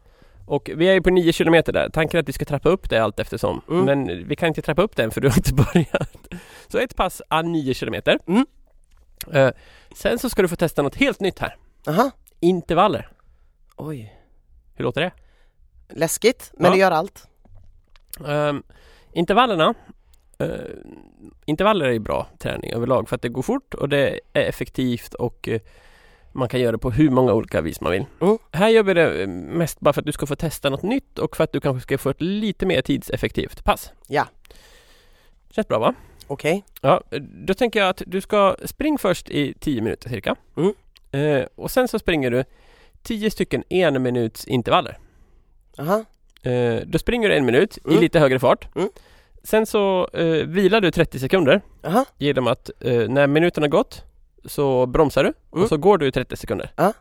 Och 0.46 0.70
vi 0.76 0.88
är 0.90 0.94
ju 0.94 1.02
på 1.02 1.10
9 1.10 1.34
kilometer 1.34 1.74
där. 1.74 1.90
Tanken 1.90 2.18
är 2.18 2.22
att 2.22 2.30
vi 2.30 2.34
ska 2.34 2.46
trappa 2.46 2.70
upp 2.70 2.90
det 2.90 2.98
allt 3.00 3.20
eftersom. 3.20 3.62
Mm. 3.70 3.86
Men 3.86 4.28
vi 4.28 4.36
kan 4.36 4.48
inte 4.48 4.62
trappa 4.62 4.82
upp 4.82 4.96
den 4.96 5.12
för 5.12 5.22
du 5.22 5.30
har 5.30 5.38
inte 5.38 5.54
börjat. 5.74 6.28
Så 6.68 6.78
ett 6.78 6.96
pass 6.96 7.22
a 7.28 7.42
9 7.42 7.74
kilometer. 7.74 8.20
Mm. 8.28 8.46
Eh, 9.32 9.52
sen 9.96 10.20
så 10.20 10.30
ska 10.30 10.42
du 10.42 10.48
få 10.48 10.56
testa 10.56 10.82
något 10.82 10.96
helt 10.96 11.20
nytt 11.20 11.40
här. 11.40 11.56
Aha. 11.88 12.12
Intervaller. 12.40 13.10
Oj. 13.76 14.20
Hur 14.76 14.84
låter 14.84 15.02
det? 15.02 15.12
Läskigt, 15.90 16.52
men 16.54 16.66
Ja. 16.66 16.72
det 16.72 16.80
gör 16.80 16.92
allt. 16.92 17.28
Ehm, 18.28 18.64
intervallerna 19.12 19.74
eh, 20.38 20.48
Intervaller 21.46 21.86
är 21.86 21.92
ju 21.92 22.00
bra 22.00 22.28
träning 22.40 22.72
överlag 22.72 23.10
för 23.10 23.16
att 23.16 23.22
det 23.22 23.30
går 23.30 23.42
fort 23.42 23.74
och 23.74 23.90
det 23.90 24.20
är 24.34 24.42
effektivt 24.42 25.14
och 25.14 25.50
eh, 25.50 25.62
man 26.34 26.50
kan 26.50 26.60
göra 26.60 26.72
det 26.72 26.78
på 26.78 26.92
hur 26.92 27.10
många 27.10 27.34
olika 27.34 27.62
vis 27.62 27.82
man 27.82 27.92
vill. 27.92 28.06
Mm. 28.22 28.38
Här 28.52 28.70
gör 28.70 28.84
vi 28.84 28.94
det 28.94 29.22
eh, 29.22 29.28
mest 29.28 29.80
bara 29.80 29.94
för 29.94 30.02
att 30.02 30.06
du 30.06 30.12
ska 30.12 30.26
få 30.26 30.36
testa 30.36 30.70
något 30.70 30.84
nytt 30.84 31.20
och 31.20 31.36
för 31.38 31.44
att 31.44 31.52
du 31.52 31.60
kanske 31.62 31.82
ska 31.82 31.98
få 31.98 32.10
ett 32.10 32.22
lite 32.22 32.66
mer 32.66 32.82
tidseffektivt 32.82 33.64
pass. 33.64 33.92
Ja. 34.08 34.28
Känns 35.50 35.68
bra 35.68 35.80
va? 35.80 35.94
Okej. 36.28 36.64
Ja, 36.82 37.02
eh, 37.12 37.22
då 37.22 37.54
tänker 37.54 37.80
jag 37.80 37.90
att 37.90 38.02
du 38.08 38.22
ska 38.22 38.56
springa 38.66 38.98
först 38.98 39.30
i 39.30 39.54
10 39.60 39.82
minuter 39.82 40.10
cirka. 40.10 40.36
Mm. 40.58 40.74
Eh, 41.12 41.46
och 41.56 41.72
sen 41.72 41.88
så 41.88 42.00
springer 42.00 42.32
du 42.32 42.44
10 43.04 43.32
stycken 43.32 43.64
en 43.70 44.02
minuts 44.02 44.46
intervaller. 44.46 44.98
Aha. 45.78 46.06
Eh, 46.44 46.76
då 46.86 47.00
springer 47.00 47.30
du 47.30 47.36
en 47.36 47.46
minut 47.46 47.78
i 47.78 47.82
Mm. 47.90 48.00
lite 48.02 48.20
högre 48.20 48.40
fart. 48.40 48.76
Mm. 48.76 48.90
Sen 49.44 49.66
så 49.66 50.10
eh, 50.14 50.26
vilar 50.48 50.82
du 50.82 50.92
30 50.92 51.20
sekunder 51.20 51.62
Aha. 51.84 52.06
genom 52.18 52.48
att 52.48 52.70
eh, 52.80 53.10
när 53.10 53.28
minuten 53.28 53.64
har 53.64 53.68
gått 53.68 54.04
så 54.46 54.86
bromsar 54.86 55.24
du 55.24 55.34
Mm. 55.52 55.64
och 55.64 55.70
så 55.70 55.78
går 55.78 55.98
du 55.98 56.12
30 56.12 56.38
sekunder. 56.38 56.72
Ja. 56.76 56.94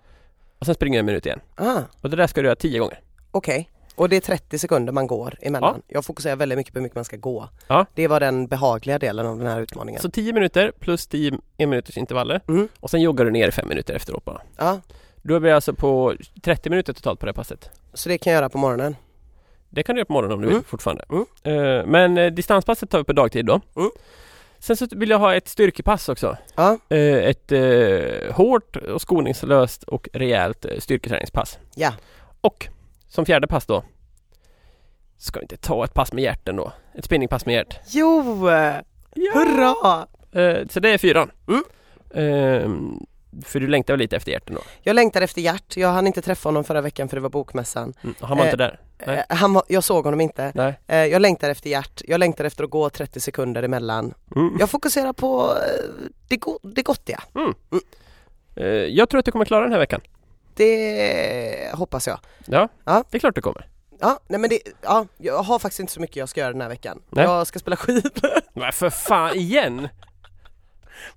och 0.59 0.67
sen 0.67 0.75
springer 0.75 0.97
du 0.97 1.01
en 1.01 1.07
minut 1.07 1.27
igen. 1.27 1.41
Ah, 1.55 1.81
Och 2.01 2.11
det 2.11 2.17
där 2.17 2.27
ska 2.27 2.41
du 2.43 2.47
göra 2.47 2.57
10 2.57 2.79
gånger. 2.79 3.01
Okej. 3.31 3.69
Och 3.95 4.09
det 4.09 4.17
är 4.17 4.21
30 4.21 4.59
sekunder 4.59 4.93
man 4.93 5.07
går 5.07 5.35
emellan. 5.43 5.83
Jag 5.89 6.05
fokuserar 6.05 6.37
väldigt 6.37 6.59
mycket 6.59 6.73
på 6.73 6.79
hur 6.79 6.83
mycket 6.83 6.97
man 6.97 7.05
ska 7.05 7.17
gå. 7.17 7.49
Ja. 7.67 7.87
Det 7.95 8.09
var 8.09 8.21
den 8.21 8.47
behagliga 8.47 8.99
delen 8.99 9.27
av 9.27 9.39
den 9.39 9.47
här 9.47 9.61
utmaningen. 9.61 10.01
Så 10.03 10.11
10 10.11 10.33
minuter 10.33 10.73
plus 10.81 11.07
10 11.07 11.39
en 11.57 11.71
minuters 11.71 11.97
intervaller 11.97 12.41
Mm. 12.49 12.69
och 12.81 12.91
sen 12.91 13.01
joggar 13.01 13.25
du 13.25 13.31
ner 13.31 13.49
i 13.49 13.53
5 13.53 13.69
minuter 13.69 13.95
efteråt 13.95 14.25
bara. 14.25 14.41
Ja, 14.57 14.81
Då 15.23 15.35
är 15.35 15.41
vi 15.41 15.53
alltså 15.53 15.75
på 15.75 16.15
30 16.43 16.71
minuter 16.71 16.93
totalt 16.93 17.21
på 17.21 17.27
det 17.27 17.31
här 17.33 17.35
passet. 17.35 17.71
så 17.95 18.09
det 18.09 18.19
kan 18.19 18.33
jag 18.33 18.39
göra 18.41 18.49
på 18.49 18.59
morgonen. 18.59 18.97
Det 19.71 19.83
kan 19.83 19.95
du 19.95 19.99
göra 20.01 20.07
på 20.07 20.13
morgonen 20.13 20.35
om 20.35 20.41
du 20.41 20.47
vill 20.47 20.55
Mm. 20.57 20.65
fortfarande. 20.65 21.05
Mm. 21.11 21.27
Eh, 21.43 21.87
men 21.87 22.19
eh, 22.19 22.31
distanspasset 22.33 22.91
tar 22.91 22.99
vi 22.99 23.05
på 23.05 23.13
dagtid 23.13 23.47
då. 23.47 23.61
Mm. 23.77 23.91
Sen 24.63 24.77
så 24.77 24.87
vill 24.91 25.11
jag 25.11 25.19
ha 25.19 25.35
ett 25.35 25.49
styrkepass 25.49 26.09
också. 26.09 26.37
Ja, 26.57 26.79
Eh, 26.89 27.17
ett 27.17 27.53
eh, 27.53 28.35
hårt 28.35 28.77
och 28.77 29.01
skoningslöst 29.01 29.83
och 29.83 30.09
rejält 30.13 30.65
eh, 30.65 30.79
styrketräningspass. 30.79 31.59
ja. 31.75 31.93
Och 32.41 32.69
som 33.09 33.27
fjärde 33.27 33.47
pass 33.47 33.67
då 33.67 33.85
Ska 35.19 35.41
vi 35.41 35.45
inte 35.45 35.57
ta 35.57 35.85
ett 35.85 35.95
pass 35.95 36.13
med 36.13 36.25
hjärten 36.25 36.57
då? 36.57 36.73
Ett 36.95 37.05
spinningpass 37.05 37.47
med 37.47 37.55
hjärt. 37.55 37.81
Jo! 39.15 39.33
Hurra! 39.35 40.07
Eh, 40.33 40.67
så 40.71 40.81
det 40.81 40.89
är 40.91 40.99
fyran. 40.99 41.31
Mm. 42.15 42.99
För 43.45 43.61
du 43.61 43.67
längtar 43.69 43.97
lite 43.97 44.17
efter 44.17 44.33
hjärten 44.33 44.55
då? 44.55 44.61
Jag 44.83 44.95
längtar 44.95 45.23
efter 45.23 45.41
Gert. 45.41 45.77
Jag 45.77 45.89
hann 45.89 46.07
inte 46.07 46.23
träffa 46.23 46.49
honom 46.49 46.65
förra 46.65 46.81
veckan 46.81 47.09
för 47.09 47.17
det 47.17 47.21
var 47.21 47.31
bokmässan. 47.31 47.95
Mm. 48.03 48.15
Han 48.21 48.39
var 48.39 48.45
Eh, 48.45 48.49
inte 48.51 48.57
där? 48.57 48.81
Nej. 49.07 49.25
Eh, 49.31 49.37
Han 49.37 49.53
var, 49.55 49.63
jag 49.69 49.85
såg 49.85 50.05
honom 50.05 50.21
inte. 50.21 50.53
Nej. 50.55 50.81
Eh, 50.87 50.97
Jag 51.07 51.23
längtar 51.23 51.51
efter 51.51 51.71
Gert. 51.71 52.03
Jag 52.05 52.19
längtar 52.21 52.45
efter 52.45 52.65
att 52.65 52.71
gå 52.71 52.91
30 52.91 53.21
sekunder 53.21 53.63
emellan. 53.63 54.15
Mm. 54.37 54.57
Jag 54.61 54.71
fokuserar 54.71 55.13
på 55.13 55.51
eh, 55.57 56.05
det, 56.29 56.37
go- 56.37 56.59
det 56.63 56.83
gottiga. 56.83 57.23
Eh, 58.57 58.67
jag 58.67 59.09
tror 59.09 59.19
att 59.19 59.25
du 59.25 59.33
kommer 59.33 59.45
klara 59.45 59.63
den 59.63 59.73
här 59.73 59.79
veckan. 59.79 60.01
Det 60.55 61.71
hoppas 61.75 62.07
jag. 62.07 62.19
Ja, 62.47 62.69
Ja. 62.85 63.05
det 63.11 63.17
är 63.17 63.21
klart 63.21 63.35
du 63.35 63.41
kommer. 63.43 63.67
Ja, 64.01 64.21
nej 64.29 64.41
men 64.41 64.51
det, 64.51 64.59
ja, 64.83 65.07
jag 65.19 65.43
har 65.43 65.59
faktiskt 65.59 65.81
inte 65.81 65.93
så 65.93 66.01
mycket 66.01 66.17
jag 66.17 66.29
ska 66.29 66.41
göra 66.41 66.53
den 66.53 66.61
här 66.61 66.69
veckan. 66.69 67.03
Nej. 67.11 67.25
Jag 67.25 67.47
ska 67.47 67.59
spela 67.59 67.77
skidor. 67.77 68.31
Men 68.61 68.73
för 68.73 68.91
fan 68.91 69.37
igen! 69.37 69.89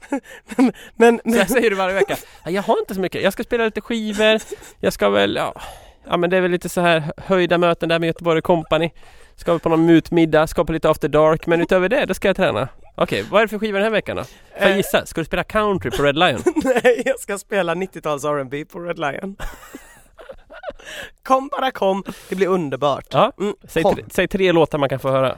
Men, 0.96 1.22
Så 1.26 1.38
jag 1.38 1.50
säger 1.50 1.70
det 1.70 1.76
varje 1.76 1.96
vecka. 1.96 2.18
"Ja, 2.46 2.52
Jag 2.52 2.62
har 2.62 2.80
inte 2.80 2.96
så 2.96 3.02
mycket. 3.02 3.22
Jag 3.24 3.34
ska 3.34 3.44
spela 3.44 3.66
lite 3.66 3.82
skivor. 3.82 4.40
Jag 4.80 4.94
ska 4.94 5.10
väl, 5.10 5.36
ja, 5.36 5.62
ja 6.08 6.18
men 6.18 6.30
det 6.30 6.38
är 6.38 6.42
väl 6.42 6.52
lite 6.52 6.70
så 6.70 6.82
här 6.82 7.04
höjda 7.18 7.58
möten 7.58 7.90
där 7.90 8.00
med 8.00 8.08
Göteborg 8.08 8.42
Company. 8.42 8.90
Ska 9.36 9.52
väl 9.52 9.60
på 9.60 9.70
någon 9.70 9.86
mutmiddag, 9.86 10.48
ska 10.48 10.66
på 10.66 10.72
lite 10.74 10.90
after 10.90 11.08
dark. 11.08 11.48
Men 11.48 11.62
utöver 11.62 11.90
det, 11.90 12.06
då 12.06 12.14
ska 12.14 12.28
jag 12.30 12.36
träna. 12.36 12.68
Okej, 12.96 13.26
vad 13.32 13.42
är 13.42 13.46
det 13.46 13.50
för 13.50 13.60
skivor 13.60 13.74
den 13.80 13.84
här 13.84 13.92
veckan 13.92 14.16
då? 14.18 14.24
Får 14.24 14.34
jag 14.60 14.70
Eh. 14.72 14.78
gissa? 14.78 15.06
Ska 15.06 15.22
du 15.22 15.26
spela 15.26 15.44
country 15.44 15.92
på 15.92 16.04
Red 16.04 16.18
Lion? 16.20 16.42
nej, 16.84 17.02
jag 17.06 17.20
ska 17.20 17.38
spela 17.38 17.76
90-tals 17.76 18.24
R&B 18.26 18.66
på 18.66 18.80
Red 18.80 19.00
Lion. 19.00 19.36
kom 21.24 21.48
bara 21.48 21.72
kom, 21.72 22.04
det 22.30 22.36
blir 22.36 22.48
underbart. 22.48 23.06
Ja, 23.12 23.32
Mm, 23.40 23.56
säg, 23.68 23.84
tre, 23.84 24.04
säg 24.12 24.28
tre 24.28 24.52
låtar 24.52 24.78
man 24.78 24.90
kan 24.90 25.00
få 25.00 25.10
höra. 25.12 25.38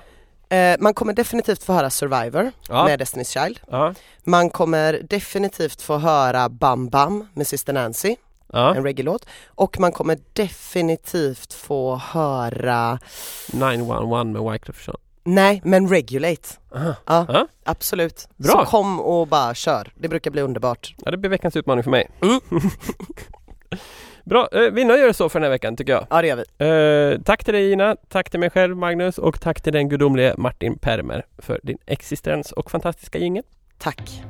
Eh, 0.49 0.75
man 0.79 0.93
kommer 0.93 1.13
definitivt 1.13 1.63
få 1.63 1.73
höra 1.73 1.89
Survivor 1.89 2.51
Ja. 2.69 2.85
med 2.85 3.01
Destiny's 3.01 3.43
Child. 3.43 3.59
Ja, 3.71 3.93
Man 4.23 4.49
kommer 4.49 5.01
definitivt 5.09 5.81
få 5.81 5.97
höra 5.97 6.49
Bam 6.49 6.89
Bam 6.89 7.27
med 7.33 7.47
Sister 7.47 7.73
Nancy, 7.73 8.15
ja. 8.53 8.75
en 8.75 8.83
reggae-låt. 8.83 9.25
Och 9.47 9.79
man 9.79 9.91
kommer 9.91 10.17
definitivt 10.33 11.53
få 11.53 11.95
höra, 11.95 12.99
911 13.53 14.23
med 14.23 14.51
Wyclef 14.51 14.87
Jean. 14.87 14.97
nej 15.23 15.61
men 15.65 15.89
Regulate. 15.89 16.49
Aha. 16.75 16.95
Ja, 17.05 17.25
Ja. 17.29 17.47
absolut. 17.63 18.27
Bra. 18.37 18.51
Så 18.51 18.65
kom 18.71 18.99
och 18.99 19.27
bara 19.27 19.53
kör, 19.55 19.91
det 19.95 20.07
brukar 20.09 20.31
bli 20.31 20.41
underbart. 20.41 20.95
Ja, 21.05 21.11
det 21.11 21.17
blir 21.17 21.29
veckans 21.29 21.55
utmaning 21.55 21.83
för 21.83 21.91
mig. 21.91 22.09
Mm. 22.21 22.39
Bra, 24.29 24.47
eh, 24.51 24.61
vi 24.61 24.85
nöjer 24.85 25.09
oss 25.09 25.17
så 25.17 25.29
för 25.29 25.39
den 25.39 25.43
här 25.43 25.49
veckan 25.49 25.75
tycker 25.75 25.93
jag. 25.93 26.07
Ja 26.09 26.21
det 26.21 26.27
gör 26.27 26.35
vi. 26.35 27.15
Eh, 27.15 27.21
tack 27.21 27.43
till 27.43 27.53
dig 27.53 27.71
Ina, 27.71 27.95
tack 28.09 28.29
till 28.29 28.39
mig 28.39 28.49
själv 28.49 28.77
Magnus 28.77 29.17
och 29.17 29.41
tack 29.41 29.61
till 29.61 29.73
den 29.73 29.89
gudomlige 29.89 30.33
Martin 30.37 30.77
Permer 30.77 31.25
för 31.37 31.59
din 31.63 31.77
existens 31.85 32.51
och 32.51 32.71
fantastiska 32.71 33.17
jingel. 33.17 33.43
Tack. 33.77 34.23